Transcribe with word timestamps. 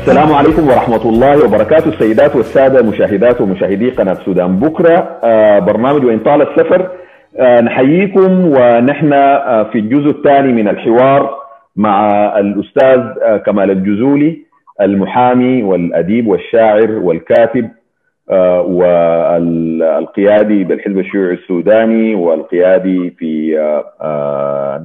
السلام 0.00 0.32
عليكم 0.34 0.68
ورحمة 0.68 1.02
الله 1.08 1.44
وبركاته 1.44 1.88
السيدات 1.88 2.36
والسادة 2.36 2.82
مشاهدات 2.82 3.40
ومشاهدي 3.40 3.90
قناة 3.90 4.14
سودان. 4.14 4.56
بكرة 4.56 5.18
آه 5.24 5.58
برنامج 5.58 6.04
وإن 6.04 6.18
طال 6.18 6.42
السفر. 6.42 6.88
آه 7.38 7.60
نحييكم 7.60 8.46
ونحن 8.46 9.12
آه 9.12 9.62
في 9.62 9.78
الجزء 9.78 10.10
الثاني 10.10 10.52
من 10.52 10.68
الحوار 10.68 11.30
مع 11.76 12.10
الأستاذ 12.38 13.00
كمال 13.46 13.70
الجزولي 13.70 14.38
المحامي 14.80 15.62
والأديب 15.62 16.26
والشاعر 16.28 16.90
والكاتب 16.90 17.68
والقيادي 19.90 20.64
بالحزب 20.64 20.98
الشيوعي 20.98 21.34
السوداني 21.34 22.14
والقيادي 22.14 23.10
في 23.10 23.56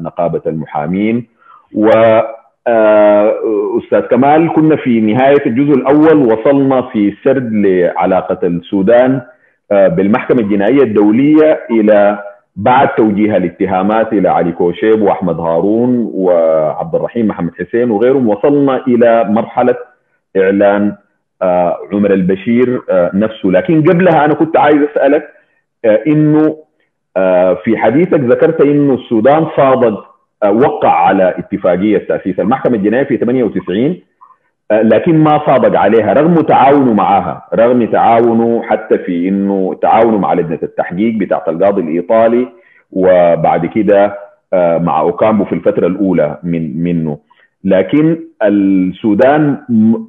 نقابة 0.02 0.42
المحامين 0.48 1.28
و 1.76 1.90
أستاذ 2.68 4.00
كمال 4.00 4.54
كنا 4.54 4.76
في 4.76 5.02
نهاية 5.02 5.46
الجزء 5.46 5.74
الأول 5.74 6.18
وصلنا 6.34 6.82
في 6.82 7.14
سرد 7.24 7.54
لعلاقة 7.54 8.48
السودان 8.48 9.22
بالمحكمة 9.72 10.40
الجنائية 10.42 10.84
الدولية 10.84 11.60
إلى 11.72 12.20
بعد 12.56 12.88
توجيه 12.88 13.38
الاتهامات 13.38 14.14
إلى 14.14 14.30
علي 14.30 14.52
كوشيب 14.52 15.02
وأحمد 15.02 15.40
هارون 15.40 16.12
وعبد 16.14 16.96
الرحيم 16.96 17.28
محمد 17.28 17.52
حسين 17.60 17.92
وغيرهم. 17.92 18.30
وصلنا 18.30 18.84
إلى 18.88 19.24
مرحلة 19.24 19.76
إعلان 20.38 20.96
عمر 21.94 22.14
البشير 22.14 22.82
نفسه. 23.14 23.52
لكن 23.52 23.82
قبلها 23.84 24.26
أنا 24.26 24.34
كنت 24.34 24.58
عايز 24.58 24.78
أسألك 24.92 25.28
إنه 26.08 26.58
في 27.64 27.78
حديثك 27.78 28.20
ذكرت 28.20 28.62
إنه 28.62 28.94
السودان 28.94 29.48
صادق 29.58 30.15
وقع 30.44 30.90
على 30.90 31.34
اتفاقية 31.38 31.98
تأسيس 31.98 32.40
المحكمة 32.40 32.76
الجنائية 32.78 33.04
في 33.06 33.18
98 33.18 33.98
لكن 34.72 35.18
ما 35.18 35.46
صادق 35.46 35.80
عليها 35.80 36.14
رغم 36.14 36.36
تعاونه 36.36 36.94
معها 36.94 37.46
رغم 37.54 37.86
تعاونه 37.86 38.64
حتى 38.64 38.98
في 38.98 39.28
إنه 39.30 39.80
تعاونه 39.82 40.18
مع 40.18 40.34
لجنة 40.34 40.60
التحقيق 40.64 41.16
بتاعت 41.18 41.48
القاضي 41.50 41.82
الإيطالي 41.82 42.48
وبعد 42.92 43.66
كده 43.66 44.18
مع 44.54 45.00
أوكامبو 45.00 45.46
في 45.46 45.54
الفترة 45.56 45.88
الأولى 45.88 46.38
من 46.44 46.84
منه. 46.84 47.18
لكن 47.64 48.20
السودان 48.44 49.58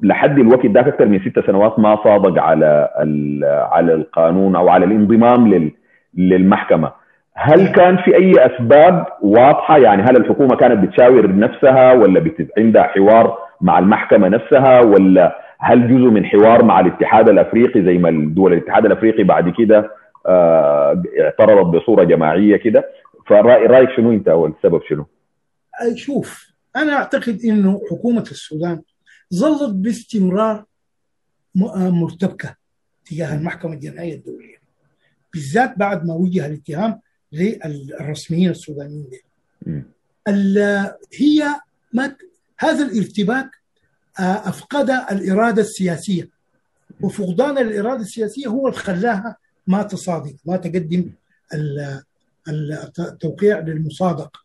لحد 0.02 0.38
الوقت 0.38 0.66
ده 0.66 0.80
أكثر 0.80 1.06
من 1.06 1.20
ست 1.20 1.46
سنوات 1.46 1.78
ما 1.78 1.96
صادق 2.04 2.42
على 2.42 2.88
على 3.72 3.94
القانون 3.94 4.56
أو 4.56 4.68
على 4.68 4.84
الانضمام 4.84 5.70
للمحكمة. 6.16 6.90
هل 7.38 7.72
كان 7.72 7.96
في 7.96 8.16
أي 8.16 8.32
أسباب 8.46 9.06
واضحة 9.22 9.78
يعني 9.78 10.02
هل 10.02 10.16
الحكومة 10.16 10.56
كانت 10.56 10.84
بتشاور 10.84 11.36
نفسها 11.36 11.92
ولا. 11.92 12.30
عندها 12.58 12.82
حوار 12.82 13.38
مع 13.60 13.78
المحكمة 13.78 14.28
نفسها 14.28 14.80
ولا 14.80 15.38
هل 15.58 15.88
جزء 15.88 16.10
من 16.10 16.26
حوار 16.26 16.64
مع 16.64 16.80
الاتحاد 16.80 17.28
الأفريقي 17.28 17.82
زي 17.82 17.98
ما 17.98 18.08
الدول 18.08 18.52
الاتحاد 18.52 18.86
الأفريقي 18.86 19.22
بعد 19.22 19.54
كده 19.58 19.90
آه 20.26 21.02
اعترضت 21.20 21.76
بصورة 21.76 22.04
جماعية 22.04 22.56
كده 22.56 22.90
فرايك 23.26 23.90
شنو 23.96 24.12
أنت 24.12 24.28
السبب 24.28 24.80
شنو؟ 24.88 25.06
شوف 25.94 26.52
أنا 26.76 26.92
أعتقد 26.92 27.38
إنه 27.44 27.80
حكومة 27.90 28.20
السودان 28.20 28.82
ظلت 29.34 29.74
باستمرار 29.74 30.64
مرتبكة 31.74 32.54
تجاه 33.10 33.34
المحكمة 33.34 33.72
الجنائية 33.72 34.14
الدولية 34.14 34.56
بالذات 35.32 35.78
بعد 35.78 36.06
ما 36.06 36.14
وجه 36.14 36.46
الاتهام 36.46 37.00
للرسميين 37.32 38.50
السودانيين 38.50 39.10
هي 41.14 41.60
ما 41.92 42.16
هذا 42.58 42.84
الارتباك 42.86 43.50
أفقد 44.18 44.90
الإرادة 44.90 45.62
السياسية. 45.62 46.28
وفقدان 47.00 47.58
الإرادة 47.58 48.00
السياسية 48.00 48.46
هو 48.46 48.68
اللي 48.68 48.78
خلاها 48.78 49.36
ما 49.66 49.82
تصادق 49.82 50.34
ما 50.44 50.56
تقدم 50.56 51.10
التوقيع 52.48 53.58
للمصادقه 53.58 54.40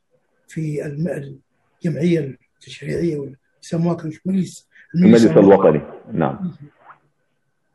في 0.48 0.86
الجمعية 0.86 2.38
التشريعية 2.56 3.31
يسموها 3.63 3.98
مجلس 4.25 4.68
المجلس 4.96 5.25
الوطني. 5.25 5.81
نعم. 6.13 6.56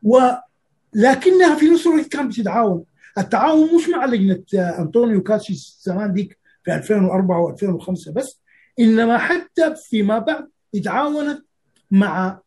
ولكنها 0.03 1.55
في 1.59 1.69
نفس 1.69 1.87
الوقت 1.87 2.07
كانت 2.07 2.39
بتتعاون 2.39 2.83
التعاون 3.17 3.75
مش 3.75 3.89
مع 3.89 4.05
لجنة 4.05 4.43
أنطونيو 4.79 5.23
كاسيس 5.23 5.81
زمان 5.83 6.13
ديك 6.13 6.37
في 6.63 6.75
2004 6.75 7.55
و2005 7.55 8.11
بس 8.11 8.39
إنما 8.79 9.17
حتى 9.17 9.75
فيما 9.75 10.19
بعد 10.19 10.47
تعاونت 10.83 11.43
مع 11.91 12.39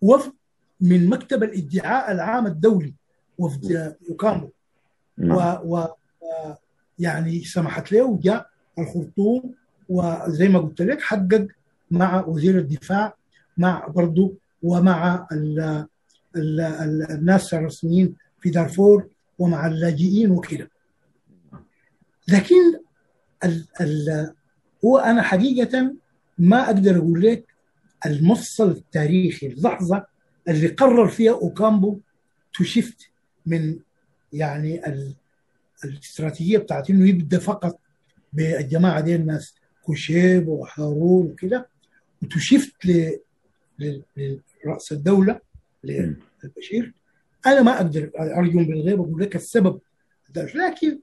وفد 0.00 0.32
من 0.80 1.08
مكتب 1.08 1.42
الادعاء 1.42 2.12
العام 2.12 2.46
الدولي 2.46 2.94
وفد 3.38 3.96
يوكامبو 4.08 4.50
و, 5.18 5.34
و 5.64 5.86
يعني 6.98 7.44
سمحت 7.44 7.92
له 7.92 8.02
وجاء 8.02 8.46
الخرطوم 8.78 9.54
وزي 9.88 10.48
ما 10.48 10.58
قلت 10.58 10.82
لك 10.82 11.00
حقق 11.00 11.46
مع 11.90 12.24
وزير 12.26 12.58
الدفاع 12.58 13.14
مع 13.56 13.86
برضه 13.86 14.34
ومع 14.62 15.26
ال 15.32 15.60
ال 16.36 16.60
ال 16.60 17.10
الناس 17.10 17.54
الرسميين 17.54 18.14
في 18.40 18.50
دارفور 18.50 19.08
ومع 19.38 19.66
اللاجئين 19.66 20.30
وكذا 20.30 20.68
لكن 22.28 22.80
ال 23.44 23.66
ال 23.80 24.32
هو 24.84 24.98
أنا 24.98 25.22
حقيقة 25.22 25.94
ما 26.38 26.64
أقدر 26.66 26.96
أقول 26.96 27.22
لك 27.22 27.44
المفصل 28.06 28.70
التاريخي 28.70 29.46
اللحظة 29.46 30.06
اللي 30.48 30.66
قرر 30.68 31.08
فيها 31.08 31.32
أوكامبو 31.32 32.00
to 32.58 32.73
shift 32.73 33.10
من 33.46 33.78
يعني 34.32 34.80
الاستراتيجية 35.84 36.58
بتاعت 36.58 36.90
إنه 36.90 37.08
يبدأ 37.08 37.38
فقط 37.38 37.80
بالجماعة 38.32 39.00
دي 39.00 39.14
الناس 39.14 39.54
كوشيب 39.82 40.48
وهارون 40.48 41.26
وكده 41.26 41.68
و 42.22 42.30
to 42.30 42.46
shift 42.46 42.86
لرأس 43.78 44.92
الدولة 44.92 45.40
للبشير. 45.84 46.92
أنا 47.48 47.62
ما 47.62 47.76
أقدر 47.76 48.10
ارجم 48.18 48.64
بالغيب 48.64 49.00
أقول 49.00 49.22
لك 49.22 49.36
السبب. 49.36 49.80
لكن 50.36 51.00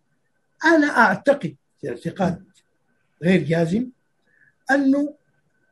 أنا 0.66 0.88
أعتقد 0.88 1.56
في 1.82 1.90
اعتقاد 1.90 2.44
غير 3.24 3.44
جازم 3.44 3.90
أنه 4.72 5.16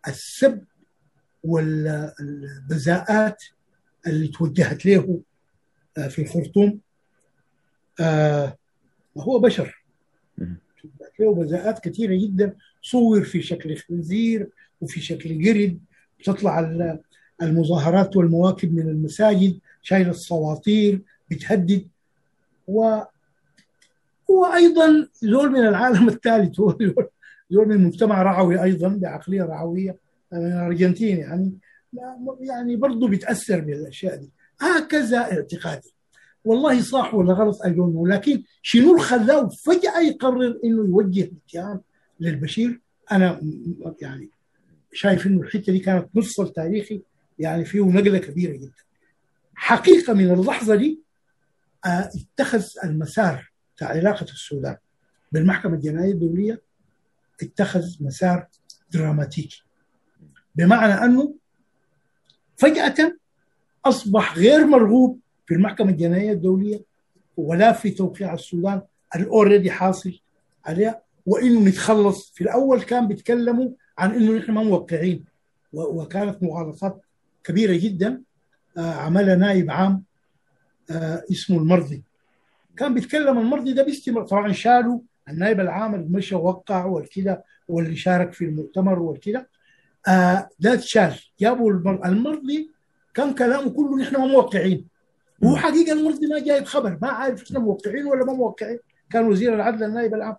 السب 0.08 0.64
والبذاءات 1.44 3.44
اللي 4.08 4.28
توجهت 4.28 4.86
له 4.86 5.22
في 6.10 6.22
الخرطوم 6.22 6.80
هو 9.18 9.40
بشر. 9.40 9.84
توجهت 10.82 11.20
له 11.20 11.34
بذاءات 11.36 11.80
كثيرة 11.80 12.16
جدا 12.16 12.56
صور 12.82 13.24
في 13.24 13.42
شكل 13.42 13.78
خنزير 13.78 14.50
وفي 14.82 15.02
شكل 15.02 15.50
قرد 15.50 15.80
بتطلع 16.20 16.60
المظاهرات 17.42 18.18
والمواكب 18.18 18.74
من 18.74 18.90
المساجد. 18.90 19.60
شايل 19.84 20.10
الصواطير 20.10 21.02
بتهدد. 21.32 21.88
و 22.68 23.00
هو 24.32 24.46
أيضا 24.46 25.08
زول 25.22 25.52
من 25.52 25.68
العالم 25.68 26.10
الثالث 26.14 26.60
هو 26.60 26.78
زول 27.50 27.68
من 27.68 27.84
مجتمع 27.84 28.22
رعوي 28.22 28.64
أيضا 28.64 28.88
بعقلية 28.88 29.44
رعوية 29.44 29.98
من 30.32 30.48
الارجنتين 30.48 31.18
يعني. 31.18 31.54
يعني 32.40 32.76
برضه 32.76 33.08
بيتاثر 33.08 33.60
بالأشياء 33.60 34.16
دي. 34.16 34.30
هكذا 34.60 35.18
اعتقادي. 35.18 35.94
والله 36.46 36.82
صح 36.82 37.14
ولا 37.14 37.34
غلط 37.34 37.62
اي 37.62 37.76
لكن 38.06 38.44
شنو 38.62 38.92
اللي 38.92 39.04
خلاه 39.04 39.48
فجأة 39.48 40.00
يقرر 40.00 40.60
إنه 40.64 40.86
يوجه 40.86 41.22
الاتهام 41.22 41.82
للبشير؟ 42.20 42.82
أنا 43.12 43.42
يعني 44.02 44.30
شايف 44.94 45.28
إنه 45.28 45.42
الحتة 45.42 45.74
دي 45.74 45.80
كانت 45.80 46.08
مفصل 46.14 46.54
تاريخي 46.54 47.02
يعني 47.40 47.66
فيه 47.66 47.82
نقلة 47.86 48.18
كبيرة 48.18 48.52
جدا. 48.52 48.84
حقيقة 49.56 50.14
من 50.14 50.32
اللحظة 50.34 50.76
دي 50.76 51.02
آه 51.86 52.10
اتخذ 52.16 52.66
المسار 52.84 53.52
بتاع 53.76 53.88
علاقة 53.88 54.24
السودان 54.24 54.78
بالمحكمة 55.32 55.74
الجنائية 55.74 56.12
الدولية 56.12 56.62
اتخذ 57.42 57.84
مسار 58.00 58.48
دراماتيكي. 58.92 59.64
بمعنى 60.56 60.94
أنه 60.94 61.36
فجأة 62.58 63.18
أصبح 63.86 64.38
غير 64.38 64.66
مرغوب 64.66 65.20
في 65.46 65.54
المحكمة 65.54 65.90
الجنائية 65.90 66.32
الدولية 66.32 66.84
ولا 67.38 67.74
في 67.74 67.90
توقيع 67.92 68.34
السودان 68.34 68.82
ال 69.16 69.23
already 69.23 69.72
حاصل 69.72 70.20
عليها 70.66 71.02
وإنه 71.26 71.60
نتخلص 71.60 72.32
في 72.36 72.42
الأول 72.44 72.82
كان 72.82 73.08
بيتكلموا 73.08 73.70
عن 73.98 74.12
إنه 74.12 74.32
نحن 74.38 74.52
ما 74.52 74.64
موقعين 74.64 75.26
وكانت 75.74 76.44
مغالطات 76.44 77.02
كبيرة 77.44 77.78
جدا. 77.78 78.22
عملها 78.78 79.36
نائب 79.36 79.72
عام 79.72 80.04
اسمه 81.32 81.58
المرضي. 81.58 82.04
كان 82.78 82.94
بيتكلم 82.94 83.40
المرضي 83.40 83.74
ده 83.74 83.84
باستمرار. 83.84 84.28
طبعا 84.28 84.52
شالوا 84.52 85.00
النائب 85.30 85.60
العام 85.60 85.96
اللي 85.96 86.10
مشى 86.10 86.36
ووقع 86.36 86.86
والكده 86.86 87.44
واللي 87.68 87.96
شارك 87.96 88.34
في 88.34 88.46
المؤتمر 88.46 89.00
والكده. 89.00 89.50
ده 90.60 90.74
اتشال. 90.74 91.14
جابوا 91.40 91.72
المرضي 92.06 92.72
كان 93.14 93.34
كلامه 93.34 93.70
كله 93.70 93.98
نحن 93.98 94.16
ما 94.16 94.26
موقعين. 94.26 94.88
وهو 95.42 95.56
حقيقة 95.56 95.94
المرضي 95.94 96.28
ما 96.28 96.40
جايب 96.40 96.64
خبر 96.64 96.98
ما 97.02 97.08
عارف 97.08 97.44
إحنا 97.44 97.60
موقعين 97.60 98.06
ولا 98.06 98.26
ما 98.26 98.34
موقعين. 98.34 98.80
كان 99.10 99.28
وزير 99.28 99.56
العدل 99.56 99.84
النائب 99.84 100.14
العام. 100.14 100.36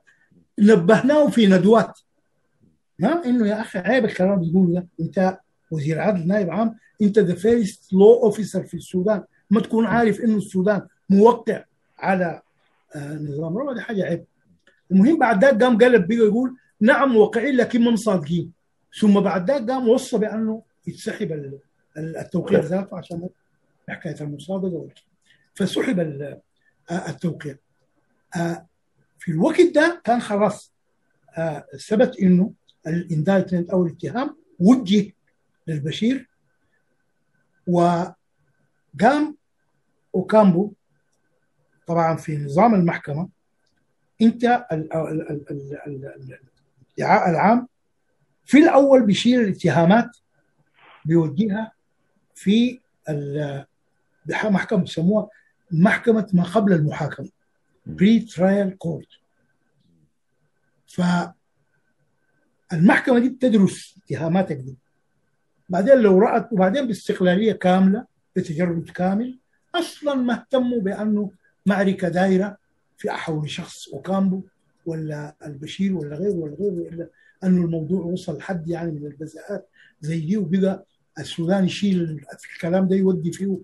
نبهناه 0.58 1.28
في 1.28 1.46
ندوات. 1.46 2.00
ها 3.02 3.24
إنه 3.24 3.48
يا 3.48 3.60
أخي 3.60 3.78
عيب 3.78 4.04
الكلام 4.04 4.40
اللي 4.40 4.52
بيقوله 4.52 4.86
أنت 5.00 5.38
وزير 5.70 6.00
عدل 6.00 6.26
نائب 6.26 6.50
عام 6.50 6.78
انت 7.02 7.18
the 7.18 7.34
first 7.34 7.92
law 7.92 8.14
officer 8.22 8.62
في 8.62 8.74
السودان. 8.74 9.24
ما 9.50 9.60
تكون 9.60 9.86
عارف 9.86 10.20
إنه 10.20 10.36
السودان 10.36 10.86
موقع 11.10 11.64
على 11.98 12.42
آه 12.96 13.14
نظام 13.14 13.56
روما. 13.58 13.74
دي 13.74 13.80
حاجة 13.80 14.02
عيب. 14.02 14.24
المهم 14.90 15.18
بعد 15.18 15.44
ذاك 15.44 15.62
قام 15.62 15.78
قلب 15.78 16.08
بقى 16.08 16.16
يقول 16.16 16.56
نعم 16.80 17.12
موقعين 17.12 17.56
لكن 17.56 17.82
ما 17.84 17.90
مصادقين. 17.90 18.52
ثم 19.00 19.20
بعد 19.20 19.50
ذاك 19.50 19.70
قام 19.70 19.88
وصى 19.88 20.18
بأنه 20.18 20.62
يتسحب 20.86 21.58
التوقيع 21.96 22.60
ذاته 22.60 22.96
عشان 22.98 23.28
حكاية 23.88 24.20
المصادقة 24.20 24.88
فسحب 25.54 26.00
التوقيع. 26.90 27.56
في 29.18 29.28
الوقت 29.28 29.60
ده 29.74 30.00
كان 30.04 30.20
خلاص 30.20 30.72
ثبت 31.88 32.18
إنه 32.18 32.52
الاندايتمنت 32.86 33.70
أو 33.70 33.86
الاتهام 33.86 34.36
وجه 34.58 35.12
للبشير. 35.66 36.28
وقام 37.66 39.36
أوكامبو 40.14 40.72
طبعا 41.86 42.16
في 42.16 42.36
نظام 42.38 42.74
المحكمة. 42.74 43.28
أنت 44.22 44.66
الادعاء 45.86 47.30
العام 47.30 47.68
في 48.44 48.58
الأول 48.58 49.06
بيشيل 49.06 49.40
الاتهامات 49.40 50.16
بيوجهها 51.04 51.72
في 52.34 52.80
محكمة 54.34 54.80
بيسموها 54.80 55.28
محكمة 55.70 56.28
ما 56.32 56.42
قبل 56.44 56.72
المحاكمة 56.72 57.28
pre-trial 57.86 58.70
court 58.70 59.08
فالمحكمه 62.70 63.18
دي 63.18 63.28
بتدرس 63.28 63.98
اتهاماتك 64.04 64.56
دي. 64.56 64.76
بعدين 65.68 65.98
لو 65.98 66.18
رأت 66.18 66.52
وبعدين 66.52 66.86
باستقلالية 66.86 67.52
كاملة 67.52 68.04
بتجرد 68.36 68.90
كامل 68.90 69.38
أصلا 69.74 70.14
ما 70.14 70.34
اهتموا 70.34 70.80
بأنه 70.80 71.30
معركة 71.66 72.08
دايرة 72.08 72.56
في 72.96 73.10
حول 73.10 73.50
شخص 73.50 73.88
أوكامبو 73.88 74.42
ولا 74.86 75.34
البشير 75.46 75.96
ولا 75.96 76.16
غيره 76.16 76.34
ولا 76.34 76.54
غيره 76.54 76.88
إلا 76.88 77.08
أنه 77.44 77.64
الموضوع 77.64 78.04
وصل 78.04 78.40
حد 78.40 78.68
يعني 78.68 78.90
من 78.92 79.06
البذاءات 79.06 79.68
زي 80.00 80.20
دي 80.20 80.36
وبقى 80.36 80.84
السودان 81.18 81.64
يشيل 81.64 82.20
الكلام 82.54 82.88
ده 82.88 82.96
يودي 82.96 83.32
فيه 83.32 83.58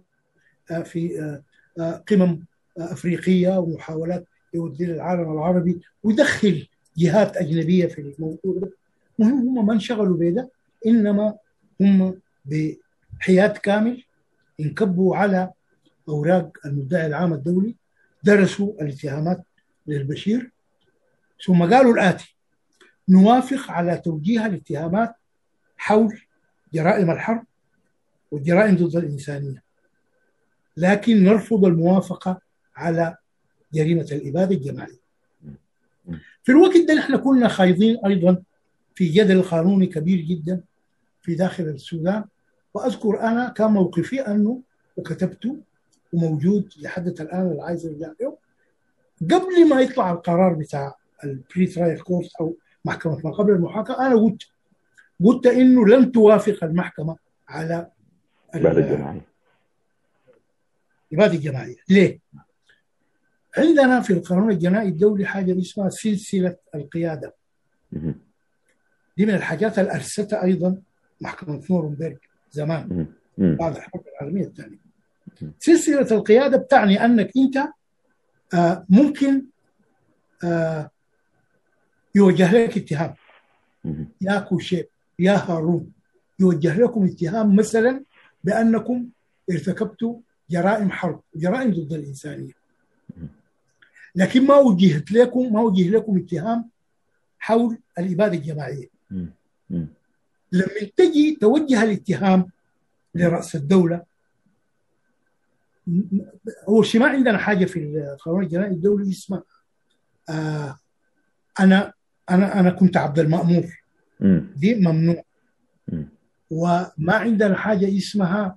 في 0.85 1.41
قمم 2.09 2.45
أفريقية 2.79 3.59
ومحاولات 3.59 4.25
يودي 4.55 4.87
للعالم 4.87 5.33
العربي 5.33 5.81
ويدخل 6.03 6.67
جهات 6.97 7.37
أجنبية 7.37 7.87
في 7.87 8.01
الموضوع 8.01 8.39
ده. 8.61 8.71
مهم 9.19 9.59
هم 9.59 9.67
ما 9.67 9.73
انشغلوا 9.73 10.17
بده 10.17 10.49
إنما 10.87 11.35
هم 11.81 12.21
بحياد 12.45 13.57
كامل 13.57 14.05
انكبوا 14.61 15.17
على 15.17 15.51
أوراق 16.09 16.59
المدعي 16.67 17.07
العام 17.07 17.33
الدولي 17.33 17.77
درسوا 18.25 18.83
الاتهامات 18.83 19.45
للبشير 19.87 20.51
ثم 21.47 21.63
قالوا 21.75 21.95
الآتي 21.95 22.37
نوافق 23.09 23.71
على 23.71 23.97
توجيه 23.97 24.47
الاتهامات 24.47 25.15
حول 25.77 26.21
جرائم 26.75 27.11
الحرب 27.11 27.45
والجرائم 28.31 28.77
ضد 28.77 28.97
الإنسانية 28.97 29.63
لكن 30.77 31.25
نرفض 31.25 31.65
الموافقة 31.65 32.41
على 32.77 33.17
جريمة 33.75 34.09
الإبادة 34.13 34.55
الجماعية. 34.55 35.01
في 36.43 36.53
الوقت 36.53 36.77
ده 36.89 36.95
نحن 36.95 37.17
كنا 37.17 37.49
خايضين 37.49 37.99
أيضا 38.07 38.43
في 38.95 39.09
جدل 39.09 39.43
قانوني 39.43 39.87
كبير 39.87 40.21
جدا 40.21 40.61
في 41.23 41.35
داخل 41.35 41.65
السودان. 41.65 42.25
وأذكر 42.75 43.21
أنا 43.21 43.49
كان 43.49 43.71
موقفي 43.71 44.21
أنه 44.21 44.63
وكتبته 44.97 45.57
وموجود 46.13 46.73
لحد 46.81 47.21
الآن 47.21 47.51
اللي 47.51 47.63
عايز 47.63 47.87
ارجع 47.87 48.13
له 48.21 48.39
قبل 49.21 49.69
ما 49.69 49.81
يطلع 49.81 50.13
القرار 50.13 50.55
بتاع 50.55 50.95
البري 51.25 51.67
ترايل 51.67 52.01
كورس 52.01 52.37
أو 52.41 52.57
محكمة 52.85 53.21
ما 53.25 53.31
قبل 53.31 53.53
المحاكمه 53.53 54.07
أنا 54.07 54.15
قلت 54.15 54.43
قلت 55.25 55.47
إنه 55.47 55.87
لن 55.87 56.13
توافق 56.13 56.65
المحكمة 56.65 57.17
على 57.49 57.91
الإبادة 58.55 58.81
الجماعية 58.81 59.27
الإبادة 61.13 61.35
الجماعية 61.35 61.77
ليه؟ 61.89 62.21
عندنا 63.57 64.01
في 64.01 64.13
القانون 64.13 64.51
الجنائي 64.51 64.89
الدولي 64.89 65.27
حاجة 65.27 65.59
اسمها 65.59 65.89
سلسلة 65.89 66.57
القيادة. 66.75 67.35
دي 69.17 69.27
من 69.27 69.35
الحاجات 69.35 69.79
اللي 69.79 69.91
أيضا 70.43 70.83
محكمة 71.21 71.63
نورنبرغ 71.71 72.17
زمان. 72.53 73.07
بعد 73.39 73.77
الحرب 73.77 74.03
العالمية 74.09 74.47
الثانية. 74.47 74.79
سلسلة 75.59 76.17
القيادة 76.17 76.57
بتعني 76.57 77.05
أنك 77.05 77.31
أنت 77.37 77.57
آه 78.55 78.85
ممكن 78.89 79.45
آه 80.45 80.91
يوجه 82.15 82.53
لك 82.53 82.77
اتهام. 82.77 83.15
يا 84.21 84.41
كوشيب 84.41 84.87
يا 85.19 85.33
هارون. 85.33 85.93
يوجه 86.39 86.81
لكم 86.81 87.05
اتهام 87.05 87.57
مثلا 87.57 88.05
بأنكم 88.45 89.09
ارتكبتوا 89.51 90.19
جرائم 90.51 90.91
حرب 90.91 91.21
جرائم 91.35 91.71
ضد 91.71 91.93
الإنسانية. 91.93 92.53
لكن 94.15 94.47
ما 94.47 94.57
وجهت 94.57 95.13
لكم 95.13 95.53
ما 95.53 95.61
وجه 95.61 95.91
لكم 95.91 96.19
اتهام 96.19 96.71
حول 97.39 97.79
الإبادة 97.99 98.35
الجماعية. 98.35 98.89
لما 100.53 100.91
تجي 100.97 101.39
توجه 101.41 101.83
الاتهام 101.83 102.47
لرأس 103.15 103.55
الدولة 103.57 104.03
هو 106.69 106.85
ما 106.95 107.07
عندنا 107.07 107.39
حاجة 107.39 107.65
في 107.65 107.79
القانون 108.15 108.43
الجنائي 108.43 108.71
الدولي 108.71 109.11
اسمها 109.11 109.43
آه 110.31 110.79
أنا 111.61 111.93
أنا 112.31 112.61
أنا 112.61 112.71
كنت 112.71 112.97
عبد 112.97 113.19
المأمور. 113.19 113.65
دي 114.57 114.75
ممنوع. 114.75 115.23
وما 116.51 117.15
عندنا 117.15 117.57
حاجة 117.57 117.99
اسمها 117.99 118.57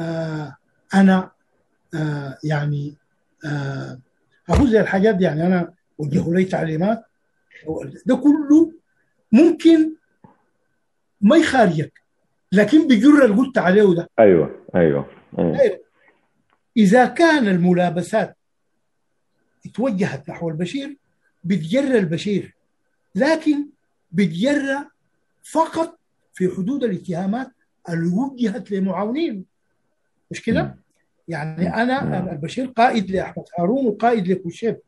آه 0.00 0.56
أنا 0.94 1.30
آه 1.94 2.38
يعني 2.44 2.94
آه 3.46 3.98
أقول 4.48 4.70
زي 4.70 4.80
الحاجات 4.80 5.14
دي 5.14 5.24
يعني 5.24 5.46
أنا 5.46 5.74
وجهوا 5.98 6.34
لي 6.34 6.44
تعليمات. 6.44 7.04
ده 8.06 8.16
كله 8.16 8.72
ممكن 9.32 9.94
ما 11.24 11.36
يخارجك 11.36 11.92
لكن 12.52 12.88
بيجر 12.88 13.24
اللي 13.24 13.36
قلت 13.36 13.58
عليه 13.58 13.94
ده. 13.94 14.10
أيوه 14.18 14.60
أيوه, 14.74 15.06
أيوة. 15.38 15.80
إذا 16.76 17.06
كان 17.06 17.48
الملابسات 17.48 18.36
اتوجهت 19.66 20.28
نحو 20.28 20.48
البشير 20.48 20.96
بتجرى 21.44 21.98
البشير. 21.98 22.54
لكن 23.14 23.66
بتجرى 24.12 24.84
فقط 25.42 25.98
في 26.34 26.48
حدود 26.48 26.84
الاتهامات 26.84 27.50
اللي 27.88 28.08
وجهت 28.08 28.70
لمعاونين. 28.70 29.44
مش 30.30 30.42
كده؟ 30.42 30.76
يعني 31.28 31.74
أنا 31.82 32.32
البشير 32.32 32.66
قائد 32.66 33.10
لأحمد 33.10 33.44
هارون 33.58 33.86
وقائد 33.86 34.28
لكوشيب. 34.28 34.78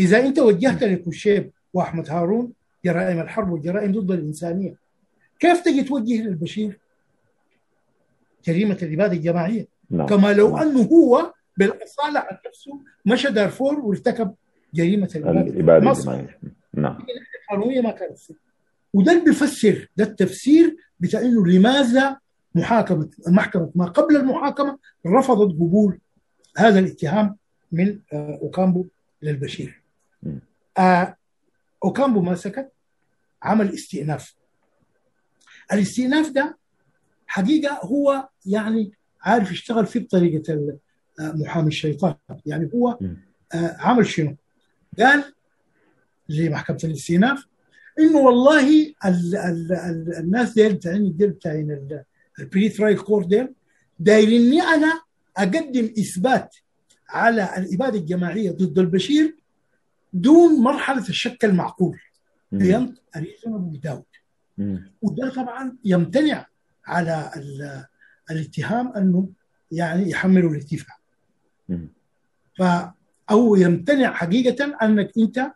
إذا 0.00 0.20
أنت 0.20 0.38
وجهت 0.38 0.82
لكوشيب 0.82 1.50
وأحمد 1.74 2.10
هارون 2.10 2.52
جرائم 2.84 3.20
الحرب 3.20 3.50
والجرائم 3.50 3.92
ضد 3.92 4.10
الإنسانية 4.10 4.74
كيف 5.40 5.60
تجي 5.60 5.82
توجه 5.82 6.22
للبشير؟ 6.22 6.78
جريمه 8.46 8.78
الاباده 8.82 9.12
الجماعية. 9.12 9.66
نعم. 9.90 10.06
كما 10.06 10.32
لو 10.32 10.56
أنه 10.56 10.82
هو 10.82 11.32
بالأصالة 11.56 12.20
عن 12.20 12.38
نفسه 12.46 12.80
مشى 13.06 13.30
دارفور 13.30 13.80
وارتكب 13.80 14.34
جريمة 14.74 15.10
الاباده 15.16 15.50
الاباده 15.50 15.92
الجماعية. 15.92 16.38
نعم. 16.74 16.98
القانونيه 17.42 17.80
ما 17.80 17.90
كانت 17.90 18.18
فيه. 18.18 18.34
وده 18.94 19.12
اللي 19.12 19.24
بيفسر 19.24 19.88
ده 19.96 20.04
التفسير 20.04 20.76
بتاع 21.00 21.20
إنه 21.20 21.46
لماذا 21.46 22.16
محاكمه 22.54 23.10
محكمة 23.26 23.70
ما 23.74 23.84
قبل 23.84 24.16
المحاكمة 24.16 24.78
رفضت 25.06 25.52
قبول 25.54 25.98
هذا 26.56 26.78
الاتهام 26.78 27.36
من 27.72 27.98
أوكامبو 28.12 28.86
للبشير. 29.22 29.82
آه 30.78 31.16
أوكامبو 31.84 32.20
ما 32.20 32.34
سكت 32.34 32.72
عمل 33.42 33.74
استئناف. 33.74 34.34
الاستئناف 35.72 36.30
ده 36.30 36.58
حقيقة 37.26 37.80
هو 37.82 38.28
يعني 38.46 38.92
عارف 39.22 39.52
يشتغل 39.52 39.86
فيه 39.86 40.00
بطريقة 40.00 40.78
محامي 41.20 41.68
الشيطان. 41.68 42.14
يعني 42.46 42.70
هو 42.74 42.98
آه 43.54 43.76
عمل 43.78 44.06
شنو؟ 44.06 44.36
قال 44.98 45.24
لمحكمه 46.28 46.78
الاستئناف 46.84 47.46
إنه 47.98 48.18
والله 48.18 48.68
ال 49.04 49.36
ال 49.36 49.72
ال 49.72 50.14
الناس 50.18 50.54
ديل 50.54 50.74
بتاعين 50.74 51.02
الديل 51.02 51.30
بتاعين 51.30 51.98
ال 52.38 52.68
pre-trial 52.68 52.98
court 52.98 53.24
ديل 53.24 53.48
داير 53.98 54.28
اني 54.28 54.62
أنا 54.62 55.00
أقدم 55.36 55.84
إثبات 55.98 56.56
على 57.08 57.56
الإبادة 57.56 57.98
الجماعية 57.98 58.50
ضد 58.50 58.78
البشير 58.78 59.36
دون 60.12 60.60
مرحلة 60.60 61.08
الشك 61.08 61.44
المعقول. 61.44 61.98
beyond 62.52 63.02
a 63.16 63.22
reasonable 63.22 63.80
doubt. 63.82 64.02
وده 65.02 65.30
طبعا 65.34 65.76
يمتنع 65.84 66.46
على 66.86 67.30
الاتهام 68.30 68.92
أنه 68.92 69.28
يعني 69.72 70.10
يحملوا 70.10 70.50
الاتفاق. 70.50 70.96
ف 72.58 72.62
أو 73.30 73.56
يمتنع 73.56 74.12
حقيقة 74.12 74.76
أنك 74.82 75.10
أنت 75.18 75.52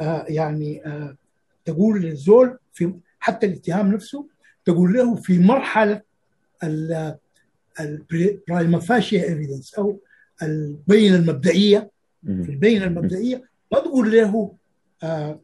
آه 0.00 0.24
يعني 0.28 0.86
آه 0.86 1.16
تقول 1.64 2.02
للزول 2.02 2.58
في 2.72 2.94
حتى 3.18 3.46
الاتهام 3.46 3.92
نفسه 3.92 4.28
تقول 4.64 4.92
له 4.92 5.14
في 5.14 5.38
مرحلة 5.38 6.02
ال 7.80 7.96
prima 7.96 8.78
facie 8.78 9.22
evidence 9.22 9.74
أو 9.74 10.00
البينة 10.42 11.16
المبدئية. 11.16 11.90
في 12.26 12.50
البينة 12.50 12.84
المبدئية 12.84 13.44
ما 13.72 13.78
تقول 13.78 14.12
له 14.12 14.56
آه 15.02 15.40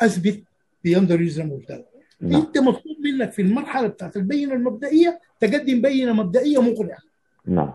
أثبت 0.00 0.42
beyond 0.84 1.12
reasonable 1.12 1.84
نعم. 2.20 2.40
أنت 2.40 2.58
مطلوب 2.58 2.96
منك 3.04 3.32
في 3.32 3.42
المرحلة 3.42 3.86
بتاعت 3.86 4.16
البينة 4.16 4.54
المبدئية 4.54 5.20
تقدم 5.40 5.80
بينة 5.80 6.12
مبدئية 6.12 6.62
مقنعه 6.62 6.98
نعم. 7.46 7.72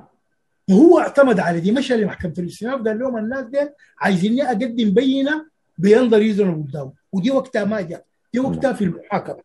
وهو 0.69 0.99
اعتمد 0.99 1.39
على 1.39 1.59
دي 1.59 1.71
مشى 1.71 1.97
لمحكمه 1.97 2.33
الاستئناف 2.37 2.81
قال 2.81 2.99
لهم 2.99 3.17
الناس 3.17 3.45
دي 3.45 3.57
عايزيني 3.99 4.43
أقدم 4.47 4.91
بينة 4.91 5.45
beyond 5.77 6.13
reasonable 6.13 6.71
doubt 6.71 6.93
ودي 7.11 7.31
وقتها 7.31 7.63
ما 7.65 7.81
جاء. 7.81 8.05
دي 8.33 8.39
وقتها 8.39 8.73
في 8.73 8.83
المحاكمة. 8.83 9.39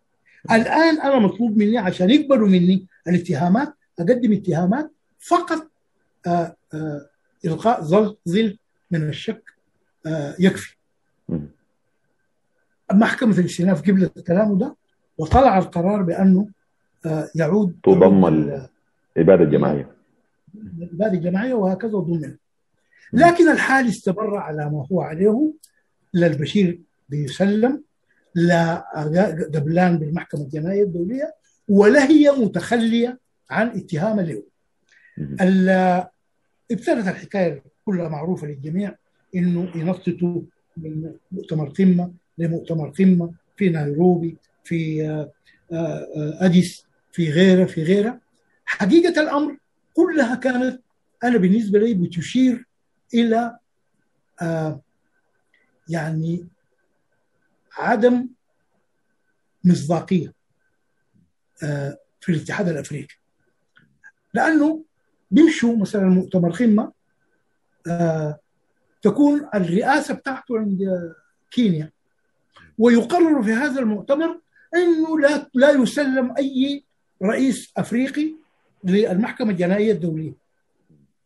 الآن 0.50 1.00
أنا 1.00 1.18
مطلوب 1.18 1.56
مني 1.56 1.78
عشان 1.78 2.10
يقبلوا 2.10 2.48
مني 2.48 2.86
الاتهامات 3.08 3.74
أقدم 3.98 4.32
اتهامات 4.32 4.90
فقط 5.18 5.68
آآ 6.26 6.56
آآ 6.74 7.06
إلقاء 7.44 7.82
ظل 7.82 8.16
ظل 8.28 8.58
من 8.90 9.08
الشك 9.08 9.42
يكفي. 10.38 10.76
محكمة 12.94 13.38
الاستئناف 13.38 13.82
قبلت 13.90 14.16
الكلام 14.16 14.58
ده 14.58 14.76
وطلع 15.18 15.58
القرار 15.58 16.02
بأنه 16.02 16.48
يعود 17.34 17.76
تضم 17.84 18.26
الإبادة 18.26 19.44
الجماعية 19.44 19.90
الإبادة 20.82 21.12
الجماعية 21.12 21.54
وهكذا 21.54 21.98
ضمن. 21.98 22.36
لكن 23.12 23.48
الحال 23.48 23.88
استمر 23.88 24.36
على 24.36 24.70
ما 24.70 24.86
هو 24.92 25.00
عليه 25.00 25.52
للبشير 26.14 26.80
بيسلم 27.08 27.82
لا 28.34 28.84
قبلان 29.54 29.98
بالمحكمة 29.98 30.40
الجنائية 30.42 30.82
الدولية 30.82 31.34
ولا 31.68 32.08
هي 32.08 32.30
متخلية 32.30 33.18
عن 33.50 33.68
اتهام 33.68 34.20
له. 34.20 34.42
ابتدت 36.70 37.08
الحكاية 37.08 37.62
كلها 37.84 38.08
معروفة 38.08 38.46
للجميع 38.46 38.94
إنه 39.36 39.68
ينططوا 39.76 40.42
من 40.76 41.12
مؤتمر 41.32 41.68
قمه 41.68 42.12
لمؤتمر 42.42 42.90
قمة 42.90 43.34
في 43.56 43.68
نيروبي 43.68 44.36
في 44.64 45.02
أديس 46.40 46.86
في 47.12 47.30
غيره 47.30 47.64
في 47.64 47.82
غيره 47.82 48.20
حقيقة 48.64 49.22
الأمر 49.22 49.56
كلها 49.94 50.34
كانت 50.34 50.82
أنا 51.24 51.38
بالنسبة 51.38 51.78
لي 51.78 51.94
بتشير 51.94 52.66
إلى 53.14 53.58
يعني 55.88 56.48
عدم 57.78 58.28
مصداقية 59.64 60.32
في 62.20 62.28
الاتحاد 62.28 62.68
الأفريقي. 62.68 63.14
لأنه 64.34 64.84
بيمشوا 65.30 65.76
مثلا 65.76 66.04
مؤتمر 66.04 66.50
قمة 66.50 66.92
تكون 69.02 69.48
الرئاسة 69.54 70.14
بتاعته 70.14 70.58
عند 70.58 71.12
كينيا. 71.50 71.91
ويقرر 72.78 73.42
في 73.42 73.52
هذا 73.52 73.80
المؤتمر 73.80 74.38
أنه 74.74 75.20
لا, 75.20 75.50
لا 75.54 75.70
يسلم 75.70 76.34
أي 76.38 76.84
رئيس 77.22 77.72
أفريقي 77.76 78.34
للمحكمة 78.84 79.50
الجنائية 79.50 79.92
الدولية. 79.92 80.32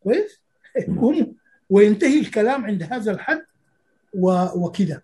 كويس؟ 0.02 0.40
وينتهي 1.70 2.20
الكلام 2.20 2.64
عند 2.64 2.82
هذا 2.82 3.12
الحد 3.12 3.42
وكذا 4.56 5.00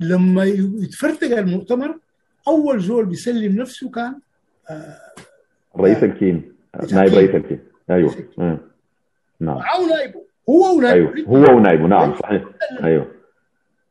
لما 0.00 0.44
يتفرتق 0.44 1.38
المؤتمر 1.38 1.98
أول 2.48 2.80
زول 2.80 3.06
بيسلم 3.06 3.60
نفسه 3.60 3.90
كان 3.90 4.18
آه 4.70 4.98
رئيس 5.76 6.04
الكين 6.04 6.52
نائب 6.92 7.14
رئيس 7.14 7.34
الكين. 7.34 7.60
آه. 8.38 8.58
نعم. 9.40 9.58
أو 9.58 9.86
نائبه. 9.86 10.22
هو 10.48 10.76
ونائبه. 10.76 11.14
أيوه. 11.14 11.28
هو 11.28 11.56
ونائبه. 11.56 11.86
نعم 11.86 12.14
صحيح. 12.14 12.44
أيوه. 12.84 13.21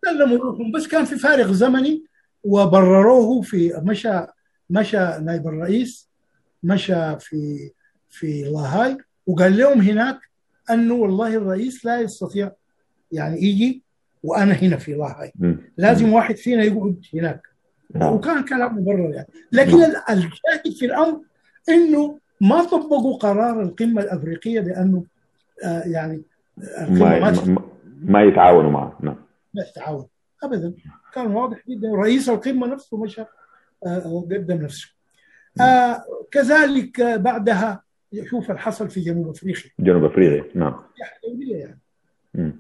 سلموا 0.06 0.38
روحهم 0.38 0.72
بس 0.72 0.88
كان 0.88 1.06
في 1.06 1.16
فارق 1.16 1.52
زمني 1.52 2.04
وبرروه 2.44 3.42
في 3.42 3.82
مشى 3.84 4.26
مشى 4.70 4.98
نائب 4.98 5.48
الرئيس 5.48 6.10
مشى 6.64 7.20
في 7.20 7.72
في 8.10 8.44
لاهاي 8.44 8.98
وقال 9.28 9.58
لهم 9.58 9.82
هناك 9.82 10.20
أنه 10.70 10.94
والله 10.94 11.36
الرئيس 11.36 11.86
لا 11.86 12.00
يستطيع 12.02 12.52
يعني 13.12 13.44
يجي 13.44 13.84
وأنا 14.24 14.54
هنا 14.54 14.78
في 14.78 14.94
لاهاي. 14.94 15.32
لازم 15.78 16.14
واحد 16.14 16.36
فينا 16.36 16.64
يقعد 16.64 17.02
هناك. 17.14 17.42
نعم. 17.96 18.14
وكان 18.14 18.46
كلام 18.46 18.78
مبرر 18.78 19.14
يعني. 19.14 19.28
لكن 19.52 19.84
الشاهد 20.10 20.74
في 20.80 20.86
الأمر 20.86 21.22
إنه 21.70 22.20
ما 22.42 22.64
طبقوا 22.64 23.18
قرار 23.18 23.62
القمة 23.62 24.02
الأفريقية 24.02 24.60
بأنه 24.60 25.04
آه 25.64 25.84
يعني 25.86 26.22
ما, 26.90 27.20
ما, 27.20 27.58
ما 28.02 28.24
يتعاونوا 28.24 28.72
معه. 28.72 28.98
نعم. 29.02 29.16
ما 29.54 29.64
يتعاون 29.70 30.08
ابدا. 30.44 30.74
كان 31.14 31.28
واضح 31.28 31.58
جدا. 31.70 31.92
رئيس 31.96 32.30
القمة 32.30 32.68
نفسه 32.68 32.98
مشى 32.98 33.22
آه 33.86 34.28
قدم 34.32 34.62
نفسه. 34.62 34.90
آه 35.62 36.04
كذلك 36.32 37.02
بعدها 37.02 37.84
شوف 38.30 38.52
الحصل 38.52 38.90
في 38.90 39.02
جنوب 39.02 39.30
أفريقيا. 39.30 39.72
جنوب 39.80 40.04
أفريقيا 40.04 40.52
نعم. 40.56 40.76
دولية 41.28 41.56
يعني. 41.56 41.80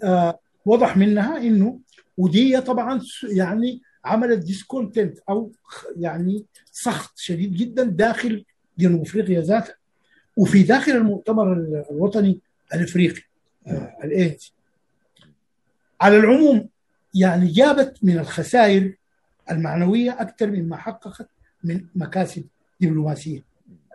آه 0.03 0.39
وضح 0.65 0.98
منها 0.98 1.38
إنه 1.38 1.79
ودي 2.17 2.62
طبعا 2.62 3.01
يعني 3.24 3.81
عملت 4.05 4.45
ديسكونتنت 4.45 5.19
أو 5.29 5.51
يعني 6.00 6.45
سخط 6.71 7.17
شديد 7.17 7.53
جدا 7.53 7.83
داخل 7.83 8.45
جنوب 8.77 9.01
أفريقيا 9.01 9.41
ذاتها. 9.41 9.75
وفي 10.38 10.63
داخل 10.63 10.91
المؤتمر 10.91 11.53
الوطني 11.91 12.39
الأفريقي 12.74 13.21
آه 13.67 13.98
الايدز 14.03 14.53
على 16.01 16.17
العموم 16.17 16.69
يعني 17.13 17.48
جابت 17.48 17.98
من 18.03 18.20
الخسائر 18.20 18.96
المعنوية 19.51 20.22
أكثر 20.22 20.48
مما 20.51 20.77
حققت 20.77 21.30
من 21.63 21.86
مكاسب 21.96 22.44
دبلوماسية. 22.82 23.44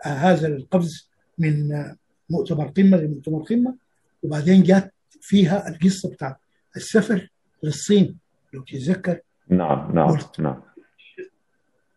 آه 0.07 0.09
هذا 0.09 0.47
القفز 0.47 1.11
من 1.39 1.73
آه 1.73 1.97
مؤتمر 2.31 2.67
قمة 2.67 2.97
لمؤتمر 2.97 3.43
قمة 3.43 3.75
وبعدين 4.23 4.63
جات 4.63 4.95
فيها 5.21 5.69
القصة 5.69 6.11
بتاعت 6.11 6.37
السفر 6.77 7.29
للصين 7.63 8.19
لو 8.53 8.63
تتذكر. 8.63 9.21
نعم 9.49 9.95
نعم 9.95 10.19
نعم. 10.39 10.63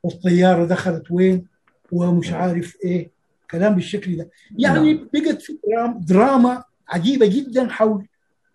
والطيارة 0.04 0.66
دخلت 0.66 1.12
وين 1.12 1.48
ومش 1.92 2.32
عارف 2.32 2.78
إيه 2.84 3.12
كلام 3.52 3.76
بالشكل 3.76 4.18
ده. 4.18 4.30
يعني 4.58 4.94
نعم. 4.94 5.10
بقت 5.14 5.42
في 5.42 5.60
درام 5.68 6.00
دراما 6.00 6.64
عجيبة 6.90 7.28
جدا 7.28 7.70
حول 7.70 8.08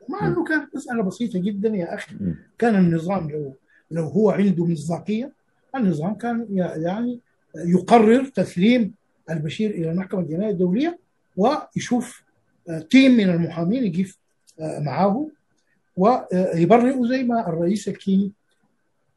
مع 0.09 0.27
إنه 0.27 0.45
كانت 0.45 0.75
مسألة 0.77 1.03
بسيطة 1.03 1.39
جدا 1.39 1.69
يا 1.69 1.95
أخي. 1.95 2.17
كان 2.59 2.75
النظام 2.77 3.31
لو 3.31 3.57
لو 3.91 4.05
هو 4.05 4.31
عنده 4.31 4.67
مصداقية 4.67 5.33
النظام 5.77 6.15
كان 6.15 6.47
يعني 6.77 7.21
يقرر 7.57 8.25
تسليم 8.25 8.95
البشير 9.31 9.71
إلى 9.71 9.91
المحكمه 9.91 10.21
الجنائيه 10.21 10.51
الدولية 10.51 10.99
ويشوف 11.37 12.23
تيم 12.91 13.11
من 13.13 13.31
المحامين 13.31 13.85
يقف 13.85 14.19
معاه 14.61 15.29
ويبرئوا 15.97 17.07
زي 17.09 17.23
ما 17.23 17.49
الرئيس 17.49 17.89
الكيني 17.89 18.33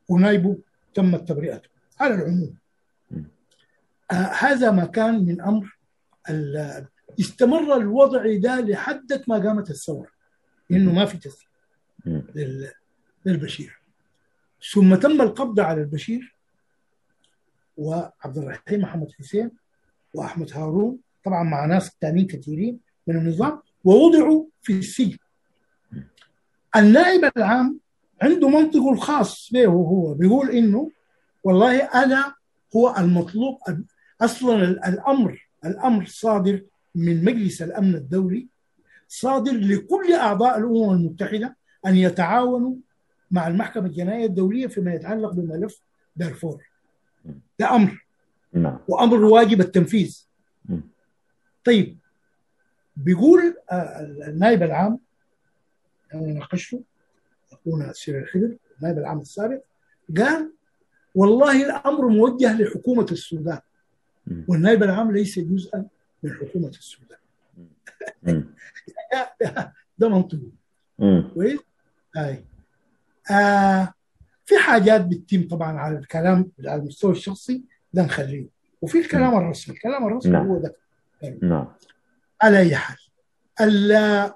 ونايبه 0.10 0.58
تمت 0.94 1.28
تبرئته 1.30 1.70
على 2.00 2.16
العموم. 2.16 2.54
آه 4.12 4.14
هذا 4.14 4.72
ما 4.72 4.86
كان 4.86 5.26
من 5.26 5.42
أمر 5.42 5.78
استمر 7.20 7.78
الوضع 7.78 8.36
ده 8.36 8.62
لحد 8.62 9.24
ما 9.28 9.38
قامت 9.38 9.70
الثورة. 9.70 10.17
إنه 10.72 10.94
ما 10.94 11.06
في 11.06 11.18
تسليم 11.18 11.48
للبشير. 13.26 13.82
ثم 14.74 14.96
تم 14.96 15.22
القبض 15.22 15.60
على 15.60 15.82
البشير 15.82 16.36
وعبد 17.78 18.38
الرحيم 18.38 18.82
محمد 18.82 19.12
حسين 19.12 19.52
وأحمد 20.14 20.52
هارون 20.54 21.00
طبعا 21.24 21.44
مع 21.44 21.66
ناس 21.66 21.92
ثانيين 22.02 22.28
كثيرين 22.28 22.80
من 23.08 23.16
النظام 23.18 23.62
ووضعوا 23.84 24.46
في 24.62 24.74
السجن. 24.74 25.18
النائب 26.76 27.32
العام 27.38 27.80
عنده 28.22 28.50
منطقه 28.50 28.94
الخاص 28.94 29.50
به 29.54 29.66
هو 29.66 30.14
بيقول 30.14 30.50
إنه 30.50 30.92
والله 31.44 31.84
أنا 31.84 32.36
هو 32.76 32.96
المطلوب 32.98 33.58
أصلا 34.22 34.64
الأمر 34.88 35.48
الأمر 35.66 36.06
صادر 36.06 36.62
من 36.96 37.26
مجلس 37.26 37.62
الأمن 37.62 37.96
الدولي 37.96 38.48
صادر 39.08 39.52
لكل 39.52 40.14
أعضاء 40.14 40.58
الأمم 40.58 40.92
المتحدة 40.94 41.56
أن 41.86 41.96
يتعاونوا 41.96 42.76
مع 43.32 43.48
المحكمة 43.48 43.86
الجنائية 43.86 44.26
الدولية 44.26 44.68
فيما 44.68 44.94
يتعلق 44.94 45.32
بملف 45.32 45.82
دارفور 46.16 46.64
ده 47.60 47.76
أمر 47.76 48.06
نعم 48.54 48.80
وأمر 48.88 49.24
واجب 49.26 49.62
التنفيذ. 49.62 50.28
طيب 51.66 51.98
بيقول 52.96 53.56
آه، 53.72 54.02
النائب 54.28 54.64
العام 54.64 55.00
أنا 56.14 56.34
ناقشته 56.34 56.82
أخونا 57.52 57.94
سير 57.94 58.20
الخضر 58.20 58.56
النائب 58.78 58.98
العام 58.98 59.20
السابق 59.20 59.62
قال 60.18 60.52
والله 61.16 61.66
الأمر 61.66 62.08
موجه 62.08 62.62
لحكومة 62.62 63.08
السودان. 63.12 63.60
والنائب 64.48 64.84
العام 64.84 65.12
ليس 65.12 65.40
جزءا 65.40 65.86
من 66.24 66.34
حكومة 66.34 66.68
السودان. 66.70 67.18
ده- 69.42 69.74
ده- 69.98 70.10
منطقي. 70.10 70.52
م. 71.00 71.22
كويس؟ 71.34 71.60
هاي 72.16 72.46
آه 73.32 73.94
في 74.46 74.58
حاجات 74.58 75.06
بتتم 75.06 75.48
طبعا 75.48 75.78
على 75.80 75.98
الكلام 75.98 76.52
على 76.66 76.82
المستوى 76.82 77.12
الشخصي 77.12 77.64
ده 77.94 78.04
نخليه. 78.06 78.48
وفي 78.82 78.98
الكلام 79.00 79.38
الرسمي. 79.38 79.76
الكلام 79.76 80.08
الرسمي 80.08 80.32
نعم. 80.32 80.48
هو 80.48 80.58
ده. 80.62 80.76
نعم. 81.42 81.68
على 82.42 82.60
أي 82.60 82.76
حال 82.76 82.98
ال 83.62 83.92
ال- 83.92 84.32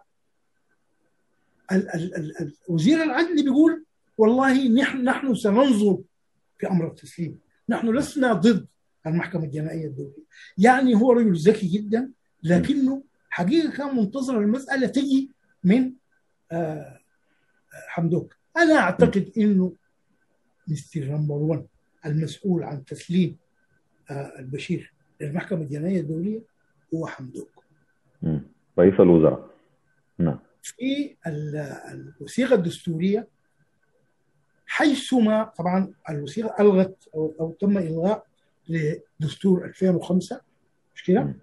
ال- 1.72 2.16
ال- 2.16 2.42
ال- 2.42 2.54
وزير 2.70 3.04
العدل 3.04 3.44
بيقول 3.44 3.86
والله 4.18 4.68
نحن 4.68 5.04
نحن 5.04 5.36
سننظر 5.36 5.98
في 6.60 6.68
أمر 6.68 6.88
التسليم. 6.88 7.40
نحن 7.70 7.98
لسنا 7.98 8.34
ضد 8.34 8.68
المحكمة 9.08 9.44
الجنائية 9.44 9.88
الدولية. 9.88 10.24
يعني 10.58 10.96
هو 10.96 11.12
رجل 11.12 11.36
ذكي 11.36 11.68
جدا 11.68 12.12
لكنه 12.44 13.04
حقيقة 13.32 13.72
كان 13.78 13.96
منتظر 13.96 14.40
المسألة 14.40 14.88
تجي 14.88 15.32
من 15.64 15.94
آه، 16.52 17.00
حمدوك. 17.88 18.36
أنا 18.58 18.76
أعتقد 18.78 19.32
إنه 19.38 19.74
مستر 20.68 21.02
نمبر 21.06 21.36
1 21.36 21.66
المسؤول 22.06 22.64
عن 22.64 22.86
تسليم 22.86 23.38
آه، 24.12 24.40
البشير 24.40 24.94
للمحكمه 25.22 25.62
الجنائية 25.62 26.00
الدولية 26.02 26.42
هو 26.94 27.08
حمدوك. 27.08 27.64
رئيس 28.80 28.94
الوزراء. 29.00 29.50
نعم. 30.18 30.40
في 30.64 31.16
ال- 31.28 31.56
الوثيقة 31.92 32.56
الدستورية 32.56 33.28
حيثما 34.66 35.44
طبعا 35.44 35.94
الوثيقة 36.10 36.56
ألغت 36.64 37.08
أو, 37.16 37.34
أو 37.40 37.52
تم 37.52 37.78
إلغاء 37.78 38.26
لدستور 38.70 39.66
2005 39.66 40.42
مش 40.96 41.04
كده؟ 41.04 41.34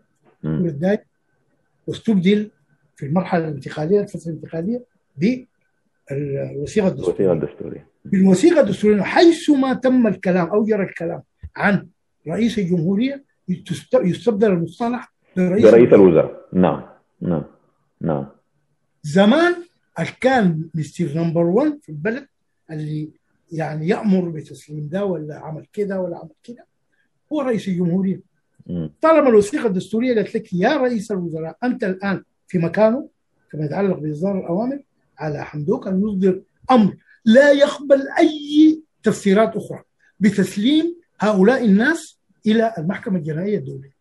واستبدل 1.89 2.51
في 2.97 3.07
المرحلة 3.07 3.49
الانتقالية 3.49 4.01
الفترة 4.01 4.31
الانتقالية 4.31 4.85
بالوثيقة 5.17 6.89
الدستورية. 6.89 7.33
الدستورية. 7.33 7.87
بالوثيقة 8.05 8.61
الدستورية 8.61 9.03
حيثما 9.03 9.75
تم 9.75 10.07
الكلام 10.07 10.47
أو 10.49 10.65
جرى 10.65 10.83
الكلام 10.83 11.23
عن 11.57 11.89
رئيس 12.29 12.59
الجمهورية 12.59 13.25
يست- 13.49 13.95
يستبدل 14.05 14.51
المصطلح 14.53 15.13
برئيس 15.37 15.65
برئيس 15.65 15.93
الوزراء. 15.93 16.49
نعم 16.53 16.89
نعم 17.21 17.45
نعم. 18.01 18.27
زمان 19.03 19.55
كان 20.21 20.69
مستر 20.75 21.05
نمبر 21.15 21.43
1 21.45 21.79
في 21.83 21.89
البلد 21.89 22.27
اللي 22.71 23.11
يعني 23.53 23.89
يأمر 23.89 24.29
بتسليم 24.29 24.89
ده 24.89 25.05
ولا 25.05 25.39
عمل 25.39 25.67
كده 25.73 26.01
ولا 26.01 26.17
عمل 26.19 26.31
كده 26.43 26.67
هو 27.33 27.41
رئيس 27.41 27.69
الجمهورية. 27.69 28.21
طالما 29.03 29.29
الوثيقة 29.29 29.67
الدستورية 29.67 30.15
قالت 30.15 30.35
لك 30.35 30.53
يا 30.53 30.77
رئيس 30.77 31.11
الوزراء 31.13 31.57
أنت 31.65 31.85
الآن 31.85 32.23
في 32.47 32.59
مكانه 32.59 33.09
فيما 33.51 33.65
يتعلق 33.65 33.99
بإصدار 33.99 34.39
الأوامر 34.39 34.83
على 35.19 35.45
حمدوك 35.45 35.87
أن 35.87 36.03
يصدر 36.03 36.43
أمر 36.71 36.97
لا 37.25 37.53
يقبل 37.53 38.09
أي 38.19 38.83
تفسيرات 39.03 39.57
أخرى 39.57 39.83
بتسليم 40.21 40.97
هؤلاء 41.21 41.65
الناس 41.65 42.19
إلى 42.47 42.75
المحكمة 42.79 43.19
الجنائية 43.19 43.59
الدولية. 43.59 43.99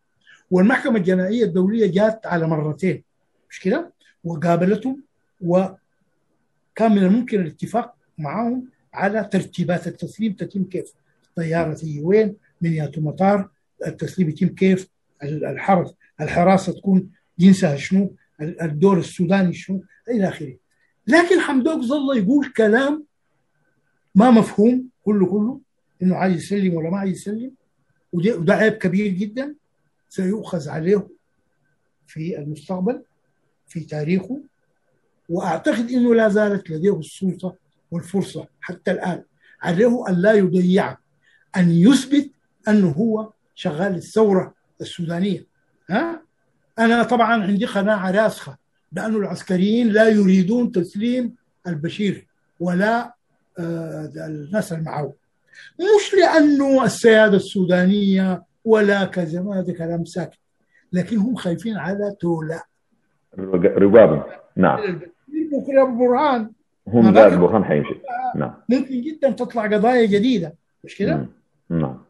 والمحكمة 0.50 0.96
الجنائية 0.96 1.44
الدولية 1.44 1.86
جات 1.86 2.26
على 2.26 2.46
مرتين 2.48 3.02
مش 3.50 3.60
كده؟ 3.60 3.92
وقابلتهم 4.24 5.02
وكان 5.40 5.78
من 6.92 6.98
الممكن 6.98 7.40
الاتفاق 7.40 7.94
معهم 8.18 8.68
على 8.94 9.28
ترتيبات 9.32 9.86
التسليم 9.86 10.32
تتم 10.32 10.64
كيف؟ 10.64 10.92
الطياره 11.28 11.74
تيجي 11.74 12.00
وين 12.00 12.36
من 12.60 12.72
ياتوا 12.72 13.02
مطار 13.02 13.48
التسليم 13.86 14.28
يتم 14.28 14.48
كيف؟ 14.48 14.88
الحرس 15.22 15.94
الحراسة 16.20 16.72
تكون 16.72 17.10
جنسها 17.38 17.76
شنو؟ 17.76 18.14
الدور 18.40 18.98
السوداني 18.98 19.52
شنو؟ 19.52 19.82
إلى 20.10 20.28
آخره. 20.28 20.56
لكن 21.06 21.40
حمدوك 21.40 21.80
ظل 21.80 22.18
يقول 22.18 22.52
كلام 22.56 23.04
ما 24.14 24.30
مفهوم 24.30 24.88
كله 25.04 25.26
كله 25.26 25.60
إنه 26.02 26.16
عايز 26.16 26.36
يسلم 26.36 26.74
ولا 26.74 26.90
ما 26.90 26.98
عايز 26.98 27.12
يسلم 27.16 27.52
وده, 28.12 28.54
عيب 28.54 28.72
كبير 28.72 29.12
جدا 29.12 29.54
سيؤخذ 30.08 30.68
عليه 30.68 31.08
في 32.06 32.38
المستقبل 32.38 33.02
في 33.68 33.80
تاريخه 33.80 34.40
وأعتقد 35.28 35.90
إنه 35.90 36.14
لا 36.14 36.28
زالت 36.28 36.70
لديه 36.70 36.98
السلطة 36.98 37.56
والفرصة 37.90 38.46
حتى 38.60 38.90
الآن 38.90 39.22
عليه 39.62 40.08
أن 40.08 40.14
لا 40.14 40.32
يضيع 40.32 40.96
أن 41.56 41.70
يثبت 41.70 42.30
أنه 42.68 42.90
هو 42.90 43.32
شغال 43.58 43.94
الثورة 43.94 44.54
السودانية 44.80 45.46
ها؟ 45.90 46.22
أنا 46.78 47.02
طبعا 47.02 47.42
عندي 47.42 47.64
قناعة 47.64 48.10
راسخة 48.10 48.56
بأن 48.92 49.16
العسكريين 49.16 49.88
لا 49.88 50.08
يريدون 50.08 50.72
تسليم 50.72 51.34
البشير 51.66 52.26
ولا 52.60 53.14
آه 53.58 54.12
الناس 54.16 54.72
المعه 54.72 55.12
مش 55.80 56.14
لأنه 56.14 56.84
السيادة 56.84 57.36
السودانية 57.36 58.42
ولا 58.64 59.04
كذا 59.04 59.42
ما 59.42 59.60
هذا 59.60 59.72
كلام 59.72 60.04
ساكت 60.04 60.38
لكن 60.92 61.16
هم 61.16 61.34
خايفين 61.34 61.76
على 61.76 62.16
تولا. 62.20 62.62
ربابا. 63.38 64.26
نعم. 64.56 65.00
بكره 65.28 65.84
برهان. 65.84 66.50
هم 66.88 67.14
ذات 67.14 67.32
برهان 67.32 67.64
حيمشي. 67.64 67.94
نعم. 68.34 68.54
ممكن 68.68 69.00
جدا 69.02 69.30
تطلع 69.30 69.62
قضايا 69.66 70.06
جديدة 70.06 70.54
مش 70.84 70.96
كده؟ 70.96 71.26
نعم. 71.70 72.07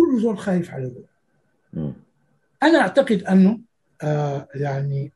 كل 0.00 0.20
زول 0.20 0.38
خايف 0.38 0.70
على 0.70 0.84
ذلك 0.84 1.08
مم. 1.72 1.92
أنا 2.62 2.80
أعتقد 2.80 3.22
أنه 3.22 3.60
آه 4.02 4.48
يعني 4.54 5.12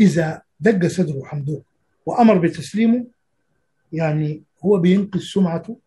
إذا 0.00 0.42
دق 0.60 0.86
صدره 0.86 1.24
حمدوك 1.24 1.64
وأمر 2.06 2.38
بتسليمه 2.38 3.06
يعني 3.92 4.42
هو 4.64 4.78
بينقذ 4.78 5.20
سمعته 5.20 5.78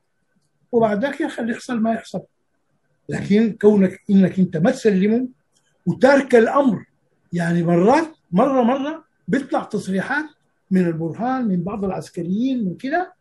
وبعد 0.72 1.06
ذاك 1.06 1.22
يا 1.22 1.26
أخي 1.26 1.42
اللي 1.42 1.54
يحصل 1.54 1.80
ما 1.80 1.94
يحصل. 1.94 2.22
لكن 3.10 3.58
كونك 3.62 4.00
إنك 4.10 4.40
أنت 4.40 4.58
ما 4.58 4.72
تسلمه 4.72 5.28
وترك 5.86 6.36
الأمر 6.36 6.86
يعني 7.34 7.64
مرات 7.64 8.08
مرة 8.32 8.62
مرة 8.62 9.04
بيطلع 9.28 9.64
تصريحات 9.64 10.26
من 10.72 10.88
البرهان 10.88 11.48
من 11.48 11.64
بعض 11.64 11.86
العسكريين 11.86 12.66
من 12.66 12.76
كده 12.76 13.14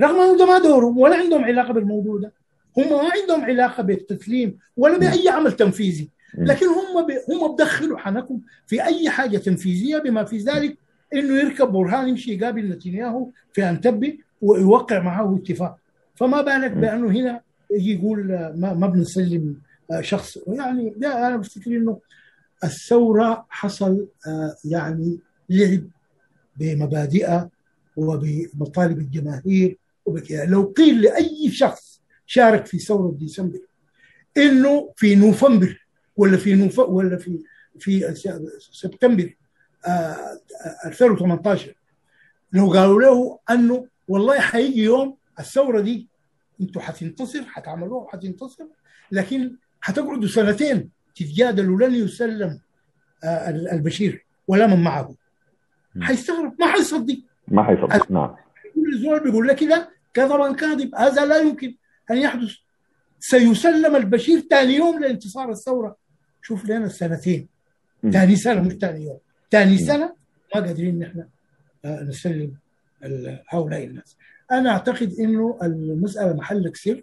رغم 0.00 0.20
إنه 0.20 0.38
ده 0.38 0.46
ما 0.46 0.58
دورهم 0.58 0.98
ولا 0.98 1.16
عندهم 1.16 1.44
علاقة 1.44 1.72
بالموضوع 1.72 2.18
ده. 2.18 2.32
هم 2.78 2.88
ما 2.88 3.10
عندهم 3.20 3.44
علاقة 3.44 3.82
بالتسليم 3.82 4.58
ولا 4.76 4.98
بأي 4.98 5.28
عمل 5.28 5.52
تنفيذي. 5.52 6.10
لكن 6.38 6.66
هم 6.66 7.06
بي 7.06 7.14
هم 7.28 7.54
بدخلوا 7.54 7.98
حنكم 7.98 8.40
في 8.66 8.84
أي 8.84 9.10
حاجة 9.10 9.38
تنفيذية 9.38 9.98
بما 9.98 10.24
في 10.24 10.38
ذلك 10.38 10.78
إنه 11.14 11.38
يركب 11.38 11.68
برهان 11.68 12.08
يمشي 12.08 12.34
يقابل 12.34 12.68
نتنياهو 12.68 13.30
في 13.52 13.70
أنتبه 13.70 14.18
ويوقع 14.42 14.98
معه 15.02 15.36
اتفاق. 15.36 15.76
فما 16.14 16.42
بالك 16.42 16.70
بأنه 16.70 17.10
هنا 17.10 17.40
يجي 17.70 17.94
يقول 17.94 18.26
ما, 18.56 18.74
ما 18.74 18.86
بنسلم 18.86 19.56
شخص. 20.00 20.38
يعني 20.46 20.94
ده 20.96 21.26
أنا 21.26 21.36
بفتكر 21.36 21.70
إنه 21.70 21.98
الثورة 22.64 23.46
حصل 23.48 24.06
يعني 24.64 25.18
لعب 25.50 25.82
بمبادئها 26.56 27.50
وبمطالب 27.96 28.98
الجماهير. 28.98 29.78
وبكذا 30.06 30.44
لو 30.44 30.62
قيل 30.62 31.02
لأي 31.02 31.50
شخص 31.50 31.85
شارك 32.26 32.66
في 32.66 32.78
ثورة 32.78 33.12
ديسمبر. 33.18 33.60
إنه 34.36 34.92
في 34.96 35.14
نوفمبر 35.14 35.86
ولا 36.16 36.36
في 36.36 36.54
نوف 36.54 36.78
ولا 36.78 37.16
في 37.16 37.42
في 37.78 38.14
سبتمبر 38.72 39.34
2018 40.86 41.74
لو 42.52 42.72
قالوا 42.72 43.02
له 43.02 43.38
أنه 43.50 43.86
والله 44.08 44.40
حيجي 44.40 44.82
يوم 44.82 45.16
الثورة 45.38 45.80
دي 45.80 46.08
أنتوا 46.60 46.82
حتنتصر 46.82 47.42
حتعملوها 47.42 48.04
وحتنتصر 48.04 48.64
لكن 49.12 49.56
حتقعدوا 49.80 50.28
سنتين 50.28 50.90
تتجادلوا 51.14 51.88
لن 51.88 51.94
يسلم 51.94 52.60
البشير 53.72 54.26
ولا 54.48 54.66
من 54.66 54.84
معه. 54.84 55.14
حيستغرب 56.00 56.54
ما 56.60 56.66
حيصدق؟ 56.66 57.18
ما 57.48 57.62
حيصدق 57.62 58.10
نعم. 58.10 58.36
كل 58.74 58.98
زول 58.98 59.20
بيقول 59.20 59.48
لك 59.48 59.56
كده 59.56 59.90
كذبا 60.14 60.52
كاذب 60.52 60.94
هذا 60.94 61.24
لا 61.26 61.38
يمكن. 61.38 61.74
ان 62.10 62.16
يحدث؟ 62.16 62.54
سيسلم 63.20 63.96
البشير 63.96 64.40
ثاني 64.40 64.74
يوم 64.74 65.00
لانتصار 65.00 65.50
الثورة. 65.50 65.96
شوف 66.42 66.64
لنا 66.64 66.86
السنتين. 66.86 67.48
ثاني 68.12 68.36
سنة 68.36 68.60
مش 68.60 68.72
ثاني 68.72 69.04
يوم. 69.04 69.18
ثاني 69.50 69.78
سنة 69.78 70.14
ما 70.54 70.60
قادرين 70.60 70.98
نحن 70.98 71.24
نسلم 71.84 72.54
هؤلاء 73.48 73.84
الناس. 73.84 74.16
أنا 74.52 74.70
أعتقد 74.70 75.12
إنه 75.20 75.58
المسألة 75.62 76.32
محلك 76.32 76.76
سر 76.76 77.02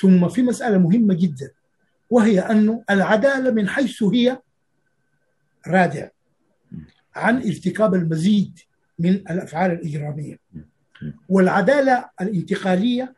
ثم 0.00 0.28
في 0.28 0.42
مسألة 0.42 0.78
مهمة 0.78 1.14
جدا 1.14 1.50
وهي 2.10 2.40
أنه 2.40 2.84
العدالة 2.90 3.50
من 3.50 3.68
حيث 3.68 4.02
هي 4.02 4.38
رادع 5.66 6.08
عن 7.14 7.36
ارتكاب 7.36 7.94
المزيد 7.94 8.58
من 8.98 9.10
الأفعال 9.10 9.70
الإجرامية. 9.70 10.38
والعدالة 11.28 12.10
الانتقالية 12.20 13.14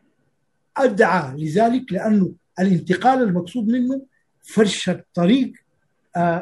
أدعى 0.84 1.36
لذلك 1.36 1.92
لأنه 1.92 2.32
الانتقال 2.60 3.22
المقصود 3.22 3.68
منه 3.68 4.02
فرش 4.42 4.88
الطريق 4.90 5.52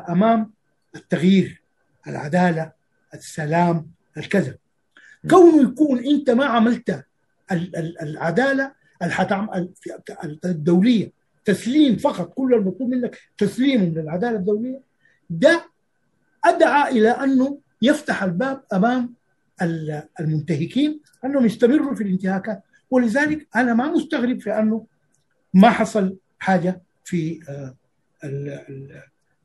أمام 0.09 0.51
التغيير 0.97 1.63
العدالة 2.07 2.73
السلام 3.15 3.87
الكذا 4.17 4.55
كونه 5.31 5.71
يكون 5.71 6.05
أنت 6.07 6.31
ما 6.31 6.45
عملت 6.45 7.05
العدالة 8.03 8.73
الدولية 10.45 11.13
تسليم 11.45 11.97
فقط 11.97 12.33
كل 12.35 12.55
المطلوب 12.55 12.91
منك 12.91 13.19
تسليم 13.39 13.81
من 13.83 13.99
العدالة 13.99 14.37
الدولية 14.37 14.81
ده 15.31 15.65
أدعى 16.45 16.91
إلى 16.93 17.11
أنه 17.11 17.59
يفتح 17.83 18.23
الباب 18.23 18.63
أمام 18.73 19.15
المنتهكين 20.21 21.01
أنهم 21.25 21.47
يستمروا 21.47 21.95
في 21.95 22.03
الانتهاكات. 22.03 22.63
ولذلك 22.91 23.49
أنا 23.57 23.75
ما 23.75 23.93
مستغرب 23.93 24.41
في 24.41 24.59
أنه 24.59 24.87
ما 25.55 25.71
حصل 25.71 26.17
حاجة 26.39 26.83
في 27.05 27.41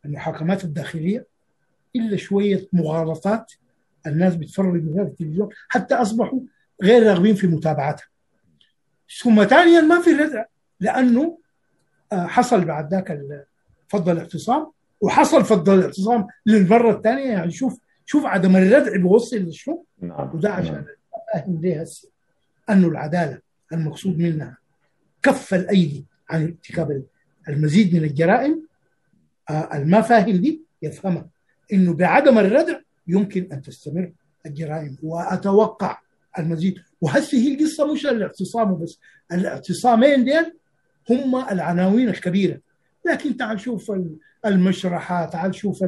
المحاكمات 0.05 0.63
الداخلية 0.63 1.27
إلا 1.95 2.17
شوية 2.17 2.67
مغالطات 2.73 3.51
الناس 4.07 4.35
بيتفرجوا 4.35 4.93
فيها 4.93 5.03
في 5.03 5.09
التلفزيون 5.09 5.49
حتى 5.67 5.95
أصبحوا 5.95 6.39
غير 6.83 7.03
راغبين 7.07 7.35
في 7.35 7.47
متابعتها. 7.47 8.05
ثم 9.21 9.43
ثانيا 9.43 9.81
ما 9.81 10.01
في 10.01 10.11
ردع 10.11 10.45
لأنه 10.79 11.37
حصل 12.11 12.65
بعد 12.65 12.93
ذاك 12.93 13.21
فض 13.87 14.09
الاعتصام 14.09 14.71
وحصل 15.01 15.45
فض 15.45 15.69
الاعتصام 15.69 16.27
للمرة 16.45 16.91
الثانية. 16.91 17.31
يعني 17.31 17.51
شوف 17.51 17.79
شوف 18.05 18.25
عدم 18.25 18.55
الردع 18.55 18.97
بيوصل 18.97 19.37
للشو 19.37 19.83
نعم. 20.01 20.35
وده 20.35 20.49
عشان 20.53 20.85
افهم 21.33 21.61
ليه 21.61 21.81
هسه. 21.81 22.12
انه 22.69 22.87
العدالة 22.87 23.39
المقصود 23.73 24.17
منها 24.19 24.57
كف 25.23 25.53
الأيدي 25.53 26.05
عن 26.29 26.43
ارتكاب 26.43 27.03
المزيد 27.49 27.95
من 27.95 28.03
الجرائم 28.03 28.67
الما 29.51 30.01
فاهم 30.01 30.31
دي 30.31 30.61
يفهمها. 30.81 31.29
إنه 31.73 31.93
بعدم 31.93 32.37
الردع 32.37 32.79
يمكن 33.07 33.49
أن 33.51 33.61
تستمر 33.61 34.11
الجرائم. 34.45 34.97
وأتوقع 35.03 35.99
المزيد. 36.39 36.75
وهسه 37.01 37.37
هي 37.37 37.53
القصة 37.53 37.93
مش 37.93 38.05
الاعتصام 38.05 38.79
بس 38.79 38.99
الاعتصامين 39.31 40.25
ديل 40.25 40.53
هم 41.09 41.35
العناوين 41.35 42.09
الكبيرة. 42.09 42.59
لكن 43.05 43.37
تعال 43.37 43.59
شوف 43.59 43.91
المشرحة 44.45 45.25
تعال 45.25 45.55
شوف 45.55 45.85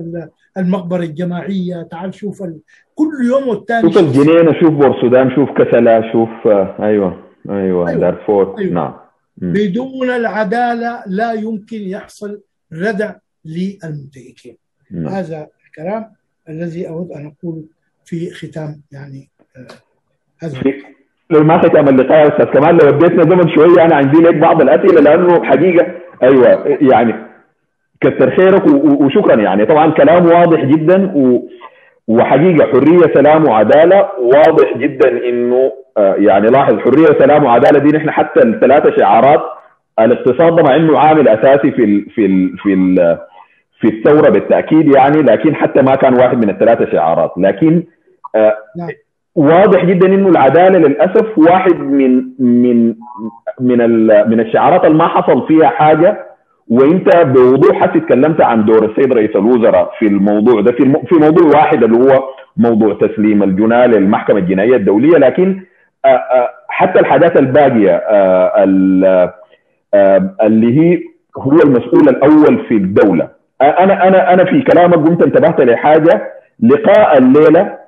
المقبرة 0.57 1.03
الجماعية 1.03 1.87
تعال 1.91 2.13
شوف 2.13 2.43
ال... 2.43 2.59
كل 2.95 3.11
يوم 3.29 3.47
والثاني 3.47 3.93
شوف 3.93 4.03
الجنينة 4.03 4.59
شوف 4.59 4.69
بورسودان 4.69 5.35
شوف 5.35 5.49
كسلا 5.49 6.11
شوف 6.11 6.47
أيوه 6.79 7.23
أيوه, 7.49 7.89
أيوة. 7.89 7.99
دارفور 7.99 8.57
أيوة. 8.59 8.73
نعم 8.73 8.93
بدون 9.37 10.09
العدالة 10.09 11.03
لا 11.07 11.33
يمكن 11.33 11.81
يحصل 11.81 12.41
ردع 12.73 13.15
للمنتهكين 13.45 14.57
نعم. 14.91 15.07
هذا 15.07 15.47
الكلام 15.65 16.11
الذي 16.49 16.89
أود 16.89 17.11
أن 17.11 17.25
أقول 17.25 17.65
في 18.05 18.29
ختام 18.31 18.81
يعني 18.91 19.29
آه 19.57 19.67
هذا 20.39 20.61
لو 21.29 21.43
ما 21.43 21.57
ختم 21.57 21.87
اللقاء 21.87 22.17
يا 22.17 22.27
أستاذ 22.27 22.45
كمال 22.45 22.75
لو 22.77 22.87
وديتنا 22.87 23.23
زمن 23.23 23.55
شوية 23.55 23.85
أنا 23.85 23.95
عندي 23.95 24.17
لك 24.17 24.35
بعض 24.35 24.61
الأسئلة 24.61 25.01
لأنه 25.01 25.43
حقيقة 25.43 26.04
أيوه 26.23 26.77
يعني 26.81 27.15
كثر 28.01 28.35
خيرك 28.35 28.63
وشكرا 29.01 29.35
يعني. 29.35 29.65
طبعا 29.65 29.91
كلام 29.91 30.25
واضح 30.25 30.65
جدا 30.65 31.11
و 31.15 31.47
وحقيقة 32.07 32.65
حرية 32.65 33.13
سلام 33.13 33.47
وعدالة. 33.47 34.09
واضح 34.19 34.77
جدا 34.77 35.09
إنه 35.29 35.71
يعني 35.97 36.47
لاحظ 36.47 36.79
حرية 36.79 37.19
سلام 37.19 37.43
وعدالة 37.43 37.79
دي 37.79 37.97
نحن 37.97 38.11
حتى 38.11 38.39
الثلاثة 38.43 38.97
شعارات 38.97 39.41
الاقتصاد 39.99 40.61
مع 40.67 40.75
إنه 40.75 40.99
عامل 40.99 41.27
أساسي 41.27 41.71
في 41.71 41.83
ال 41.83 42.09
في 42.09 42.25
ال 42.25 42.57
في 42.57 42.73
ال 42.73 43.17
في 43.79 43.87
الثورة 43.87 44.29
بالتأكيد 44.29 44.95
يعني. 44.95 45.21
لكن 45.21 45.55
حتى 45.55 45.81
ما 45.81 45.95
كان 45.95 46.13
واحد 46.13 46.37
من 46.45 46.49
الثلاثة 46.49 46.91
شعارات. 46.91 47.31
لكن 47.37 47.83
آه 48.35 48.53
نعم. 48.77 48.89
واضح 49.35 49.85
جدا 49.85 50.07
إنه 50.07 50.29
العدالة 50.29 50.79
للأسف 50.79 51.37
واحد 51.37 51.79
من 51.79 52.23
من 52.39 52.95
من 53.59 53.77
من 54.29 54.39
الشعارات 54.39 54.85
اللي 54.85 54.97
ما 54.97 55.07
حصل 55.07 55.47
فيها 55.47 55.67
حاجة. 55.67 56.25
وإنت 56.69 57.15
بوضوح 57.17 57.81
حتى 57.81 57.99
تكلمت 57.99 58.41
عن 58.41 58.65
دور 58.65 58.85
السيد 58.85 59.13
رئيس 59.13 59.35
الوزراء 59.35 59.91
في 59.99 60.07
الموضوع 60.07 60.61
ده 60.61 60.71
في 60.71 60.93
في 61.07 61.15
موضوع 61.15 61.47
واحد 61.55 61.83
اللي 61.83 61.97
هو 61.97 62.23
موضوع 62.57 62.93
تسليم 62.93 63.43
الجناه 63.43 63.85
للمحكمه 63.85 64.37
الجنائية 64.39 64.75
الدولية. 64.75 65.17
لكن 65.17 65.61
حتى 66.69 66.99
الحاجات 66.99 67.39
الباقية 67.39 67.95
اللي 70.41 70.79
هي 70.81 70.99
هو 71.37 71.51
المسؤول 71.65 72.09
الأول 72.09 72.65
في 72.67 72.73
الدولة. 72.73 73.29
أنا 73.61 74.07
أنا 74.07 74.33
أنا 74.33 74.43
في 74.43 74.61
كلامك 74.61 74.95
قمت 74.95 75.23
انتبهت 75.23 75.61
لحاجة. 75.61 76.31
لقاء 76.63 77.17
الليلة 77.17 77.84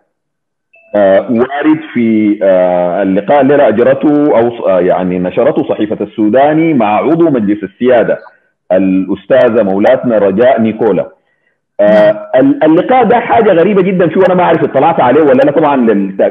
وارد 1.30 1.80
في 1.94 2.40
اللقاء 3.04 3.42
الليلة 3.42 3.68
اجرته 3.68 4.40
أو 4.40 4.70
يعني 4.80 5.20
نشرته 5.20 5.64
صحيفة 5.70 5.98
السوداني 6.02 6.74
مع 6.74 6.96
عضو 6.98 7.30
مجلس 7.30 7.64
السيادة 7.64 8.18
الاستاذه 8.72 9.64
مولاتنا 9.64 10.18
رجاء 10.18 10.62
نيكولا. 10.62 11.10
آه 11.80 12.30
اللقاء 12.64 13.04
ده 13.04 13.20
حاجة 13.20 13.52
غريبة 13.52 13.82
جدا 13.82 14.08
فيه 14.08 14.18
وأنا 14.18 14.36
ما 14.36 14.44
أعرف 14.44 14.64
اطلعت 14.64 15.02
عليه 15.02 15.22
ولا 15.22 15.42
لا 15.46 15.52
طبعا 15.52 15.76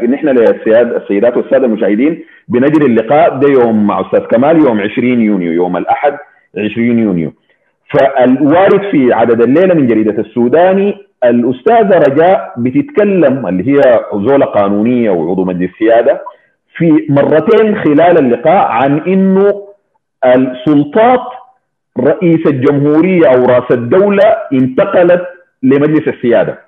نحن 0.06 0.28
للسياد 0.28 0.92
السيدات 0.92 1.36
والسادة 1.36 1.66
المشاهدين 1.66 2.24
بنجري 2.48 2.86
اللقاء 2.86 3.38
ده 3.38 3.48
يوم 3.48 3.86
مع 3.86 4.00
أستاذ 4.00 4.20
كمال 4.20 4.56
يوم 4.66 4.80
20 4.80 5.20
يونيو 5.20 5.52
يوم 5.52 5.76
الأحد 5.76 6.16
20 6.72 6.98
يونيو. 6.98 7.32
فالوارد 7.90 8.80
في 8.90 9.12
عدد 9.12 9.42
الليلة 9.42 9.74
من 9.74 9.86
جريدة 9.86 10.22
السوداني 10.22 10.94
الأستاذة 11.24 11.98
رجاء 11.98 12.54
بتتكلم 12.56 13.46
اللي 13.46 13.72
هي 13.76 14.00
زوله 14.14 14.46
قانونية 14.46 15.10
وعضو 15.10 15.44
مجلس 15.44 15.70
السياده 15.70 16.22
في 16.76 17.06
مرتين 17.08 17.76
خلال 17.76 18.18
اللقاء 18.18 18.66
عن 18.66 18.98
إنه 18.98 19.62
السلطات 20.24 21.20
رئيس 22.00 22.46
الجمهورية 22.46 23.26
أو 23.28 23.44
رأس 23.44 23.70
الدولة 23.70 24.36
انتقلت 24.52 25.22
لمجلس 25.62 26.08
السيادة. 26.08 26.58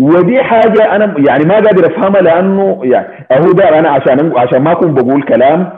ودي 0.00 0.42
حاجة 0.42 0.96
أنا 0.96 1.14
يعني 1.28 1.44
ما 1.44 1.54
قادر 1.54 1.86
أفهمها 1.86 2.20
لأنه 2.20 2.80
يعني 2.84 3.26
أهو 3.32 3.52
ده 3.52 3.78
أنا 3.78 3.88
عشان 3.90 4.32
عشان 4.36 4.62
ما 4.62 4.72
أكون 4.72 4.94
بقول 4.94 5.22
كلام 5.22 5.70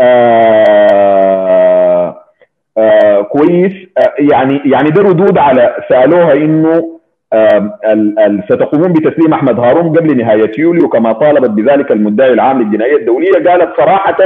آآ 0.00 1.41
آآ 2.78 3.22
كويس. 3.22 3.72
آآ 3.98 4.12
يعني 4.18 4.60
يعني 4.64 4.90
ده 4.90 5.02
ردود 5.02 5.38
على 5.38 5.76
سألوها 5.88 6.32
إنه 6.32 6.98
ستقومون 8.44 8.92
بتسليم 8.92 9.32
أحمد 9.32 9.60
هارون 9.60 9.96
قبل 9.98 10.16
نهاية 10.16 10.52
يوليو 10.58 10.88
كما 10.88 11.12
طالبت 11.12 11.50
بذلك 11.50 11.92
المدعي 11.92 12.32
العام 12.32 12.62
للجنائية 12.62 12.96
الدولية. 12.96 13.32
قالت 13.50 13.70
صراحة 13.80 14.16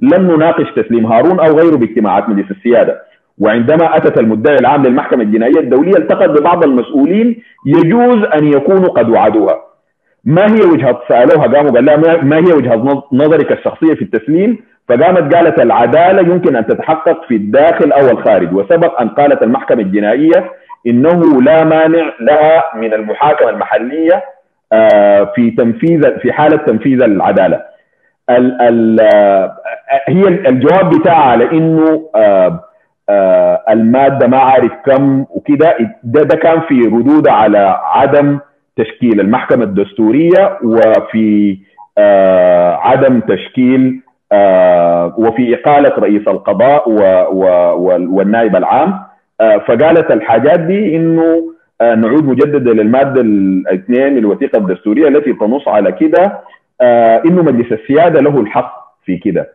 لم 0.00 0.30
نناقش 0.30 0.70
تسليم 0.76 1.06
هارون 1.06 1.40
أو 1.40 1.58
غيره 1.58 1.76
باجتماعات 1.76 2.28
مجلس 2.28 2.50
السيادة. 2.50 3.02
وعندما 3.38 3.96
أتت 3.96 4.18
المدعي 4.18 4.56
العام 4.56 4.82
للمحكمة 4.82 5.22
الجنائيه 5.22 5.60
الدولية 5.60 5.96
التقت 5.96 6.30
ببعض 6.30 6.64
المسؤولين 6.64 7.42
يجوز 7.66 8.24
أن 8.34 8.46
يكونوا 8.46 8.88
قد 8.88 9.10
وعدوها. 9.10 9.71
ما 10.24 10.46
هي 10.46 10.60
وجهة 10.60 11.00
سألوها؟ 11.08 11.46
قاموا 11.46 11.70
قال 11.70 11.84
لها 11.84 11.96
ما 12.22 12.36
هي 12.36 12.52
وجهة 12.52 13.04
نظرك 13.12 13.52
الشخصية 13.52 13.94
في 13.94 14.02
التسليم؟ 14.02 14.58
فقامت 14.88 15.34
قالت 15.34 15.60
العدالة 15.60 16.20
يمكن 16.32 16.56
أن 16.56 16.66
تتحقق 16.66 17.24
في 17.28 17.36
الداخل 17.36 17.92
أو 17.92 18.10
الخارج 18.10 18.52
وسبق 18.54 19.00
أن 19.00 19.08
قالت 19.08 19.42
المحكمة 19.42 19.82
الجنائية 19.82 20.50
إنه 20.86 21.42
لا 21.42 21.64
مانع 21.64 22.12
لها 22.20 22.64
من 22.76 22.94
المحاكمة 22.94 23.50
المحلية 23.50 24.22
في 25.34 25.50
تنفيذ 25.58 26.18
في 26.18 26.32
حالة 26.32 26.56
تنفيذ 26.56 27.02
العدالة. 27.02 27.60
ال 28.30 28.60
ال 28.60 29.00
هي 30.08 30.28
الجواب 30.28 30.90
بتاعها 30.90 31.30
على 31.30 31.50
إنه 31.50 32.02
المادة 33.70 34.26
ما 34.26 34.38
عارف 34.38 34.72
كم 34.86 35.24
وكده 35.30 35.76
ده, 36.02 36.22
ده 36.22 36.36
كان 36.36 36.60
في 36.60 36.80
ردود 36.80 37.28
على 37.28 37.80
عدم 37.84 38.38
تشكيل 38.76 39.20
المحكمة 39.20 39.64
الدستورية 39.64 40.58
وفي 40.64 41.58
عدم 42.82 43.20
تشكيل 43.20 44.00
وفي 45.18 45.54
إقالة 45.54 45.92
رئيس 45.98 46.28
القضاء 46.28 46.90
والنائب 48.08 48.56
العام. 48.56 49.00
فقالت 49.40 50.10
الحاجات 50.10 50.60
دي 50.60 50.96
إنه 50.96 51.52
نعود 51.80 52.24
مجددا 52.24 52.72
للمادة 52.72 53.20
الاثنين 53.20 54.12
من 54.12 54.18
الوثيقة 54.18 54.58
الدستورية 54.58 55.08
التي 55.08 55.32
تنص 55.32 55.68
على 55.68 55.92
كده 55.92 56.40
إنه 57.26 57.42
مجلس 57.42 57.72
السيادة 57.72 58.20
له 58.20 58.40
الحق 58.40 58.74
في 59.04 59.16
كده. 59.16 59.48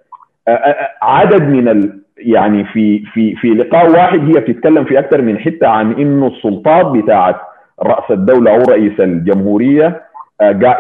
عدد 1.02 1.42
من 1.44 1.68
ال 1.68 2.00
يعني 2.18 2.64
في 2.64 3.04
في 3.14 3.36
في 3.36 3.48
لقاء 3.48 3.92
واحد 3.92 4.20
هي 4.20 4.42
بتتكلم 4.42 4.84
في 4.84 5.00
أكثر 5.00 5.22
من 5.22 5.40
حتة 5.40 5.68
عن 5.68 5.92
إنه 5.94 6.28
السلطات 6.28 6.86
بتاعت 6.86 7.36
رأس 7.84 8.12
الدولة 8.12 8.52
أو 8.52 8.62
رئيس 8.70 9.00
الجمهورية 9.00 10.02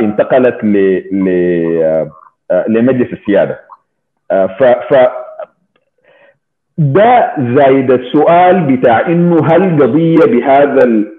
انتقلت 0.01 0.63
ل 0.63 1.01
لمجلس 2.67 3.13
السيادة. 3.13 3.59
ف 4.31 4.63
ف 4.63 5.07
ده 6.77 7.31
زايد 7.55 7.91
السؤال 7.91 8.61
بتاع 8.77 9.07
إنه 9.07 9.35
هل 9.51 9.81
قضية 9.83 10.25
بهذا 10.25 10.83
ال 10.83 11.11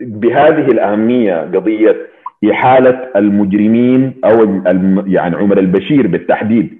بهذه 0.00 0.66
الأهمية 0.70 1.34
قضية 1.40 1.96
إحالة 2.52 3.08
المجرمين 3.16 4.14
أو 4.24 4.60
يعني 5.06 5.36
عمر 5.36 5.58
البشير 5.58 6.06
بالتحديد 6.06 6.78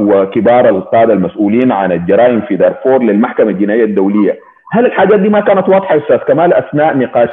وكبار 0.00 0.68
القاده 0.68 1.12
المسؤولين 1.12 1.72
عن 1.72 1.92
الجرائم 1.92 2.40
في 2.40 2.56
دارفور 2.56 3.02
للمحكمة 3.02 3.50
الجنائية 3.50 3.84
الدولية 3.84 4.38
هل 4.72 4.86
الحاجات 4.86 5.20
دي 5.20 5.28
ما 5.28 5.40
كانت 5.40 5.68
واضحة 5.68 5.96
أستاذ؟ 5.98 6.16
كمال 6.16 6.54
أثناء 6.54 6.96
نقاش 6.98 7.28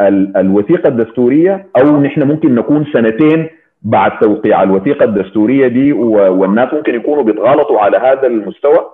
الوثيقة 0.00 0.88
الدستورية 0.88 1.68
أو 1.76 2.00
نحن 2.00 2.22
ممكن 2.22 2.54
نكون 2.54 2.86
سنتين 2.92 3.48
بعد 3.82 4.18
توقيع 4.20 4.62
الوثيقة 4.62 5.04
الدستورية 5.04 5.68
دي 5.68 5.92
والناس 5.92 6.74
ممكن 6.74 6.94
يكونوا 6.94 7.22
بيتغالطوا 7.22 7.80
على 7.80 7.96
هذا 7.96 8.26
المستوى؟ 8.26 8.90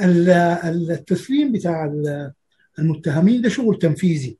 التسليم 0.90 1.52
بتاع 1.52 1.92
المتهمين 2.78 3.42
ده 3.42 3.48
شغل 3.48 3.78
تنفيذي. 3.78 4.38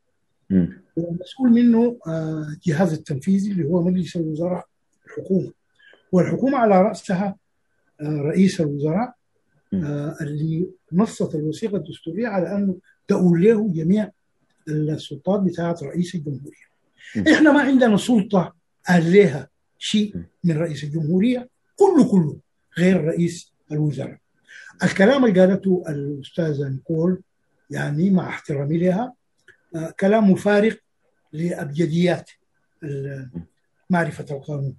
ومسؤول 0.97 1.51
منه 1.51 1.97
الجهاز 2.07 2.93
التنفيذي 2.93 3.53
اللي 3.53 3.65
هو 3.65 3.83
مجلس 3.83 4.17
الوزراء 4.17 4.65
الحكومة. 5.07 5.53
والحكومة 6.13 6.59
على 6.59 6.83
رأسها 6.83 7.37
رئيس 8.03 8.61
الوزراء 8.61 9.15
اللي 10.21 10.67
نصت 10.93 11.35
الوثيقة 11.35 11.77
الدستورية 11.77 12.29
على 12.29 12.55
أنه 12.55 12.77
تؤول 13.11 13.45
له 13.45 13.73
جميع 13.73 14.11
السلطات 14.69 15.41
بتاعت 15.41 15.83
رئيس 15.83 16.15
الجمهورية. 16.15 16.71
إحنا 17.33 17.53
ما 17.53 17.61
عندنا 17.61 17.97
سلطة 17.97 18.55
عليها 18.89 19.49
شيء 19.79 20.17
من 20.45 20.57
رئيس 20.57 20.85
الجمهورية 20.85 21.49
كله 21.77 22.11
كله 22.11 22.37
غير 22.79 23.05
رئيس 23.05 23.53
الوزراء. 23.73 24.19
الكلام 24.83 25.25
اللي 25.25 25.41
قالته 25.41 25.85
الأستاذة 25.89 26.69
نيكول 26.69 27.23
يعني 27.71 28.11
مع 28.11 28.29
احترامي 28.29 28.79
لها 28.79 29.15
كلام 30.01 30.31
مفارق 30.31 30.79
لأبجديات 31.33 32.31
معرفة 33.91 34.27
القانون. 34.31 34.77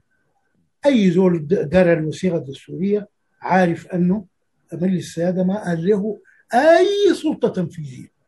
أي 0.86 1.12
زول 1.12 1.48
قرا 1.74 1.94
الوثيقة 1.94 2.38
الدستورية 2.38 3.08
عارف 3.42 3.88
أنه 3.88 4.26
مجلس 4.74 5.08
السيادة 5.08 5.44
ما 5.44 5.64
قال 5.64 5.88
له 5.88 6.20
أي 6.54 7.14
سلطة 7.14 7.50
تنفيذية. 7.50 8.21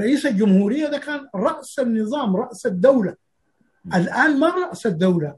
رئيس 0.00 0.26
الجمهورية 0.26 0.86
ده 0.86 0.98
كان 0.98 1.28
رأس 1.34 1.78
النظام 1.78 2.36
رأس 2.36 2.66
الدولة. 2.66 3.16
الآن 3.94 4.38
ما 4.38 4.48
رأس 4.48 4.86
الدولة 4.86 5.36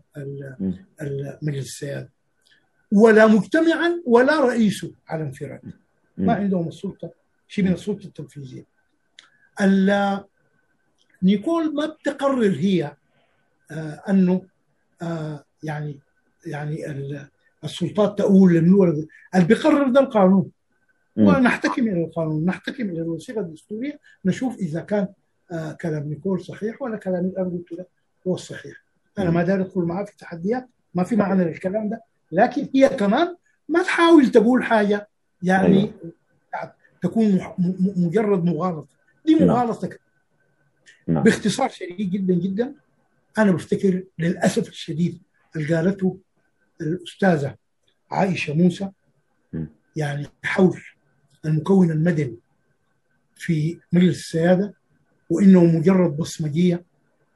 مجلس 1.43 1.67
السيادة. 1.67 2.13
ولا 2.93 3.27
مجتمعا 3.27 4.03
ولا 4.07 4.41
رئيسه 4.41 4.93
على 5.09 5.23
انفراد. 5.23 5.61
ما 6.19 6.33
عندهم 6.33 6.69
السلطة 6.69 7.11
شيء 7.49 7.65
من 7.65 7.73
السلطة 7.73 8.07
التنفيذية. 8.07 8.65
نيكول 11.23 11.75
ما 11.75 11.87
بتقرر 11.87 12.51
هي 12.51 12.97
آه 13.71 14.03
أنه 14.09 14.43
آه 15.03 15.45
يعني 15.63 16.01
يعني 16.47 16.87
السلطات 17.65 18.21
لمنو 18.21 18.85
اللي 18.85 19.47
بيقرر 19.47 19.89
ده 19.89 20.01
القانون 20.01 20.51
ونحتكم 21.21 21.89
إلى 21.89 22.05
القانون 22.05 22.45
نحتكم 22.45 22.91
إلى 22.91 23.01
الوثيقة 23.03 23.41
الدستورية 23.41 23.99
نشوف 24.25 24.59
إذا 24.59 24.81
كان 24.81 25.09
آه 25.53 25.73
كلام 25.73 26.09
نيكول 26.09 26.41
صحيح 26.41 26.83
ولا 26.83 26.97
كلام 26.97 27.25
اللي 27.25 27.39
أنا 27.39 27.49
قلته 27.49 27.85
هو 28.27 28.35
الصحيح 28.35 28.77
أنا 29.19 29.31
ما 29.31 29.43
داري 29.43 29.63
أدخل 29.63 29.81
معاه 29.81 30.05
في 30.05 30.17
تحديات 30.17 30.69
ما 30.95 31.05
في 31.05 31.17
معنى 31.17 31.45
للكلام 31.45 31.89
ده 31.89 32.03
لكن 32.33 32.69
هي 32.75 32.89
كمان 32.89 33.37
ما 33.69 33.83
تحاول 33.83 34.31
تقول 34.31 34.65
حاجة 34.65 35.09
يعني 35.43 35.93
تكون 37.03 37.41
مجرد 37.97 38.45
مغالطة. 38.45 38.97
دي 39.27 39.35
مغالطة 39.35 39.91
نعم. 41.07 41.23
باختصار 41.23 41.69
شديد 41.69 42.11
جدا 42.11 42.35
جدا 42.35 42.75
أنا 43.39 43.53
بفتكر 43.53 44.05
للأسف 44.19 44.69
الشديد 44.69 45.23
اللي 45.57 45.75
قالته 45.77 46.19
الأستاذة 46.81 47.57
عائشة 48.11 48.55
موسى 48.55 48.91
يعني 49.97 50.27
حول 50.45 50.83
المكون 51.45 51.91
المدني 51.91 52.37
في 53.35 53.79
مجلس 53.93 54.19
السيادة 54.19 54.75
وإنه 55.31 55.65
مجرد 55.65 56.17
بصمجيه 56.17 56.83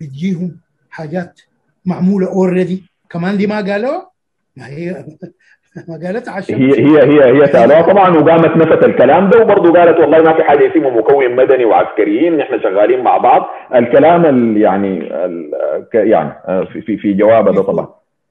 بتجيهم 0.01 0.57
حاجات 0.91 1.41
معمولة 1.87 2.27
اوريدي 2.29 2.83
كمان 3.11 3.37
دي 3.37 3.47
ما 3.47 3.57
قالوها؟ 3.57 4.11
ما 4.57 4.67
هي 4.67 5.05
ما 5.89 6.07
قالتها 6.07 6.33
عشان 6.35 6.55
هي 6.55 6.73
هي 6.81 7.03
هي 7.03 7.43
هي 7.43 7.47
سألوها. 7.47 7.83
طبعا 7.83 8.11
وقامت 8.17 8.57
نفت 8.57 8.85
الكلام 8.85 9.31
ده 9.31 9.43
وبرضه 9.43 9.73
قالت 9.73 9.99
والله 10.01 10.23
ما 10.23 10.33
في 10.35 10.43
حاجة 10.43 10.71
اسمه 10.71 10.91
مكون 10.91 11.37
مدني 11.37 11.65
وعسكريين 11.65 12.37
نحن 12.37 12.61
شغالين 12.63 13.01
مع 13.03 13.17
بعض. 13.19 13.47
الكلام 13.75 14.27
ال 14.27 14.57
يعني 14.57 15.15
ال 15.25 15.51
يعني 15.95 16.33
في 16.73 16.97
في 16.97 17.13
جوابها 17.13 17.53
ده 17.53 17.63
طبعا. 17.63 17.89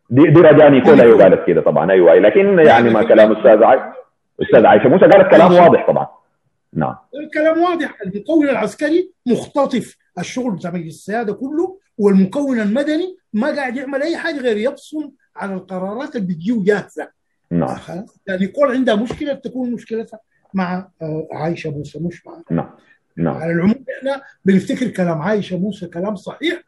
دي 0.10 0.24
دي 0.30 0.42
رجاني 0.42 0.82
كلها 0.82 1.04
هي 1.06 1.12
قالت 1.12 1.48
كده 1.48 1.62
طبعا. 1.62 1.92
أيوه 1.92 2.16
لكن 2.16 2.60
يعني 2.60 2.90
ما 2.90 3.04
كلام 3.04 3.32
أستاذ 3.32 3.64
عايشه 3.64 4.03
أستاذ 4.42 4.66
عائشه 4.66 4.90
موسى 4.90 5.06
قالت 5.06 5.32
كلام 5.32 5.54
واضح 5.54 5.88
طبعا. 5.88 6.08
نعم. 6.74 6.96
الكلام 7.24 7.62
واضح. 7.62 7.98
المكون 8.06 8.50
العسكري 8.50 9.12
مختطف. 9.26 9.98
الشغل 10.20 10.52
بتاع 10.52 10.72
مجلس 10.72 10.96
السيادة 10.96 11.34
كله 11.34 11.80
والمكون 11.98 12.60
المدني 12.60 13.18
ما 13.34 13.56
قاعد 13.56 13.78
يعمل 13.78 14.02
أي 14.02 14.18
حاجة 14.18 14.40
غير 14.40 14.58
يبصم 14.58 15.12
على 15.36 15.54
القرارات 15.54 16.16
اللي 16.16 16.28
بتجيه 16.28 16.64
جاهزه 16.64 17.10
نعم. 17.52 17.78
يعني 18.28 18.44
يكون 18.44 18.72
عندها 18.72 18.96
مشكلة 18.96 19.34
تكون 19.34 19.72
مشكلتها 19.72 20.20
مع 20.54 20.90
عائشه 21.32 21.70
موسى 21.72 22.00
مش 22.00 22.28
مع. 22.28 22.42
نعم. 22.52 22.70
نعم. 23.18 23.36
على 23.36 23.52
العموم 23.52 23.86
إحنا 23.98 24.22
بنفتكر 24.46 24.88
كلام 24.88 25.22
عائشه 25.22 25.58
موسى 25.58 25.88
كلام 25.88 26.16
صحيح 26.16 26.64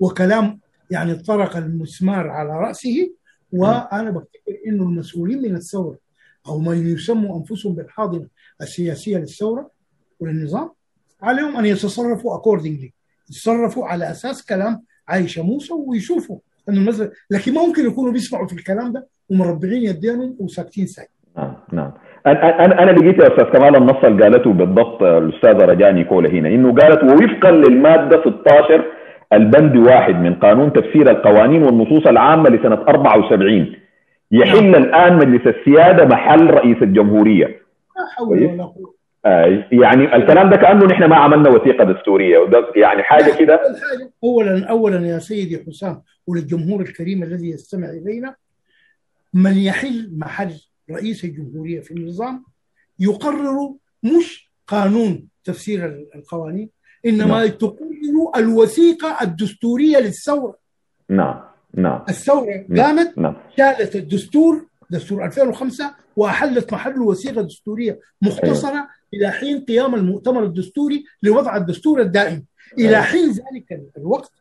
وكلام 0.00 0.60
يعني 0.90 1.14
طرق 1.14 1.56
المسمار 1.56 2.28
على 2.28 2.50
رأسه 2.50 3.10
وأنا 3.52 4.10
بفتكر 4.10 4.58
إنه 4.66 4.82
المسؤولين 4.82 5.42
من 5.42 5.56
الثورة 5.56 5.98
أو 6.48 6.58
من 6.58 6.86
يسموا 6.86 7.38
أنفسهم 7.38 7.74
بالحاضنة 7.74 8.26
السياسية 8.60 9.18
للثورة 9.18 9.70
وللنظام 10.20 10.70
عليهم 11.22 11.56
أن 11.56 11.64
يتصرفوا 11.66 12.34
اكوردنجلي 12.34 12.92
يتصرفوا 13.30 13.86
على 13.86 14.10
أساس 14.10 14.46
كلام 14.46 14.82
عائشه 15.08 15.42
موسى 15.42 15.74
ويشوفوا 15.74 16.38
أنه 16.68 16.80
المسألة 16.80 17.10
لكن 17.30 17.54
ما 17.54 17.66
ممكن 17.66 17.86
يكونوا 17.86 18.12
بيسمعوا 18.12 18.46
في 18.46 18.52
الكلام 18.52 18.92
ده 18.92 19.06
ومربعين 19.30 19.82
يدينهم 19.82 20.36
وساكتين 20.40 20.86
ساكت 20.86 21.10
نعم 21.36 21.54
نعم. 21.72 21.92
أنا 22.26 22.82
أنا 22.82 22.90
لقيت 22.90 23.18
يا 23.18 23.26
أستاذ 23.26 23.44
كمال 23.52 23.76
النص 23.76 24.04
اللي 24.04 24.22
قالته 24.22 24.52
بالضبط 24.52 25.02
الأستاذة 25.02 25.64
رجاء 25.64 25.92
نيكولا 25.92 26.30
هنا 26.30 26.48
إنه 26.48 26.74
قالت 26.74 27.02
ووفقا 27.02 27.50
للمادة 27.50 28.20
16 28.20 28.84
البند 29.32 29.76
واحد 29.76 30.14
من 30.14 30.34
قانون 30.34 30.72
تفسير 30.72 31.10
القوانين 31.10 31.62
والنصوص 31.62 32.06
العامة 32.06 32.50
لسنة 32.50 32.74
74 32.88 33.72
يحل 34.32 34.70
نعم. 34.70 34.82
الآن 34.82 35.16
مجلس 35.16 35.46
السيادة 35.46 36.04
محل 36.04 36.50
رئيس 36.50 36.76
الجمهورية. 36.82 37.62
ولا 38.20 38.64
قوة. 38.64 38.94
آه 39.24 39.64
يعني 39.72 40.16
الكلام 40.16 40.50
ده 40.50 40.56
كأنه 40.56 40.86
نحن 40.86 41.04
ما 41.04 41.16
عملنا 41.16 41.50
وثيقة 41.50 41.84
دستورية. 41.84 42.38
وده 42.38 42.72
يعني 42.76 43.02
حاجة 43.02 43.36
كده. 43.38 43.60
اولا 44.24 44.66
اولا 44.66 45.06
يا 45.06 45.18
سيدي 45.18 45.64
حسام 45.66 46.02
وللجمهور 46.26 46.80
الكريم 46.80 47.22
الذي 47.22 47.50
يستمع 47.50 47.88
إلينا 47.88 48.34
من 49.34 49.56
يحل 49.56 50.10
محل 50.12 50.54
رئيس 50.90 51.24
الجمهورية 51.24 51.80
في 51.80 51.90
النظام 51.90 52.44
يقرر 52.98 53.74
مش 54.02 54.50
قانون 54.66 55.28
تفسير 55.44 56.06
القوانين 56.14 56.70
إنما 57.06 57.38
نعم. 57.38 57.46
تقرر 57.46 57.88
الوثيقة 58.36 59.18
الدستورية 59.22 59.98
للثورة. 59.98 60.58
نعم. 61.08 61.40
نعم 61.78 62.04
الثورة 62.08 62.66
قامت 62.76 63.18
نعم. 63.18 63.36
شالت 63.56 63.96
الدستور 63.96 64.66
دستور 64.90 65.24
2005 65.24 65.94
وأحلت 66.16 66.72
محله 66.72 67.02
وثيقة 67.02 67.42
دستورية 67.42 68.00
مختصرة 68.22 68.70
أيوة. 68.70 68.88
إلى 69.14 69.30
حين 69.30 69.64
قيام 69.64 69.94
المؤتمر 69.94 70.44
الدستوري 70.44 71.04
لوضع 71.22 71.56
الدستور 71.56 72.00
الدائم 72.00 72.44
إلى 72.78 72.88
أيوة. 72.88 73.00
حين 73.00 73.30
ذلك 73.30 73.82
الوقت 73.96 74.32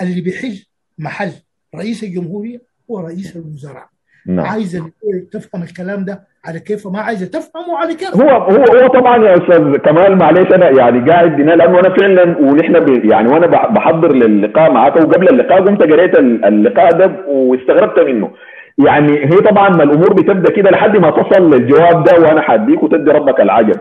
اللي 0.00 0.20
بيحل 0.20 0.64
محل 0.98 1.32
رئيس 1.74 2.04
الجمهورية 2.04 2.62
هو 2.90 2.98
رئيس 3.00 3.36
الوزراء 3.36 3.88
نعم. 4.28 4.46
عايزه 4.46 4.90
تفهم 5.32 5.62
الكلام 5.62 6.04
ده 6.04 6.20
على 6.46 6.60
كيف 6.60 6.86
ما 6.86 7.00
عايزه 7.00 7.26
تفهمه 7.26 7.78
على 7.78 7.94
كيف. 7.94 8.16
هو 8.16 8.28
هو 8.28 8.64
هو 8.64 8.88
طبعا 8.88 9.24
يا 9.24 9.34
أستاذ 9.34 9.76
كمال 9.76 10.18
معلش 10.18 10.52
أنا 10.54 10.70
يعني 10.70 11.10
قاعد 11.10 11.40
هنا 11.40 11.52
لأنه 11.52 11.80
أنا 11.80 11.96
فعلا 11.96 12.38
ونحن 12.38 13.00
يعني 13.10 13.28
وأنا 13.28 13.46
بحضر 13.46 14.12
للقاء 14.12 14.72
معك 14.72 14.96
وقبل 14.96 15.28
اللقاء 15.28 15.64
قمت 15.64 15.82
قريت 15.82 16.18
اللقاء 16.18 16.92
ده 16.92 17.12
واستغربت 17.26 17.98
منه. 17.98 18.30
يعني 18.78 19.24
هي 19.24 19.36
طبعا 19.50 19.68
ما 19.68 19.82
الأمور 19.82 20.12
بتبدأ 20.12 20.52
كده 20.52 20.70
لحد 20.70 20.96
ما 20.96 21.10
تصل 21.10 21.50
للجواب 21.50 22.04
ده 22.04 22.18
وأنا 22.20 22.40
حديك 22.40 22.82
وتدي 22.82 23.10
ربك 23.10 23.40
العجب. 23.40 23.76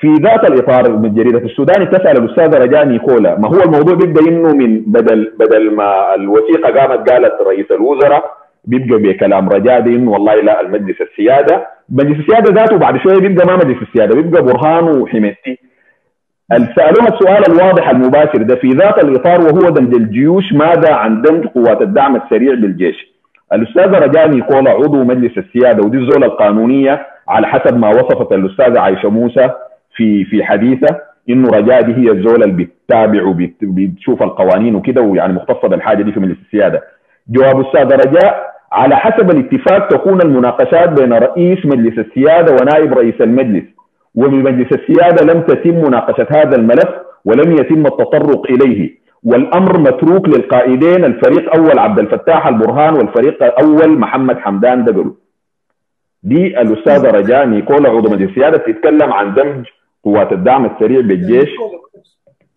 في 0.00 0.08
ذات 0.22 0.44
الإطار 0.50 0.96
من 0.96 1.14
جريدة 1.14 1.38
السوداني 1.38 1.86
تسال 1.86 2.18
الاستاذه 2.24 2.58
رجاء 2.58 2.84
نيكولا 2.84 3.38
ما 3.38 3.48
هو 3.48 3.62
الموضوع 3.62 3.94
بيبدأ 3.94 4.20
إنه 4.28 4.54
من 4.54 4.80
بدل 4.80 5.32
بدل 5.38 5.70
ما 5.74 6.14
الوثيقة 6.14 6.80
قامت 6.80 7.10
قالت 7.10 7.34
رئيس 7.46 7.66
الوزراء 7.70 8.45
بيبقى 8.66 8.98
بكلام 8.98 9.48
انه 9.94 10.10
والله 10.10 10.34
لا 10.34 10.60
المجلس 10.60 10.96
السيادة 11.00 11.66
مجلس 11.88 12.18
السيادة 12.20 12.54
ذاته 12.54 12.76
بعد 12.76 12.96
شوية 12.96 13.18
بيبقى 13.18 13.46
ما 13.46 13.56
مجلس 13.56 13.82
السيادة 13.82 14.14
بيبقى 14.22 14.42
برهان 14.42 14.84
وحميتي 14.84 15.58
سالوها 16.50 17.08
السؤال 17.14 17.52
الواضح 17.52 17.88
المباشر 17.90 18.42
ده 18.42 18.54
في 18.56 18.68
ذات 18.68 19.04
الإطار 19.04 19.40
وهو 19.40 19.70
دمج 19.70 19.94
الجيوش 19.94 20.52
ماذا 20.52 20.92
عن 20.94 21.22
دمج 21.22 21.46
قوات 21.46 21.82
الدعم 21.82 22.16
السريع 22.16 22.54
بالجيش؟ 22.54 23.16
الاستاذه 23.52 23.98
رجاء 23.98 24.28
نيكولا 24.28 24.70
عضو 24.70 25.04
مجلس 25.04 25.38
السيادة 25.38 25.82
ودي 25.86 25.98
الزولة 25.98 26.26
القانونية 26.26 27.06
على 27.28 27.46
حسب 27.46 27.78
ما 27.78 27.88
وصفت 27.88 28.32
الأستاذة 28.32 28.80
عائشه 28.80 29.08
موسى 29.10 29.50
في 29.96 30.24
في 30.24 30.44
حديثة 30.44 30.96
انه 31.28 31.48
رجاء 31.48 31.82
دي 31.82 31.94
هي 31.94 32.12
الزولة 32.12 32.44
اللي 32.44 32.64
بتتابع 32.64 33.22
وبتشوف 33.62 34.22
القوانين 34.22 34.74
وكده 34.74 35.02
ويعني 35.02 35.32
مختصة 35.32 35.68
بالحاجة 35.68 36.02
دي 36.02 36.12
في 36.12 36.20
مجلس 36.20 36.38
السيادة. 36.46 36.82
جواب 37.28 37.60
الاستاذه 37.60 37.94
رجاء 38.08 38.55
على 38.72 38.96
حسب 38.96 39.30
الاتفاق 39.30 39.88
تكون 39.88 40.22
المناقشات 40.22 40.88
بين 40.88 41.12
رئيس 41.12 41.66
مجلس 41.66 41.98
السيادة 41.98 42.52
ونائب 42.54 42.92
رئيس 42.92 43.20
المجلس. 43.20 43.64
وبمجلس 44.14 44.72
السيادة 44.72 45.24
لم 45.24 45.42
تتم 45.42 45.74
مناقشة 45.74 46.26
هذا 46.30 46.56
الملف 46.56 46.88
ولم 47.24 47.52
يتم 47.52 47.86
التطرق 47.86 48.50
إليه. 48.50 49.06
والأمر 49.22 49.78
متروك 49.78 50.28
للقائدين 50.28 51.04
الفريق 51.04 51.56
اول 51.56 51.78
عبد 51.78 51.98
الفتاح 51.98 52.46
البرهان 52.46 52.94
والفريق 52.94 53.42
الأول 53.42 53.98
محمد 53.98 54.38
حمدان 54.38 54.84
دقلو 54.84 55.16
دي 56.22 56.60
الأستاذة 56.60 57.10
رجاء 57.10 57.46
نيكولا 57.46 57.90
عضو 57.90 58.10
مجلس 58.10 58.30
السيادة 58.30 58.58
بتتكلم 58.58 59.12
عن 59.12 59.34
دمج 59.34 59.66
قوات 60.04 60.32
الدعم 60.32 60.64
السريع 60.64 61.00
بالجيش. 61.00 61.48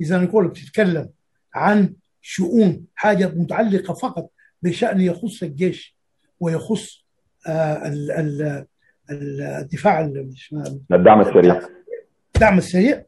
إذا 0.01 0.17
نيكولا 0.17 0.47
بتتكلم 0.47 1.09
عن 1.55 1.93
شؤون 2.21 2.85
حاجة 2.95 3.31
متعلقة 3.35 3.93
فقط 3.93 4.29
بشأن 4.63 5.01
يخص 5.01 5.43
الجيش. 5.43 5.98
ويخص 6.39 7.05
آه 7.47 7.81
الدفاع 9.11 9.99
الدعم 10.91 11.21
السريع. 11.21 11.61
الدعم 12.35 12.57
السريع. 12.57 13.03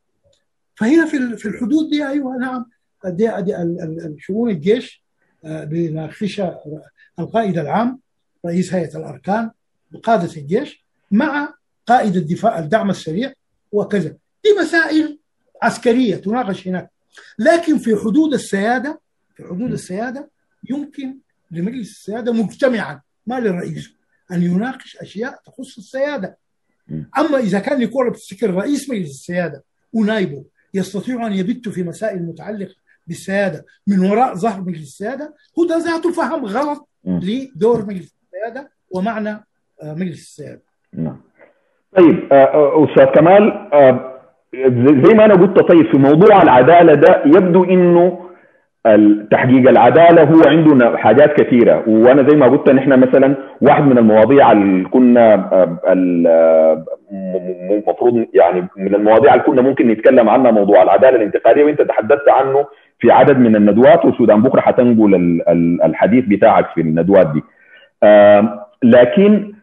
فهنا 0.76 1.06
في 1.06 1.38
في 1.38 1.48
الحدود 1.48 1.90
دي 1.90 2.08
أيوه 2.08 2.38
نعم. 2.38 2.66
دي, 3.06 3.32
دي 3.42 3.56
شؤون 4.18 4.50
الجيش 4.50 5.04
آه، 5.46 5.64
بيناقشها 5.64 6.60
القائد 7.20 7.58
العام 7.58 8.00
رئيس 8.46 8.74
هيئة 8.74 8.98
الأركان 8.98 9.52
بقادة 9.92 10.36
الجيش 10.38 10.86
مع 11.12 11.54
قائد 11.88 12.16
الدفاع 12.16 12.60
الدعم 12.60 12.90
السريع 12.90 13.34
وكذا. 13.72 14.10
دي 14.44 14.50
مسائل 14.62 15.20
عسكرية 15.62 16.16
تناقش 16.16 16.68
هناك. 16.68 16.92
لكن 17.40 17.78
في 17.78 17.96
حدود 17.96 18.34
السيادة 18.34 19.02
في 19.36 19.44
حدود 19.44 19.72
السيادة 19.72 20.30
يمكن 20.70 21.18
لمجلس 21.52 21.90
السيادة 21.90 22.34
مجتمعا 22.34 23.02
ما 23.32 23.40
للرئيس 23.40 23.96
أن 24.32 24.44
يناقش 24.44 24.98
أشياء 24.98 25.40
تخص 25.46 25.78
السيادة 25.78 26.38
أما 27.18 27.38
إذا 27.38 27.60
كان 27.60 27.82
يكون 27.82 28.10
بتفتكر 28.10 28.54
رئيس 28.54 28.90
مجلس 28.90 29.10
السيادة 29.10 29.64
ونائبه 29.94 30.46
يستطيع 30.74 31.28
أن 31.28 31.34
يبتوا 31.34 31.72
في 31.72 31.84
مسائل 31.84 32.24
متعلقة 32.24 32.76
بالسيادة 33.08 33.66
من 33.88 34.00
وراء 34.00 34.36
ظهر 34.36 34.62
مجلس 34.62 34.82
السيادة 34.82 35.34
هو 35.60 35.66
ده 35.66 35.78
ذاته 35.78 36.12
فهم 36.12 36.46
غلط 36.46 36.90
لدور 37.06 37.86
مجلس 37.86 38.16
السيادة 38.24 38.72
ومعنى 38.92 39.30
آه، 39.84 39.94
مجلس 39.94 40.20
السيادة. 40.22 40.62
نعم. 40.94 41.22
طيب 41.98 42.34
آه، 42.34 42.36
آه، 42.36 42.86
أستاذ 42.90 43.06
كمال 43.06 43.70
زي 45.08 45.14
ما 45.14 45.26
أنا 45.26 45.34
قلت 45.34 45.60
طيب 45.60 45.92
في 45.92 45.98
موضوع 45.98 46.42
العدالة 46.42 46.94
ده 46.94 47.24
يبدو 47.26 47.64
إنه 47.64 48.31
تحقيق 49.32 49.70
العدالة 49.70 50.24
هو 50.24 50.42
عنده 50.48 50.98
حاجات 50.98 51.42
كثيرة. 51.42 51.84
وأنا 51.88 52.30
زي 52.30 52.36
ما 52.38 52.48
قلت 52.48 52.70
نحن 52.70 53.00
مثلا 53.00 53.36
واحد 53.62 53.84
من 53.84 53.98
المواضيع 53.98 54.52
اللي 54.52 54.90
كنا 54.90 55.50
المفروض 57.72 58.26
يعني 58.34 58.68
من 58.78 58.96
المواضيع 58.96 59.34
اللي 59.34 59.44
كنا 59.44 59.62
ممكن 59.62 59.88
نتكلم 59.88 60.30
عنها 60.30 60.52
موضوع 60.52 60.84
العدالة 60.84 61.16
الانتقالية 61.16 61.64
وأنت 61.64 61.82
تحدثت 61.82 62.30
عنه 62.30 62.66
في 63.00 63.12
عدد 63.12 63.38
من 63.38 63.56
الندوات 63.56 64.06
والسودان 64.06 64.42
بكرة 64.42 64.62
حتنقل 64.62 65.42
الحديث 65.86 66.26
بتاعك 66.26 66.66
في 66.76 66.82
الندوات 66.82 67.28
دي. 67.28 67.44
لكن 68.84 69.54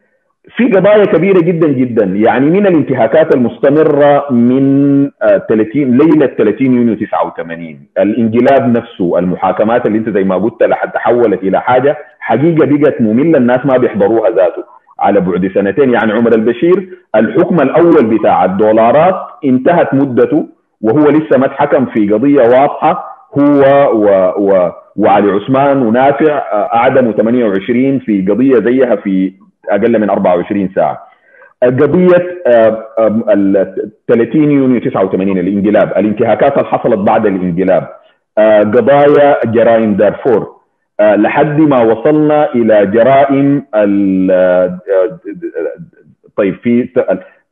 في 0.56 0.64
قضايا 0.64 1.04
كبيرة 1.04 1.40
جدا 1.40 1.68
جدا. 1.68 2.04
يعني 2.04 2.50
من 2.50 2.66
الانتهاكات 2.66 3.34
المستمرة 3.34 4.32
من 4.32 5.10
30 5.48 5.82
آه، 5.82 5.96
ليلة 5.96 6.26
30 6.26 6.74
يونيو 6.74 6.94
89 6.94 7.80
الانقلاب 7.98 8.76
نفسه 8.76 9.18
المحاكمات 9.18 9.86
اللي 9.86 9.98
انت 9.98 10.08
زي 10.08 10.24
ما 10.24 10.36
قلت 10.36 10.62
لحد 10.62 10.92
تحولت 10.92 11.42
إلى 11.42 11.60
حاجة 11.60 11.96
حقيقة 12.20 12.66
بقت 12.66 13.00
مملة 13.00 13.38
الناس 13.38 13.66
ما 13.66 13.76
بيحضروها 13.76 14.30
ذاته. 14.30 14.64
على 15.00 15.20
بعد 15.20 15.50
سنتين 15.54 15.90
يعني 15.90 16.12
عمر 16.12 16.32
البشير 16.34 16.88
الحكم 17.16 17.56
الأول 17.56 18.18
بتاع 18.18 18.44
الدولارات 18.44 19.14
انتهت 19.44 19.94
مدته 19.94 20.46
وهو 20.80 21.08
لسه 21.08 21.38
ما 21.38 21.46
اتحكم 21.46 21.86
في 21.86 22.08
قضية 22.12 22.40
واضحة. 22.40 23.18
هو 23.38 23.90
و 23.94 24.32
و 24.38 24.70
وعلي 24.96 25.30
عثمان 25.30 25.82
ونافع 25.82 26.32
آه، 26.32 26.70
أعدموا 26.74 27.12
28 27.12 27.98
في 27.98 28.22
قضية 28.22 28.54
زيها 28.54 28.96
في 28.96 29.32
أقل 29.68 29.98
من 30.00 30.10
24 30.10 30.70
ساعة. 30.74 31.08
قضية 31.62 32.42
ال 33.28 33.74
30 34.08 34.50
يونيو 34.50 34.80
89 34.80 35.38
الانقلاب. 35.38 35.90
الانتهاكات 35.98 36.52
اللي 36.58 36.68
حصلت 36.68 36.98
بعد 36.98 37.26
الانقلاب. 37.26 37.88
آه، 38.38 38.60
قضايا 38.60 39.46
جرائم 39.46 39.94
دارفور. 39.94 40.58
آه، 41.00 41.16
لحد 41.16 41.60
ما 41.60 41.82
وصلنا 41.82 42.54
إلى 42.54 42.86
جرائم 42.86 43.66
آه، 43.74 44.78
طيب 46.36 46.54
في 46.54 46.88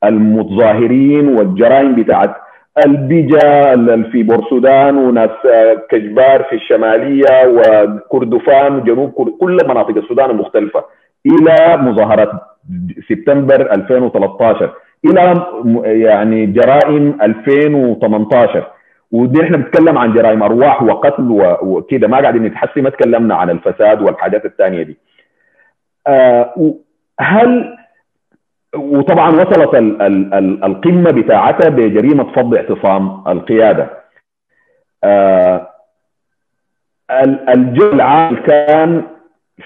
المتظاهرين 0.05 1.29
والجرائم 1.29 1.95
بتاعت 1.95 2.37
البيجا 2.87 3.75
في 4.13 4.23
بورسودان 4.23 4.97
وناس 4.97 5.31
كجبار 5.91 6.43
في 6.43 6.57
الشمالية 6.57 7.47
وكردفان 7.47 8.77
وجنوب 8.77 9.11
كل 9.41 9.59
مناطق 9.69 9.97
السودان 9.97 10.31
المختلفه 10.31 10.85
إلى 11.27 11.77
مظاهرات 11.77 12.31
سبتمبر 13.09 13.73
2013 13.73 14.75
إلى 15.05 15.47
يعني 15.85 16.47
جرائم 16.47 17.19
2018 17.23 18.67
ودي 19.13 19.43
إحنا 19.43 19.57
بنتكلم 19.57 19.99
عن 19.99 20.13
جرائم 20.13 20.43
أرواح 20.43 20.83
وقتل 20.83 21.29
وكده 21.63 22.09
ما 22.09 22.19
قاعدين 22.21 22.43
نتحسي 22.43 22.81
ما 22.81 22.91
تكلمنا 22.91 23.35
عن 23.35 23.51
الفساد 23.51 24.03
والحاجات 24.03 24.45
الثانية 24.45 24.83
دي. 24.83 24.97
آه 26.07 26.75
هل 27.21 27.77
وطبعا 28.77 29.31
وصلت 29.31 29.75
ال 29.75 30.03
ال 30.03 30.35
ال 30.35 30.65
القمة 30.65 31.11
بتاعتها 31.11 31.69
بجريمة 31.69 32.33
فض 32.33 32.55
اعتصام 32.57 33.23
القيادة. 33.29 33.91
آه 35.05 35.69
الجو 37.49 37.93
العام 37.93 38.37
كان 38.37 39.03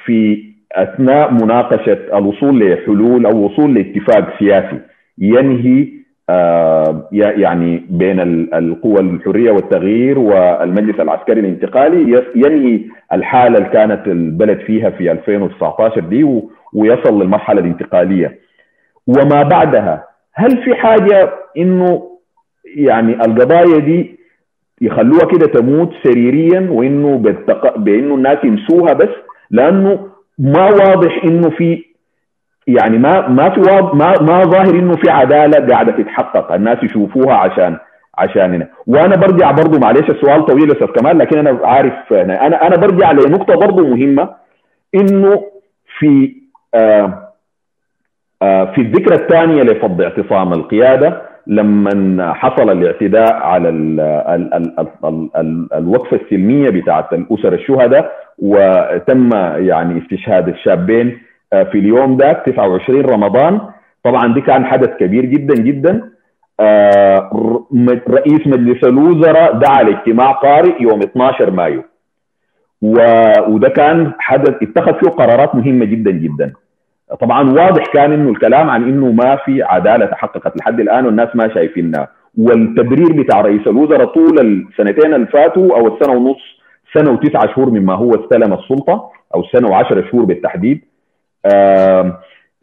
في 0.04 0.49
أثناء 0.72 1.32
مناقشة 1.32 1.98
الوصول 2.18 2.72
لحلول 2.72 3.26
أو 3.26 3.36
وصول 3.44 3.74
لاتفاق 3.74 4.38
سياسي 4.38 4.80
ينهي 5.18 5.88
آه 6.30 7.08
يعني 7.12 7.86
بين 7.90 8.20
القوى 8.54 9.00
الحرية 9.00 9.50
والتغيير 9.50 10.18
والمجلس 10.18 11.00
العسكري 11.00 11.40
الانتقالي 11.40 12.22
ينهي 12.34 12.80
الحالة 13.12 13.58
اللي 13.58 13.68
كانت 13.68 14.06
البلد 14.06 14.58
فيها 14.60 14.90
في 14.90 15.12
2019 15.12 16.00
دي 16.00 16.40
ويصل 16.74 17.22
للمرحلة 17.22 17.60
الانتقالية. 17.60 18.38
وما 19.06 19.42
بعدها 19.42 20.04
هل 20.34 20.62
في 20.64 20.74
حاجة 20.74 21.30
إنه 21.56 22.02
يعني 22.76 23.12
القضايا 23.14 23.78
دي 23.78 24.18
يخلوها 24.80 25.24
كده 25.24 25.46
تموت 25.46 25.90
سريريا 26.02 26.60
وإنه 26.70 27.16
بإنه 27.76 28.14
الناس 28.14 28.38
ينسوها 28.44 28.92
بس؟ 28.92 29.08
لأنه 29.50 30.09
ما 30.40 30.64
واضح 30.64 31.24
إنه 31.24 31.50
في 31.50 31.84
يعني 32.66 32.98
ما 32.98 33.28
ما 33.28 33.50
في 33.50 33.60
ما 33.94 34.14
ما 34.22 34.44
ظاهر 34.44 34.74
إنه 34.74 34.96
في 34.96 35.10
عدالة 35.10 35.66
قاعدة 35.66 35.92
تتحقق. 35.92 36.52
الناس 36.52 36.78
يشوفوها 36.82 37.34
عشان 37.34 37.78
عشاننا 38.18 38.68
وأنا 38.86 39.16
برجع 39.16 39.50
برضه 39.50 39.78
معلش 39.78 40.10
السؤال 40.10 40.44
طويل 40.46 40.70
أستاذ 40.72 40.86
كمال 40.86 41.18
لكن 41.18 41.38
أنا 41.38 41.60
عارف 41.66 42.12
أنا 42.12 42.66
أنا 42.66 42.76
برجع 42.76 43.12
لنقطة 43.12 43.54
برضه 43.54 43.86
مهمة 43.86 44.34
إنه 44.94 45.42
في 45.98 46.34
في 48.74 48.78
الذكرى 48.78 49.14
الثانية 49.16 49.62
لفض 49.62 50.02
اعتصام 50.02 50.52
القيادة 50.52 51.22
لما 51.46 52.32
حصل 52.34 52.70
الاعتداء 52.70 53.32
على 53.34 53.68
ال 53.68 54.00
ال 54.00 54.54
ال 54.54 54.86
ال 55.04 55.28
ال 55.36 55.68
الوقفه 55.74 56.16
السلمية 56.16 56.70
بتاعت 56.70 57.12
الأسر 57.12 57.52
الشهداء 57.52 58.12
وتم 58.38 59.30
يعني 59.56 60.02
استشهاد 60.02 60.48
الشابين 60.48 61.18
في 61.50 61.74
اليوم 61.78 62.16
ده 62.16 62.32
29 62.32 63.00
رمضان. 63.00 63.60
طبعا 64.04 64.34
دي 64.34 64.40
كان 64.40 64.64
حدث 64.64 64.88
كبير 65.00 65.24
جدا 65.24 65.54
جدا. 65.54 66.10
رئيس 68.10 68.46
مجلس 68.46 68.84
الوزراء 68.84 69.52
دعا 69.58 69.82
لاجتماع 69.82 70.32
طارئ 70.32 70.82
يوم 70.82 71.00
12 71.02 71.50
مايو. 71.50 71.82
وده 73.48 73.68
كان 73.68 74.12
حدث 74.18 74.54
اتخذ 74.62 74.94
فيه 75.00 75.10
قرارات 75.10 75.54
مهمة 75.54 75.84
جدا 75.84 76.10
جدا. 76.10 76.52
طبعا 77.20 77.50
واضح 77.50 77.84
كان 77.92 78.12
إنه 78.12 78.30
الكلام 78.30 78.70
عن 78.70 78.82
إنه 78.82 79.12
ما 79.12 79.36
في 79.36 79.62
عدالة 79.62 80.06
تحققت 80.06 80.56
لحد 80.60 80.80
الآن 80.80 81.06
والناس 81.06 81.28
ما 81.36 81.54
شايفينها. 81.54 82.08
والتبرير 82.38 83.12
بتاع 83.22 83.40
رئيس 83.40 83.66
الوزراء 83.66 84.04
طول 84.06 84.38
السنتين 84.40 85.14
اللي 85.14 85.26
فاتوا 85.26 85.76
أو 85.78 85.86
السنة 85.96 86.12
ونص 86.16 86.60
سنة 86.94 87.10
وتسعة 87.12 87.54
شهور 87.54 87.70
مما 87.70 87.94
هو 87.94 88.10
استلم 88.10 88.52
السلطة 88.52 89.10
أو 89.34 89.42
سنة 89.44 89.68
وعشرة 89.68 90.04
شهور 90.10 90.24
بالتحديد 90.24 90.80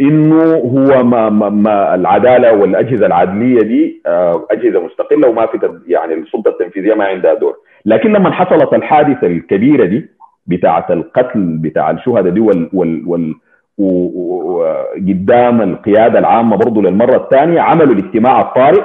إنه 0.02 0.44
هو 0.54 1.04
ما, 1.04 1.30
ما, 1.30 1.50
ما 1.50 1.96
العدالة 1.96 2.54
والأجهزة 2.54 3.06
العدلية 3.06 3.60
دي 3.62 4.02
آه 4.06 4.46
أجهزة 4.52 4.86
مستقلة 4.86 5.30
وما 5.30 5.46
في 5.46 5.60
يعني 5.88 6.14
السلطة 6.14 6.50
التنفيذية 6.50 6.94
ما 6.94 7.06
عندها 7.06 7.34
دور. 7.34 7.56
لكن 7.86 8.14
لما 8.14 8.32
حصلت 8.32 8.74
الحادثة 8.74 9.28
الكبيرة 9.28 9.86
دي 9.86 10.10
بتاعة 10.48 10.86
القتل 10.90 11.58
بتاع 11.58 11.92
الشهداء 11.92 12.34
دي 12.34 12.40
وال, 12.40 12.70
وال, 12.74 13.04
وال 13.08 13.36
وقدام 13.78 15.62
القيادة 15.62 16.20
العامة 16.20 16.58
برضه 16.58 16.82
للمرة 16.82 17.16
الثانية 17.18 17.62
عملوا 17.62 17.94
الاجتماع 17.94 18.42
الطارئ. 18.42 18.84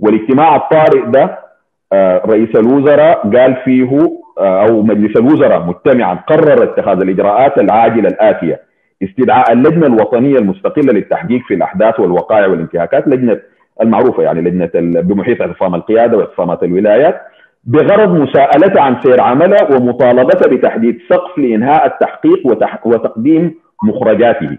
والاجتماع 0.00 0.56
الطارئ 0.56 1.06
ده 1.06 1.38
رئيس 2.26 2.56
الوزراء 2.56 3.30
قال 3.36 3.56
فيه 3.64 3.98
أو 4.38 4.82
مجلس 4.82 5.16
الوزراء 5.16 5.62
مجتمعا 5.66 6.14
قرر 6.14 6.62
اتخاذ 6.62 7.00
الإجراءات 7.00 7.58
العاجلة 7.58 8.08
الآتية 8.08 8.60
استدعاء 9.02 9.52
اللجنة 9.52 9.86
الوطنية 9.86 10.38
المستقلة 10.38 10.92
للتحقيق 10.92 11.40
في 11.48 11.54
الأحداث 11.54 12.00
والوقائع 12.00 12.46
والانتهاكات 12.46 13.08
لجنة 13.08 13.38
المعروفة 13.82 14.22
يعني 14.22 14.40
لجنة 14.40 14.70
بمحيط 15.00 15.42
اعتصام 15.42 15.74
القيادة 15.74 16.16
واعتصامات 16.18 16.62
الولايات 16.62 17.20
بغرض 17.64 18.08
مساءلته 18.20 18.80
عن 18.80 18.96
سير 19.02 19.20
عمله 19.20 19.56
ومطالبته 19.76 20.50
بتحديد 20.56 20.98
سقف 21.10 21.38
لإنهاء 21.38 21.86
التحقيق 21.86 22.46
وتقديم 22.84 23.54
مخرجاته 23.84 24.58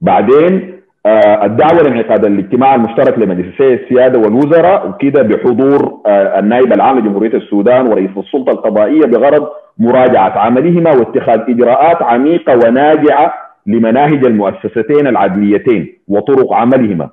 بعدين 0.00 0.80
آه 1.06 1.44
الدعوة 1.44 1.82
لانعقاد 1.82 2.24
الاجتماع 2.24 2.74
المشترك 2.74 3.18
لمجلسي 3.18 3.74
السيادة 3.74 4.18
والوزراء 4.18 4.88
وكده 4.88 5.22
بحضور 5.22 6.00
آه 6.06 6.38
النائب 6.38 6.72
العام 6.72 6.98
لجمهورية 6.98 7.34
السودان 7.36 7.86
ورئيس 7.86 8.10
السلطة 8.16 8.50
القضائية 8.52 9.06
بغرض 9.06 9.48
مراجعة 9.78 10.38
عملهما 10.38 10.90
واتخاذ 10.90 11.40
إجراءات 11.48 12.02
عميقة 12.02 12.54
وناجعة 12.56 13.34
لمناهج 13.66 14.24
المؤسستين 14.26 15.06
العدليتين 15.06 15.98
وطرق 16.08 16.52
عملهما. 16.52 17.08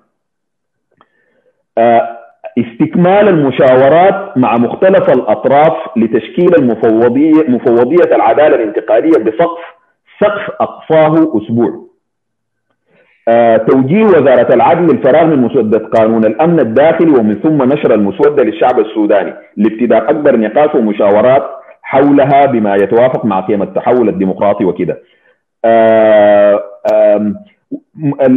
آه 1.77 2.17
استكمال 2.57 3.27
المشاورات 3.29 4.37
مع 4.37 4.55
مختلف 4.55 5.09
الأطراف 5.09 5.73
لتشكيل 5.97 6.55
المفوضيه 6.59 7.43
مفوضية 7.49 8.15
العدالة 8.15 8.55
الانتقالية 8.55 9.17
بسقف 9.23 9.76
سقف 10.21 10.51
أقصاه 10.61 11.37
أسبوع. 11.37 11.87
آه 13.27 13.57
توجيه 13.57 14.03
وزارة 14.05 14.53
العدل 14.53 14.83
للفراغ 14.93 15.25
من 15.25 15.41
مسودة 15.41 15.79
قانون 15.87 16.25
الأمن 16.25 16.59
الداخلي 16.59 17.11
ومن 17.11 17.35
ثم 17.43 17.63
نشر 17.73 17.93
المسودة 17.93 18.43
للشعب 18.43 18.79
السوداني 18.79 19.33
لابتداء 19.57 20.09
أكبر 20.09 20.35
نقاش 20.37 20.75
ومشاورات 20.75 21.43
حولها 21.83 22.45
بما 22.45 22.75
يتوافق 22.75 23.25
مع 23.25 23.39
قيم 23.39 23.61
التحول 23.61 24.09
الديمقراطي 24.09 24.65
وكده. 24.65 25.01
آه 25.65 26.63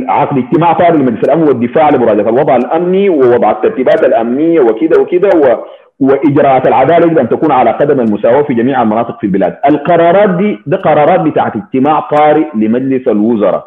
عقد 0.09 0.39
اجتماع 0.39 0.73
طارئ 0.73 0.97
لمجلس 0.97 1.25
الأمن 1.25 1.43
والدفاع 1.43 1.91
لمراجعة 1.91 2.29
الوضع 2.29 2.57
الأمني 2.57 3.09
ووضع 3.09 3.51
الترتيبات 3.51 4.07
الأمنية 4.07 4.61
وكده 4.61 5.01
وكده 5.01 5.29
و 5.29 5.65
وإجراءات 6.01 6.67
العدالة 6.69 7.07
يجب 7.07 7.19
أن 7.19 7.29
تكون 7.29 7.53
على 7.53 7.71
قدم 7.71 8.01
المساواة 8.01 8.43
في 8.43 8.55
جميع 8.55 8.83
المناطق 8.83 9.19
في 9.21 9.25
البلاد، 9.27 9.57
القرارات 9.67 10.31
دي 10.31 10.59
دي 10.67 10.77
قرارات 10.77 11.21
بتاعت 11.21 11.57
اجتماع 11.57 12.01
طارئ 12.01 12.47
لمجلس 12.55 13.09
الوزراء 13.09 13.65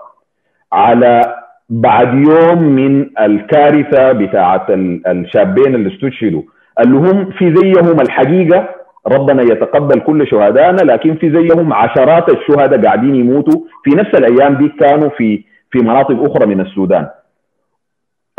على 0.73 1.35
بعد 1.69 2.13
يوم 2.13 2.63
من 2.63 3.05
الكارثة 3.19 4.11
بتاعت 4.11 4.65
الشابين 5.07 5.75
اللي 5.75 5.93
استشهدوا 5.95 6.41
اللي 6.79 6.97
هم 6.97 7.29
في 7.31 7.55
زيهم 7.55 8.01
الحقيقة 8.01 8.69
ربنا 9.07 9.41
يتقبل 9.41 9.99
كل 9.99 10.27
شهدائنا 10.27 10.81
لكن 10.81 11.15
في 11.15 11.31
زيهم 11.31 11.73
عشرات 11.73 12.29
الشهداء 12.29 12.81
قاعدين 12.81 13.15
يموتوا 13.15 13.61
في 13.83 13.89
نفس 13.95 14.09
الأيام 14.15 14.55
دي 14.55 14.69
كانوا 14.79 15.09
في 15.09 15.43
في 15.71 15.79
مناطق 15.79 16.23
أخرى 16.23 16.45
من 16.45 16.61
السودان. 16.61 17.07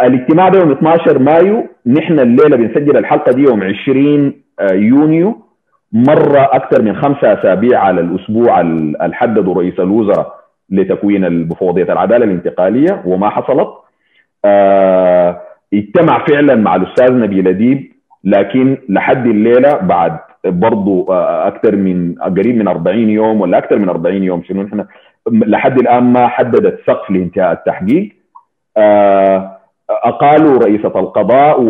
الاجتماع 0.01 0.49
ده 0.49 0.59
يوم 0.59 0.71
12 0.73 1.19
مايو 1.19 1.67
نحن 1.87 2.21
الليلة 2.21 2.57
بنسجل 2.57 2.97
الحلقة 2.97 3.33
دي 3.33 3.43
يوم 3.43 3.63
20 3.63 4.33
يونيو. 4.73 5.41
مرة 5.93 6.41
أكثر 6.53 6.83
من 6.83 6.97
خمسة 6.97 7.33
أسابيع 7.33 7.81
على 7.81 8.01
الأسبوع 8.01 8.61
اللي 8.61 9.15
حدده 9.15 9.53
رئيس 9.53 9.81
الوزراء 9.81 10.35
لتكوين 10.71 11.25
المفوضية 11.25 11.83
العدالة 11.93 12.25
الانتقالية 12.25 13.03
وما 13.07 13.31
حصلت. 13.31 13.69
آه 14.45 15.41
اجتمع 15.75 16.25
فعلا 16.25 16.55
مع 16.55 16.77
الأستاذ 16.77 17.13
نبيل 17.19 17.49
أديب 17.49 17.93
لكن 18.25 18.77
لحد 18.89 19.27
الليلة 19.27 19.77
بعد 19.77 20.19
برضه 20.45 21.07
أكثر 21.47 21.77
من 21.77 22.15
قريب 22.15 22.57
من 22.57 22.69
40 22.69 22.99
يوم 23.11 23.41
ولا 23.41 23.59
أكثر 23.59 23.79
من 23.79 23.89
40 23.89 24.23
يوم 24.23 24.43
شنو 24.43 24.63
نحن؟ 24.63 24.85
لحد 25.31 25.79
الآن 25.81 26.03
ما 26.13 26.29
حددت 26.29 26.81
سقف 26.87 27.11
لانتهاء 27.11 27.53
التحقيق. 27.53 28.13
أقالوا 29.91 30.59
رئيسة 30.59 30.93
القضاء 31.01 31.61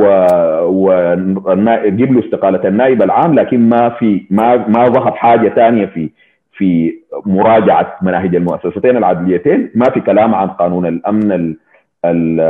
وجيب 0.67 2.12
له 2.12 2.21
استقالة 2.25 2.69
النائب 2.69 3.03
العام 3.03 3.35
لكن 3.35 3.69
ما 3.69 3.89
في 3.89 4.27
ما 4.31 4.57
ما 4.57 4.85
ظهر 4.85 5.12
حاجة 5.12 5.49
ثانية 5.49 5.87
في 5.87 6.11
في 6.53 6.95
مراجعة 7.27 7.97
مناهج 8.03 8.35
المؤسستين 8.37 8.97
العدليتين. 8.97 9.71
ما 9.75 9.91
في 9.91 10.01
كلام 10.01 10.35
عن 10.35 10.49
قانون 10.49 10.87
الأمن 10.87 11.33
ال 11.33 11.57
ال 12.05 12.41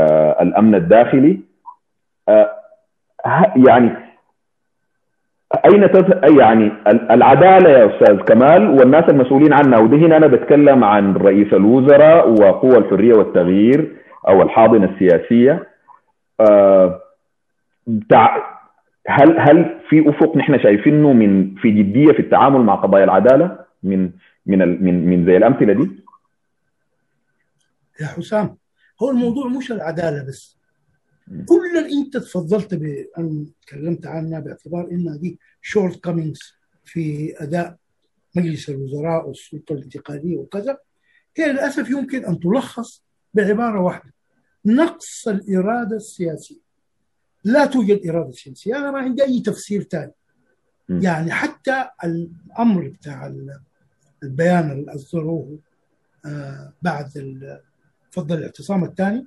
الأمن 0.40 0.74
الداخلي. 0.74 1.40
يعني 3.66 3.90
أين 5.66 5.90
تذهب 5.90 6.38
يعني 6.40 6.72
العدالة 7.10 7.70
يا 7.70 7.86
أستاذ 7.86 8.16
كمال 8.16 8.68
والناس 8.70 9.04
المسؤولين 9.08 9.52
عنها 9.52 9.78
وده 9.78 9.96
هنا 9.96 10.16
أنا 10.16 10.26
بتكلم 10.26 10.84
عن 10.84 11.14
رئيس 11.16 11.52
الوزراء 11.52 12.30
وقوى 12.30 12.78
الحرية 12.78 13.14
والتغيير. 13.14 13.88
أو 14.28 14.42
الحاضنة 14.42 14.84
السياسية 14.94 15.68
أه 16.40 17.00
هل 19.08 19.38
هل 19.38 19.80
في 19.88 20.10
أفق 20.10 20.36
نحن 20.36 20.58
شايفينه 20.62 21.12
من 21.12 21.54
في 21.54 21.70
جدية 21.70 22.12
في 22.12 22.18
التعامل 22.18 22.60
مع 22.60 22.74
قضايا 22.74 23.04
العدالة 23.04 23.64
من 23.82 24.10
من 24.46 24.84
من 24.84 25.06
من 25.06 25.26
زي 25.26 25.36
الأمثلة 25.36 25.72
دي؟ 25.72 25.90
يا 28.00 28.06
حسام 28.06 28.56
هو 29.02 29.10
الموضوع 29.10 29.46
مش 29.48 29.72
العدالة 29.72 30.26
بس 30.28 30.58
كل 31.48 31.78
اللي 31.78 31.92
أنت 32.00 32.16
تفضلت 32.16 32.74
بأن 32.74 33.46
تكلمت 33.66 34.06
عنها 34.06 34.40
باعتبار 34.40 34.88
انها 34.90 35.16
دي 35.16 35.38
شورت 35.62 36.04
كامينجز 36.04 36.54
في 36.84 37.34
أداء 37.38 37.76
مجلس 38.36 38.70
الوزراء 38.70 39.28
والسلطة 39.28 39.72
الانتقالية 39.72 40.36
وكذا 40.36 40.78
هي 41.36 41.52
للأسف 41.52 41.90
يمكن 41.90 42.24
أن 42.24 42.40
تلخص 42.40 43.04
بعبارة 43.34 43.80
واحدة 43.80 44.13
نقص 44.66 45.28
الإرادة 45.28 45.96
السياسية. 45.96 46.64
لا 47.44 47.66
توجد 47.66 48.08
إرادة 48.08 48.32
سياسية. 48.32 48.76
أنا 48.76 48.90
ما 48.90 48.98
عندي 48.98 49.24
أي 49.24 49.40
تفسير 49.40 49.82
ثاني 49.82 50.12
يعني 50.88 51.32
حتى 51.32 51.88
الأمر 52.04 52.88
بتاع 52.88 53.34
البيان 54.22 54.70
اللي 54.70 54.94
أصدروه 54.94 55.58
بعد 56.82 57.10
فضل 58.10 58.38
الاعتصام 58.38 58.84
الثاني 58.84 59.26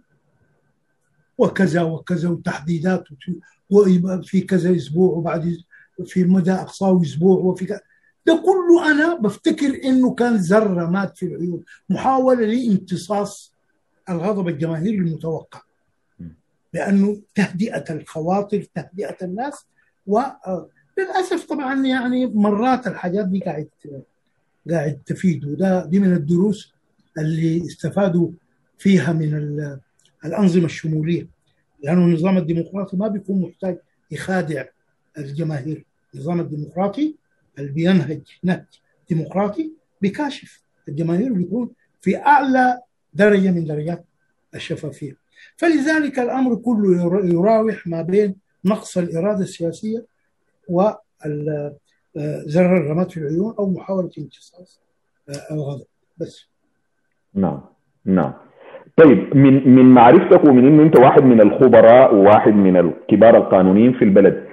وكذا 1.37 1.81
وكذا 1.81 2.29
وتحديدات 2.29 3.03
وفي 3.69 4.41
كذا 4.41 4.75
أسبوع 4.75 5.11
وبعد 5.11 5.57
في 6.05 6.23
مدى 6.23 6.51
اقصاه 6.51 7.01
أسبوع 7.01 7.39
وفي 7.39 7.65
كذا 7.65 7.81
ده 8.27 8.43
كله 8.45 8.91
أنا 8.91 9.15
بفتكر 9.15 9.83
إنه 9.83 10.13
كان 10.13 10.35
ذرة 10.35 10.89
مات 10.89 11.17
في 11.17 11.25
العيون. 11.25 11.63
محاولة 11.89 12.45
لامتصاص 12.45 13.56
الغضب 14.09 14.47
الجماهيري 14.47 14.97
المتوقع. 14.97 15.61
لأنه 16.73 17.21
تهدئة 17.35 17.83
الخواطر 17.89 18.61
تهدئة 18.75 19.17
الناس 19.21 19.65
وللاسف 20.07 21.45
طبعا 21.49 21.85
يعني 21.85 22.25
مرات 22.25 22.87
الحاجات 22.87 23.27
دي 23.27 23.39
قاعد 23.39 23.67
قاعد 24.69 24.99
تفيد. 25.05 25.45
وده 25.45 25.85
دي 25.85 25.99
من 25.99 26.13
الدروس 26.13 26.73
اللي 27.17 27.65
استفادوا 27.65 28.31
فيها 28.77 29.13
من 29.13 29.59
الأنظمة 30.25 30.65
الشمولية. 30.65 31.27
لأنه 31.83 32.05
النظام 32.05 32.37
الديمقراطي 32.37 32.97
ما 32.97 33.07
بيكون 33.07 33.41
محتاج 33.41 33.77
يخادع 34.11 34.65
الجماهير. 35.17 35.85
النظام 36.15 36.39
الديمقراطي 36.39 37.15
اللي 37.59 37.71
بينهج 37.71 38.21
نهج 38.43 38.65
ديمقراطي 39.09 39.71
بكاشف. 40.01 40.61
الجماهير 40.89 41.33
بيكون 41.33 41.69
في 42.01 42.17
أعلى 42.17 42.81
درجة 43.13 43.51
من 43.51 43.65
درجات 43.65 44.05
الشفافية. 44.55 45.17
فلذلك 45.57 46.19
الأمر 46.19 46.55
كله 46.55 47.21
يراوح 47.25 47.87
ما 47.87 48.01
بين 48.01 48.35
نقص 48.65 48.97
الإرادة 48.97 49.39
السياسية 49.39 50.05
وزر 50.69 51.71
الرماد 52.77 53.11
في 53.11 53.17
العيون 53.17 53.55
أو 53.59 53.69
محاولة 53.69 54.09
امتصاص 54.19 54.81
الغضب. 55.51 55.85
بس. 56.17 56.45
نعم. 57.33 57.61
نعم. 58.05 58.33
طيب 58.97 59.35
من 59.37 59.75
من 59.75 59.85
معرفتك 59.85 60.43
ومن 60.45 60.65
إنه 60.67 60.83
أنت 60.83 60.99
واحد 60.99 61.23
من 61.23 61.41
الخبراء 61.41 62.15
وواحد 62.15 62.53
من 62.53 62.77
الكبار 62.77 63.37
القانونيين 63.37 63.93
في 63.93 64.05
البلد 64.05 64.47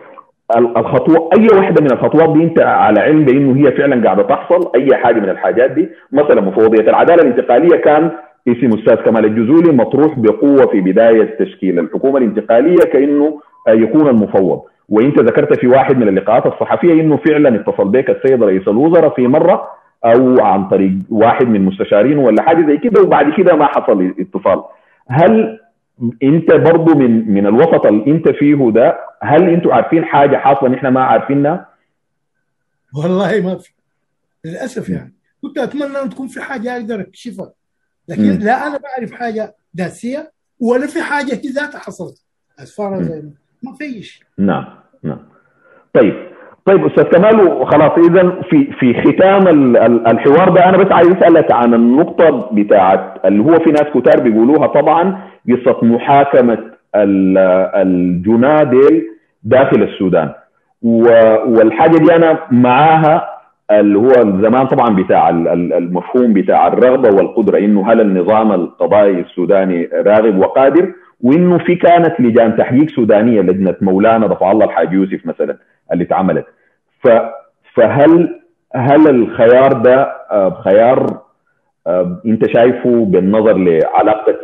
الخطوة 0.57 1.31
أي 1.37 1.47
واحدة 1.59 1.83
من 1.83 1.93
الخطوات 1.93 2.37
دي 2.37 2.45
أنت 2.45 2.59
على 2.61 3.01
علم 3.01 3.25
بإنه 3.25 3.57
هي 3.69 3.73
فعلا 3.73 4.05
قاعدة 4.05 4.23
تحصل 4.23 4.71
أي 4.75 4.97
حاجة 4.97 5.21
من 5.21 5.29
الحاجات 5.29 5.71
دي 5.71 5.89
مثلا 6.13 6.41
مفوضية 6.41 6.81
العدالة 6.81 7.23
الانتقالية 7.23 7.77
كان 7.77 8.11
اسم 8.49 8.79
أستاذ 8.79 8.95
كمال 8.95 9.25
الجزولي 9.25 9.73
مطروح 9.73 10.19
بقوة 10.19 10.67
في 10.67 10.81
بداية 10.81 11.37
تشكيل 11.39 11.79
الحكومة 11.79 12.19
الانتقالية 12.19 12.85
كأنه 12.93 13.41
يكون 13.69 14.09
المفوض. 14.09 14.63
وانت 14.89 15.19
ذكرت 15.19 15.61
في 15.61 15.67
واحد 15.67 15.97
من 15.99 16.09
اللقاءات 16.09 16.47
الصحفية 16.47 16.93
إنه 16.93 17.17
فعلا 17.17 17.55
اتصل 17.61 17.89
بك 17.89 18.11
السيد 18.11 18.43
رئيس 18.43 18.69
الوزراء 18.69 19.15
في 19.15 19.27
مرة 19.27 19.69
أو 20.05 20.41
عن 20.41 20.69
طريق 20.69 20.93
واحد 21.11 21.47
من 21.49 21.65
مستشارين 21.65 22.19
ولا 22.19 22.43
حاجة 22.43 22.67
زي 22.67 22.77
كده 22.77 23.03
وبعد 23.03 23.33
كده 23.37 23.57
ما 23.57 23.67
حصل 23.67 24.15
اتصال 24.19 24.63
هل 25.09 25.61
أنت 26.23 26.53
برضو 26.53 26.95
من 26.99 27.35
من 27.35 27.47
الوسط 27.47 27.87
اللي 27.87 28.07
أنت 28.07 28.29
فيه 28.29 28.71
ده 28.71 28.97
هل 29.23 29.49
أنتم 29.49 29.73
عارفين 29.73 30.05
حاجة 30.05 30.37
حاصلة 30.37 30.69
نحن 30.69 30.87
ما 30.87 31.05
عارفينها؟ 31.05 31.69
والله 33.03 33.41
ما 33.41 33.55
في 33.59 33.71
للأسف 34.45 34.89
يعني. 34.89 35.15
كنت 35.43 35.59
أتمنى 35.59 36.03
أن 36.03 36.11
تكون 36.11 36.27
في 36.27 36.41
حاجة 36.41 36.77
أقدر 36.77 37.01
اكشفها 37.01 37.53
لكن 38.09 38.23
م. 38.23 38.39
لا 38.43 38.67
أنا 38.67 38.79
بعرف 38.79 39.13
حاجة 39.13 39.55
داسيه 39.75 40.31
ولا 40.61 40.87
في 40.87 41.03
حاجة 41.03 41.41
ذاتها 41.55 41.79
حصلت. 41.79 42.25
اسفار 42.59 43.03
زي 43.03 43.23
ما 43.63 43.73
فيش 43.79 44.21
نعم 44.39 44.65
نعم. 45.03 45.19
طيب 45.95 46.15
طيب 46.67 46.87
أستاذ 46.87 47.05
كمال 47.05 47.67
خلاص 47.67 47.93
إذا 48.11 48.41
في 48.51 48.73
في 48.81 48.95
ختام 49.03 49.49
الحوار 50.07 50.49
ده 50.55 50.69
أنا 50.69 50.77
بس 50.77 50.93
عايز 50.93 51.09
أسألك 51.09 51.53
عن 51.53 51.75
النقطة 51.75 52.49
بتاعت 52.53 53.25
اللي 53.25 53.43
هو 53.43 53.59
في 53.65 53.71
ناس 53.71 53.83
كتار 53.95 54.21
بيقولوها 54.23 54.67
طبعا 54.67 55.23
قصة 55.51 55.85
محاكمة 55.85 56.59
الجنادل 57.83 59.07
داخل 59.43 59.83
السودان. 59.83 60.33
والحاجة 60.83 61.99
دي 61.99 62.17
أنا 62.17 62.39
معاها 62.51 63.29
اللي 63.71 63.99
هو 63.99 64.13
زمان 64.43 64.67
طبعا 64.67 64.97
بتاع 64.97 65.29
المفهوم 65.29 66.33
بتاع 66.33 66.67
الرغبة 66.67 67.09
والقدرة 67.17 67.59
إنه 67.59 67.93
هل 67.93 68.01
النظام 68.01 68.53
القضائي 68.53 69.21
السوداني 69.21 69.89
راغب 69.93 70.39
وقادر 70.39 70.93
وإنه 71.21 71.59
في 71.59 71.75
كانت 71.75 72.21
لجان 72.21 72.57
تحقيق 72.57 72.89
سودانية 72.91 73.41
لجنة 73.41 73.75
مولانا 73.81 74.27
رفع 74.27 74.53
الله 74.53 74.65
الحاج 74.65 74.93
يوسف 74.93 75.27
مثلا 75.27 75.57
اللي 75.93 76.05
اتعملت 76.05 76.47
فهل 77.75 78.41
هل 78.75 79.09
الخيار 79.09 79.73
ده 79.73 80.13
خيار 80.65 81.21
أنت 82.27 82.47
شايفه 82.57 83.05
بالنظر 83.05 83.57
لعلاقتك 83.57 84.39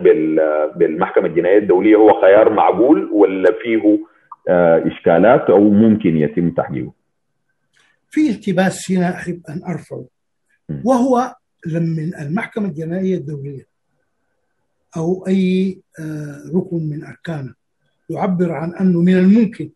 بالمحكمة 0.77 1.27
الجنائية 1.27 1.59
الدولية 1.59 1.97
هو 1.97 2.09
خيار 2.21 2.53
معقول 2.53 3.09
ولا 3.13 3.51
فيه 3.63 3.99
إشكالات 4.87 5.51
أو 5.51 5.71
ممكن 5.71 6.17
يتم 6.17 6.51
تحقيقه؟ 6.51 7.00
في 8.11 8.31
التباس 8.31 8.91
هنا 8.91 9.15
أحب 9.15 9.43
أن 9.49 9.65
ارفعه 9.65 10.07
وهو 10.85 11.35
لما 11.67 12.03
المحكمة 12.23 12.69
الجنائية 12.69 13.17
الدولية 13.17 13.67
أو 14.97 15.27
أي 15.27 15.81
ركن 16.55 16.89
من 16.89 17.05
أركانه 17.05 17.55
يعبر 18.11 18.53
عن 18.53 18.75
أنه 18.75 19.01
من 19.01 19.19
الممكن 19.19 19.71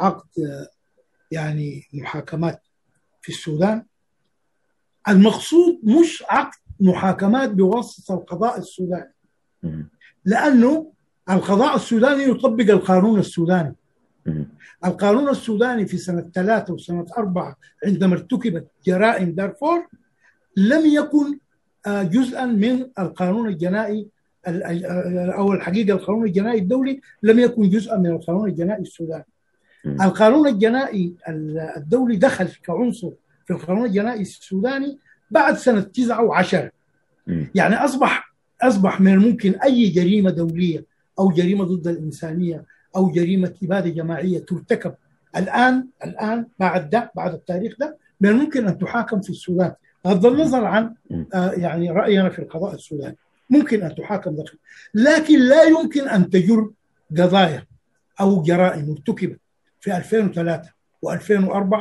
عقد 0.00 0.28
يعني 1.30 1.84
محاكمات 1.92 2.62
في 3.22 3.28
السودان. 3.28 3.84
المقصود 5.08 5.80
مش 5.84 6.24
عقد 6.28 6.58
محاكمات 6.80 7.50
بواسطة 7.50 8.14
القضاء 8.14 8.58
السوداني 8.58 9.14
لأنه 10.24 10.92
القضاء 11.30 11.76
السوداني 11.76 12.22
يطبق 12.22 12.70
القانون 12.70 13.18
السوداني. 13.18 13.74
القانون 14.84 15.28
السوداني 15.28 15.86
في 15.86 15.96
سنة 15.96 16.30
ثلاثة 16.34 16.74
وسنة 16.74 17.06
أربعة 17.18 17.56
عندما 17.86 18.12
ارتكبت 18.12 18.66
جرائم 18.86 19.32
دارفور 19.32 19.86
لم 20.56 20.86
يكن 20.86 21.38
جزءا 21.86 22.46
من 22.46 22.86
القانون 22.98 23.48
الجنائي 23.48 24.06
أو 24.46 25.52
الحقيقة 25.52 25.92
القانون 25.92 26.26
الجنائي 26.26 26.58
الدولي 26.58 27.00
لم 27.22 27.38
يكن 27.38 27.70
جزءا 27.70 27.96
من 27.96 28.06
القانون 28.06 28.48
الجنائي 28.48 28.82
السوداني. 28.82 29.24
القانون 29.86 30.48
الجنائي 30.48 31.14
الدولي 31.76 32.16
دخل 32.16 32.48
كعنصر 32.48 33.10
في 33.46 33.52
القانون 33.52 33.86
الجنائي 33.86 34.20
السوداني 34.20 34.98
بعد 35.30 35.56
سنة 35.56 35.80
تسعة 35.80 36.22
وعشرة. 36.24 36.70
يعني 37.54 37.74
أصبح 37.74 38.34
أصبح 38.62 39.00
من 39.00 39.12
الممكن 39.12 39.54
أي 39.54 39.88
جريمة 39.88 40.30
دولية 40.30 40.84
أو 41.18 41.28
جريمة 41.28 41.64
ضد 41.64 41.88
الإنسانية 41.88 42.64
أو 42.96 43.10
جريمة 43.10 43.54
اباده 43.62 43.90
جماعية 43.90 44.38
ترتكب. 44.38 44.94
الآن 45.36 45.86
الآن 46.04 46.46
بعد 46.58 46.90
ده 46.90 47.12
بعد 47.14 47.34
التاريخ 47.34 47.76
ده 47.80 47.96
من 48.20 48.28
الممكن 48.28 48.66
أن 48.68 48.78
تحاكم 48.78 49.20
في 49.20 49.30
السودان. 49.30 49.72
بغض 50.04 50.26
النظر 50.26 50.64
عن 50.64 50.94
آه 51.34 51.50
يعني 51.52 51.90
رأينا 51.90 52.28
في 52.28 52.38
القضاء 52.38 52.74
السوداني. 52.74 53.16
ممكن 53.50 53.82
أن 53.82 53.94
تحاكم 53.94 54.36
داخل 54.36 54.58
لكن 54.94 55.38
لا 55.40 55.62
يمكن 55.62 56.08
أن 56.08 56.30
تجر 56.30 56.70
قضايا 57.18 57.66
أو 58.20 58.42
جرائم 58.42 58.90
ارتكبت 58.90 59.40
في 59.80 59.96
2003 59.96 60.70
و2004 61.06 61.76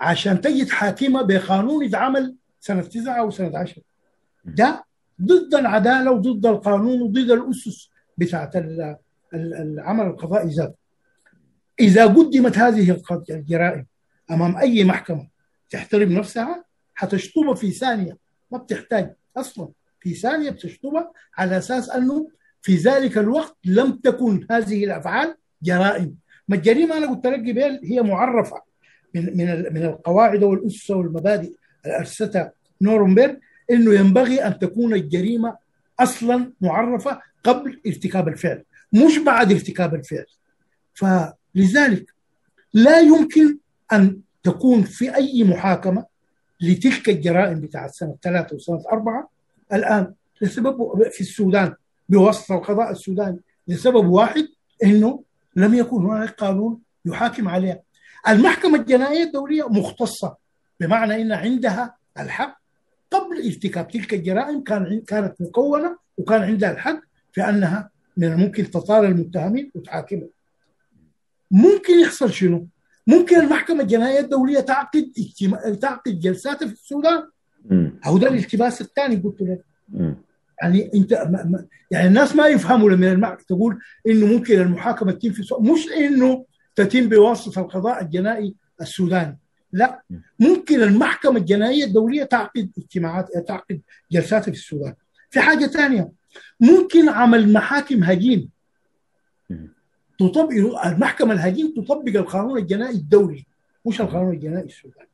عشان 0.00 0.40
تجي 0.40 0.64
تحاكمها 0.64 1.22
بقانون 1.22 1.84
اتعمل 1.84 2.34
سنة 2.60 2.82
9 2.82 3.20
أو 3.20 3.30
سنة 3.30 3.58
10 3.58 3.82
ده 4.44 4.84
ضد 5.22 5.54
العدالة 5.54 6.10
وضد 6.12 6.46
القانون 6.46 7.02
وضد 7.02 7.30
الأسس 7.30 7.90
بتاعت 8.18 8.56
العمل 9.34 10.06
القضائي 10.06 10.48
ذاته. 10.48 10.74
إذا 11.80 12.06
قدمت 12.06 12.58
هذه 12.58 13.02
الجرائم 13.30 13.86
أمام 14.30 14.56
أي 14.56 14.84
محكمة 14.84 15.28
تحترم 15.70 16.12
نفسها 16.12 16.64
حتشطبها 16.94 17.54
في 17.54 17.70
ثانية. 17.70 18.16
ما 18.50 18.58
بتحتاج 18.58 19.14
أصلا. 19.36 19.68
في 20.00 20.14
ثانية 20.14 20.50
بتشطبها 20.50 21.12
على 21.36 21.58
أساس 21.58 21.90
أنه 21.90 22.28
في 22.62 22.76
ذلك 22.76 23.18
الوقت 23.18 23.56
لم 23.64 23.92
تكن 23.92 24.46
هذه 24.50 24.84
الأفعال 24.84 25.34
جرائم. 25.62 26.16
ما 26.48 26.56
الجريمة 26.56 26.96
أنا 26.96 27.06
قلت 27.06 27.26
لك 27.26 27.40
قبل 27.40 27.80
هي 27.84 28.02
معرفة 28.02 28.62
من 29.14 29.36
من 29.36 29.72
من 29.72 29.84
القواعد 29.84 30.42
والأسس 30.42 30.90
والمبادئ 30.90 31.52
الأسستها 31.86 32.52
نورنبرغ 32.82 33.34
أنه 33.70 33.94
ينبغي 33.94 34.46
أن 34.46 34.58
تكون 34.58 34.94
الجريمة 34.94 35.56
أصلا 36.00 36.52
معرفة 36.60 37.20
قبل 37.44 37.80
ارتكاب 37.86 38.28
الفعل. 38.28 38.64
مش 38.92 39.18
بعد 39.18 39.52
ارتكاب 39.52 39.94
الفعل. 39.94 40.26
فلذلك 40.94 42.12
لا 42.74 43.00
يمكن 43.00 43.58
أن 43.92 44.20
تكون 44.42 44.82
في 44.82 45.14
أي 45.14 45.44
محاكمة 45.44 46.06
لتلك 46.60 47.08
الجرائم 47.08 47.60
بتاعت 47.60 47.90
سنة 47.90 48.16
ثلاثة 48.22 48.56
وسنة 48.56 48.82
أربعة. 48.92 49.28
الآن 49.72 50.14
لسبب 50.40 51.02
في 51.10 51.20
السودان 51.20 51.74
بواسطة 52.08 52.54
القضاء 52.54 52.90
السوداني 52.90 53.40
لسبب 53.68 54.06
واحد 54.08 54.48
أنه 54.84 55.22
لم 55.56 55.74
يكن 55.74 55.96
هناك 55.96 56.30
قانون 56.30 56.78
يحاكم 57.04 57.48
عليها. 57.48 57.80
المحكمة 58.28 58.78
الجنائية 58.78 59.22
الدولية 59.22 59.68
مختصة 59.68 60.36
بمعنى 60.80 61.22
أن 61.22 61.32
عندها 61.32 61.94
الحق. 62.18 62.62
قبل 63.10 63.46
ارتكاب 63.46 63.88
تلك 63.88 64.14
الجرائم 64.14 64.62
كان 64.64 65.02
كانت 65.06 65.34
مكونة 65.40 65.98
وكان 66.18 66.42
عندها 66.42 66.70
الحق 66.70 67.00
في 67.32 67.48
أنها 67.48 67.90
من 68.16 68.32
الممكن 68.32 68.70
تطال 68.70 69.04
المتهمين 69.04 69.70
وتحاكمهم. 69.74 70.28
ممكن 71.50 72.00
يحصل 72.00 72.32
شنو؟ 72.32 72.66
ممكن 73.06 73.40
المحكمة 73.40 73.82
الجنائية 73.82 74.20
الدولية 74.20 74.60
تعقد 74.60 75.12
اجتماع 75.18 75.74
تعقد 75.74 76.20
جلسات 76.20 76.64
في 76.64 76.72
السودان. 76.72 77.28
أو 78.06 78.18
ده 78.18 78.28
الالتباس 78.28 78.80
الثاني 78.80 79.16
قلت 79.16 79.42
لك. 79.42 79.64
يعني 80.62 80.90
انت 80.94 81.12
ما 81.12 81.44
ما 81.44 81.66
يعني 81.90 82.08
الناس 82.08 82.36
ما 82.36 82.46
يفهموا 82.46 82.90
لما 82.90 83.12
المحكمة 83.12 83.44
تقول 83.48 83.78
إنه 84.06 84.26
ممكن 84.26 84.60
المحاكمة 84.60 85.12
تتم 85.12 85.32
في 85.32 85.40
السودان. 85.40 85.72
مش 85.72 85.88
إنه 85.88 86.44
تتم 86.76 87.08
بواسطة 87.08 87.60
القضاء 87.60 88.02
الجنائي 88.02 88.54
السوداني. 88.80 89.38
لا. 89.72 90.02
ممكن 90.38 90.82
المحكمة 90.82 91.36
الجنائية 91.36 91.84
الدولية 91.84 92.24
تعقد 92.24 92.70
اجتماعات 92.78 93.28
تعقد 93.48 93.80
جلسات 94.12 94.44
في 94.44 94.50
السودان. 94.50 94.94
في 95.30 95.40
حاجة 95.40 95.66
ثانية. 95.66 96.21
ممكن 96.60 97.08
عمل 97.08 97.52
محاكم 97.52 98.04
هجين. 98.04 98.48
تطبق 100.18 100.86
المحكمة 100.86 101.32
الهجين 101.32 101.74
تطبق 101.74 102.16
القانون 102.16 102.58
الجنائي 102.58 102.94
الدولي. 102.94 103.46
مش 103.86 104.00
القانون 104.00 104.34
الجنائي 104.34 104.66
السوداني؟ 104.66 105.08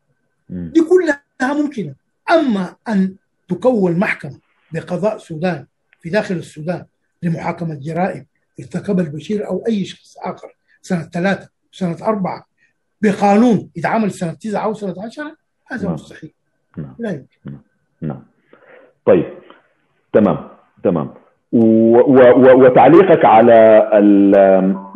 دي 0.48 0.80
كلها 0.80 1.62
ممكنة. 1.62 1.94
أما 2.30 2.76
أن 2.88 3.14
تكون 3.48 3.98
محكمة 3.98 4.38
بقضاء 4.72 5.18
سودان 5.18 5.66
في 6.00 6.10
داخل 6.10 6.34
السودان 6.34 6.84
لمحاكمة 7.22 7.74
جرائم 7.74 8.26
ارتكبها 8.60 9.04
البشير 9.04 9.46
أو 9.46 9.64
أي 9.66 9.84
شخص 9.84 10.16
آخر 10.18 10.56
سنة 10.82 11.02
ثلاثة 11.02 11.48
سنة 11.72 11.96
أربعة 12.02 12.46
بقانون 13.02 13.70
يتعمل 13.76 14.12
سنة 14.12 14.32
تسعة 14.32 14.64
أو 14.64 14.74
سنة 14.74 14.94
عشرة 15.04 15.36
هذا 15.66 15.84
نعم. 15.84 15.94
مستحيل. 15.94 16.32
نعم. 16.76 16.96
لا 16.98 17.10
يمكن. 17.10 17.58
نعم. 18.00 18.24
طيب. 19.06 19.38
تمام. 20.12 20.57
تمام. 20.84 21.10
و 21.52 21.96
و 21.98 22.18
و 22.18 22.64
وتعليقك 22.64 23.24
على 23.24 23.90
ال 23.94 24.34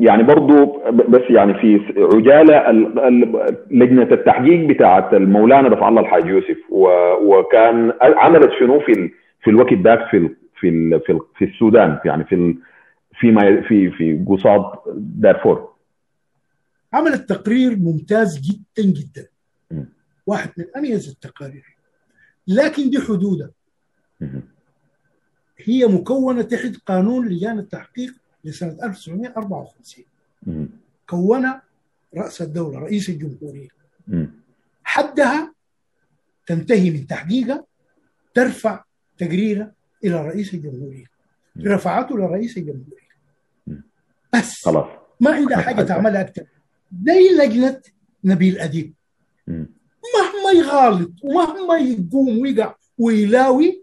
يعني 0.01 0.23
برضو 0.23 0.83
بس 0.91 1.21
يعني 1.31 1.55
في 1.55 1.81
عجالة 2.15 2.71
ال- 2.71 2.99
ال- 2.99 3.57
لجنة 3.71 4.03
التحقيق 4.13 4.67
بتاعت 4.69 5.15
المولانا 5.15 5.69
رفع 5.69 5.89
الله 5.89 6.01
الحاج 6.01 6.27
يوسف 6.27 6.57
و- 6.71 7.15
وكان 7.39 7.93
عملت 8.03 8.51
شنو 8.61 8.81
في 8.81 9.11
في 9.43 9.51
الوقت 9.51 9.73
ذاك 9.75 10.09
في 10.11 10.29
في 10.61 11.01
في 11.07 11.13
ال- 11.13 11.21
في 11.39 11.45
السودان 11.45 11.99
يعني 12.05 12.25
في 12.25 12.57
فيما 13.21 13.61
في 13.61 13.91
في 13.91 14.25
قصاد 14.29 14.63
دارفور. 14.97 15.69
عملت 16.93 17.29
تقرير 17.29 17.77
ممتاز 17.77 18.41
جدا 18.41 18.89
جدا. 18.89 19.27
واحد 20.27 20.49
من 20.59 20.65
أميز 20.77 21.09
التقارير. 21.11 21.65
لكن 22.49 22.91
دي 22.91 22.99
حدودها 23.01 23.51
مهم. 24.21 24.43
هي 25.65 25.87
مكونة 25.87 26.43
تحت 26.43 26.77
قانون 26.87 27.29
لجان 27.29 27.59
التحقيق 27.59 28.15
لسنة 28.45 28.77
1954 28.85 30.05
مهم. 30.47 30.69
كون 31.09 31.53
رأس 32.17 32.43
الدولة 32.43 32.79
رئيس 32.79 33.09
الجمهورية 33.09 33.69
مهم. 34.09 34.33
حدها 34.85 35.55
تنتهي 36.47 36.91
من 36.91 37.07
تحقيقها 37.07 37.65
ترفع 38.35 38.85
تقريرها 39.19 39.73
إلى 40.05 40.27
رئيس 40.27 40.55
الجمهورية 40.55 41.05
م. 41.57 41.69
رفعته 41.69 42.19
لرئيس 42.19 42.57
الجمهورية 42.57 43.13
م. 43.67 43.77
بس 44.35 44.65
خلاص 44.65 44.87
ما 45.21 45.31
عندها 45.31 45.57
حاجة 45.57 45.83
تعملها 45.83 46.21
أكثر 46.21 46.45
زي 47.07 47.29
لجنة 47.39 47.81
نبيل 48.25 48.59
أديب 48.59 48.95
مهم. 49.47 49.69
مهما 50.15 50.61
يغالط 50.61 51.13
ومهما 51.25 51.79
يقوم 51.79 52.39
ويقع 52.39 52.75
ويلاوي 52.99 53.82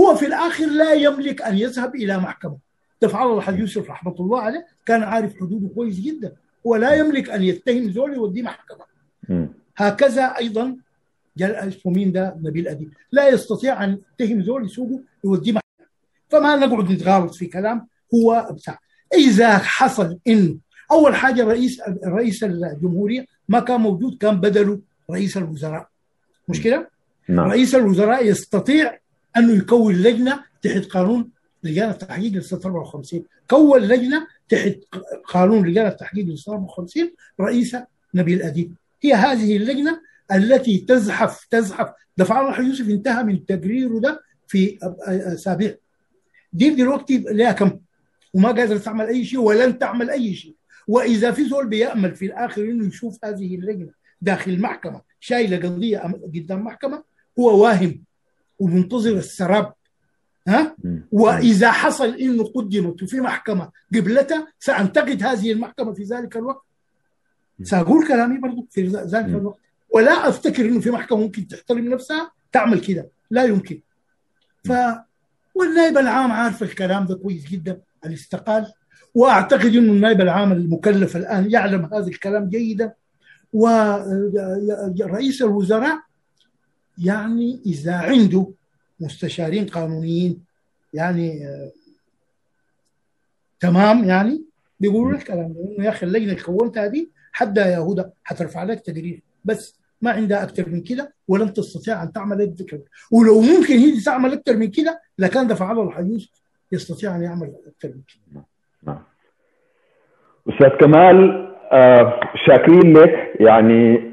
هو 0.00 0.14
في 0.14 0.26
الآخر 0.26 0.66
لا 0.66 0.92
يملك 0.92 1.42
أن 1.42 1.58
يذهب 1.58 1.94
إلى 1.94 2.18
محكمة. 2.18 2.58
دفع 3.02 3.22
الله 3.22 3.38
الحاج 3.38 3.58
يوسف 3.58 3.90
رحمة 3.90 4.14
الله 4.20 4.40
عليه 4.40 4.66
كان 4.86 5.02
عارف 5.02 5.36
حدوده 5.36 5.68
كويس 5.74 6.00
جدا 6.00 6.32
هو 6.66 6.76
لا 6.76 6.94
يملك 6.94 7.30
أن 7.30 7.42
يتهم 7.42 7.90
زول 7.90 8.14
يوديه 8.14 8.42
محكمة. 8.42 8.84
مهم. 9.28 9.48
هكذا 9.76 10.22
أيضا 10.22 10.76
جل 11.36 11.50
اسمه 11.50 11.92
مين 11.92 12.12
ده؟ 12.12 12.36
نبيل 12.42 12.68
اديب 12.68 12.92
لا 13.12 13.28
يستطيع 13.28 13.84
أن 13.84 13.98
يتهم 14.20 14.42
زول 14.42 14.64
يسوقه 14.64 15.00
يوديه 15.24 15.52
محكمة. 15.52 15.88
فما 16.28 16.56
نقعد 16.56 16.92
نتغالط 16.92 17.34
في 17.34 17.46
كلام؟ 17.46 17.86
هو 18.14 18.48
بتاع 18.52 18.78
إذا 19.14 19.58
حصل 19.58 20.18
انه 20.26 20.56
أول 20.90 21.14
حاجة 21.14 21.44
رئيس 21.44 21.80
رئيس 22.06 22.44
الجمهورية 22.44 23.26
ما 23.48 23.60
كان 23.60 23.80
موجود 23.80 24.18
كان 24.18 24.40
بدله 24.40 24.80
رئيس 25.10 25.36
الوزراء. 25.36 25.88
مش 26.48 26.62
كده؟ 26.62 26.90
نعم. 27.28 27.50
رئيس 27.50 27.74
الوزراء 27.74 28.26
يستطيع 28.26 28.98
أنه 29.36 29.52
يكون 29.52 29.94
لجنة 29.94 30.44
تحت 30.62 30.84
قانون 30.84 31.30
لجان 31.62 31.90
التحقيق 31.90 32.32
لسنه 32.32 32.60
54 32.64 33.24
كون 33.50 33.80
لجنة 33.80 34.26
تحت 34.48 34.76
قانون 35.24 35.68
لجان 35.68 35.86
التحقيق 35.86 36.26
لسنه 36.26 36.54
54 36.54 37.10
رئيسها 37.40 37.86
نبيل 38.14 38.42
اديب 38.42 38.74
هي 39.02 39.14
هذه 39.14 39.56
اللجنة 39.56 40.00
التي 40.32 40.78
تزحف 40.78 41.46
تزحف. 41.50 41.90
دفع 42.16 42.40
الله 42.40 42.68
يوسف 42.68 42.88
انتهى 42.88 43.22
من 43.22 43.46
تقريره 43.46 44.00
ده 44.00 44.22
في 44.46 44.78
أسابيع. 45.08 45.74
دي 46.52 46.70
دلوقتي 46.70 47.18
لها 47.18 47.52
كم. 47.52 47.78
وما 48.34 48.48
قادره 48.48 48.78
تعمل 48.78 49.06
أي 49.06 49.24
شيء 49.24 49.40
ولن 49.40 49.78
تعمل 49.78 50.10
أي 50.10 50.34
شيء. 50.34 50.54
وإذا 50.88 51.32
في 51.32 51.48
زول 51.48 51.66
بيأمل 51.66 52.14
في 52.14 52.26
الآخر 52.26 52.62
إنه 52.62 52.86
يشوف 52.86 53.24
هذه 53.24 53.54
اللجنة 53.54 53.90
داخل 54.20 54.50
المحكمه 54.50 55.02
شايلة 55.20 55.56
قضية 55.56 55.98
قدام 56.34 56.64
محكمة 56.64 57.02
هو 57.38 57.62
واهم. 57.62 58.04
ومنتظر 58.58 59.12
السراب 59.12 59.72
ها. 60.48 60.76
وإذا 61.12 61.70
حصل 61.70 62.14
إنه 62.14 62.44
قدمت 62.44 63.02
وفي 63.02 63.20
محكمة 63.20 63.70
قبلتها 63.94 64.48
سأنتقد 64.60 65.22
هذه 65.22 65.52
المحكمة 65.52 65.92
في 65.92 66.02
ذلك 66.02 66.36
الوقت. 66.36 66.64
سأقول 67.62 68.08
كلامي 68.08 68.38
برضو 68.38 68.66
في 68.70 68.86
ذلك. 68.86 69.14
الوقت. 69.28 69.58
ولا 69.94 70.28
أفتكر 70.28 70.64
إنه 70.64 70.80
في 70.80 70.90
محكمة 70.90 71.18
ممكن 71.18 71.48
تحترم 71.48 71.88
نفسها 71.88 72.30
تعمل 72.52 72.80
كده. 72.80 73.08
لا 73.30 73.44
يمكن. 73.44 73.80
ف 74.64 74.72
والنائب 75.54 75.98
العام 75.98 76.32
عارف 76.32 76.62
الكلام 76.62 77.06
ده 77.06 77.14
كويس 77.14 77.46
جدا 77.48 77.80
ان 78.06 78.12
استقال 78.12 78.66
وأعتقد 79.14 79.76
إنه 79.76 79.92
النائب 79.92 80.20
العام 80.20 80.52
المكلف 80.52 81.16
الآن 81.16 81.50
يعلم 81.50 81.84
هذا 81.84 82.06
الكلام 82.06 82.48
جيدا. 82.48 82.92
ورئيس 83.52 85.42
الوزراء 85.42 86.00
يعني 87.04 87.60
إذا 87.66 87.94
عنده 87.94 88.46
مستشارين 89.00 89.66
قانونيين 89.66 90.44
يعني 90.94 91.46
آه، 91.46 91.70
تمام 93.60 94.04
يعني؟ 94.04 94.42
بيقولوا 94.80 95.12
لك 95.12 95.20
الكلام 95.20 95.54
انه 95.76 95.84
يا 95.84 95.90
أخي 95.90 96.06
اللجنة 96.06 96.32
اللي 96.32 96.42
كونتها 96.42 96.86
دي 96.86 97.10
حدها 97.32 97.66
يا 97.66 97.78
هدى 97.78 98.04
حترفع 98.24 98.62
لك 98.62 98.80
تقرير 98.80 99.22
بس 99.44 99.78
ما 100.02 100.10
عندها 100.10 100.42
أكثر 100.42 100.68
من 100.68 100.82
كده 100.82 101.12
ولن 101.28 101.52
تستطيع 101.52 102.02
أن 102.02 102.12
تعمل 102.12 102.42
أكثر 102.42 102.80
ولو 103.12 103.40
ممكن 103.40 103.74
هي 103.74 104.00
تعمل 104.00 104.32
أكثر 104.32 104.56
من 104.56 104.70
كده 104.70 105.00
لكان 105.18 105.46
دفع 105.46 105.72
الله 105.72 105.82
الحديث 105.82 106.26
يستطيع 106.72 107.16
أن 107.16 107.22
يعمل 107.22 107.52
أكثر 107.66 107.88
من 107.88 108.02
كده. 108.08 108.44
نعم. 108.82 109.02
أستاذ 110.48 110.68
كمال 110.68 111.48
آه 111.72 112.20
شاكرين 112.46 112.96
لك 112.96 113.40
يعني 113.40 114.07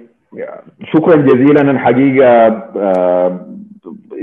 شكرا 0.94 1.16
جزيلا. 1.16 1.62
أنا 1.62 1.72
الحقيقة 1.72 2.28
آه 2.78 3.40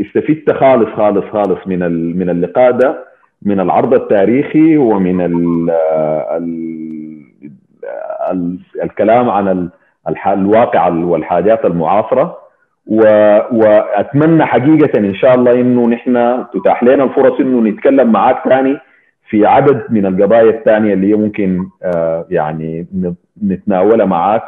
استفدت 0.00 0.52
خالص 0.52 0.88
خالص 0.88 1.24
خالص 1.32 1.58
من 1.66 1.78
من 2.18 2.30
اللقاء 2.30 2.70
ده 2.70 3.04
من 3.42 3.60
العرض 3.60 3.94
التاريخي 3.94 4.76
ومن 4.76 5.20
ال 5.20 5.70
ال 8.30 8.58
الكلام 8.82 9.30
عن 9.30 9.68
الواقع 10.26 10.88
والحاجات 10.88 11.64
المعاصرة. 11.64 12.38
وأتمنى 12.86 14.44
حقيقة 14.46 14.98
إن 14.98 15.14
شاء 15.14 15.34
الله 15.34 15.52
إنه 15.60 15.88
نحن 15.88 16.44
تتاح 16.54 16.82
لنا 16.84 17.04
الفرص 17.04 17.40
إنه 17.40 17.60
نتكلم 17.70 18.12
معاك 18.12 18.48
ثاني 18.48 18.78
في 19.28 19.46
عدد 19.46 19.82
من 19.90 20.06
القضايا 20.06 20.50
الثانية 20.50 20.94
اللي 20.94 21.14
ممكن 21.14 21.66
آه، 21.82 22.26
يعني 22.30 22.86
نتناولها 23.44 24.06
معاك. 24.06 24.42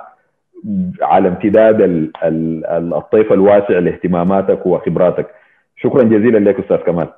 على 1.03 1.29
امتداد 1.29 1.81
ال- 1.81 2.11
ال- 2.25 2.67
ال- 2.67 2.95
الطيف 2.95 3.33
الواسع 3.33 3.79
لاهتماماتك 3.79 4.67
وخبراتك. 4.67 5.27
شكرا 5.77 6.03
جزيلا 6.03 6.39
لك 6.39 6.61
أستاذ 6.61 6.77
كمال. 6.77 7.09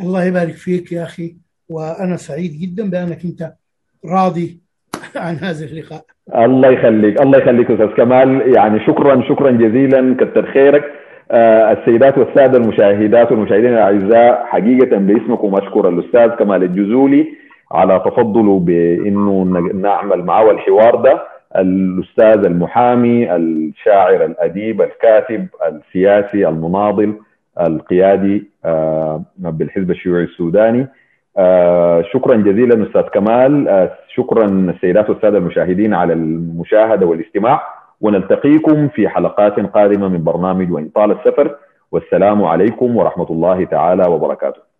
الله 0.00 0.24
يبارك 0.24 0.54
فيك 0.54 0.92
يا 0.92 1.02
أخي 1.02 1.34
وأنا 1.68 2.16
سعيد 2.16 2.50
جدا 2.60 2.90
بأنك 2.90 3.24
أنت 3.24 3.52
راضي 4.12 4.58
عن 5.16 5.34
هذا 5.34 5.64
اللقاء. 5.64 6.04
الله 6.36 6.68
يخليك 6.70 7.20
الله 7.22 7.38
يخليك 7.38 7.70
أستاذ 7.70 7.86
كمال. 7.86 8.54
يعني 8.56 8.80
شكرا 8.86 9.22
شكرا 9.28 9.50
جزيلا 9.50 10.16
كتر 10.20 10.46
خيرك. 10.52 10.84
آه، 11.30 11.72
السيدات 11.72 12.18
والسادة 12.18 12.58
المشاهدات 12.58 13.32
والمشاهدين 13.32 13.72
الاعزاء 13.72 14.46
حقيقة 14.46 14.96
باسمكم 14.96 15.54
اشكر 15.54 15.88
الأستاذ 15.88 16.28
كمال 16.28 16.62
الجزولي 16.62 17.26
على 17.72 18.02
تفضله 18.06 18.58
بأنه 18.58 19.42
نعمل 19.74 20.24
معه 20.24 20.50
الحوار 20.50 20.96
ده. 20.96 21.31
الأستاذ 21.56 22.44
المحامي 22.44 23.36
الشاعر 23.36 24.24
الأديب 24.24 24.82
الكاتب 24.82 25.48
السياسي 25.66 26.48
المناضل 26.48 27.14
القيادي 27.60 28.50
آه، 28.64 29.22
بالحزب 29.36 29.90
الشيوعي 29.90 30.24
السوداني. 30.24 30.86
آه، 31.38 32.02
شكرا 32.02 32.36
جزيلا 32.36 32.86
أستاذ 32.86 33.02
كمال. 33.02 33.68
آه، 33.68 33.92
شكرا 34.14 34.44
السيدات 34.46 35.10
والسادة 35.10 35.38
المشاهدين 35.38 35.94
على 35.94 36.12
المشاهدة 36.12 37.06
والاستماع. 37.06 37.62
ونلتقيكم 38.00 38.88
في 38.88 39.08
حلقات 39.08 39.60
قادمة 39.60 40.08
من 40.08 40.24
برنامج 40.24 40.72
وإن 40.72 40.88
طال 40.88 41.10
السفر. 41.10 41.56
والسلام 41.92 42.44
عليكم 42.44 42.96
ورحمة 42.96 43.26
الله 43.30 43.64
تعالى 43.64 44.08
وبركاته. 44.08 44.71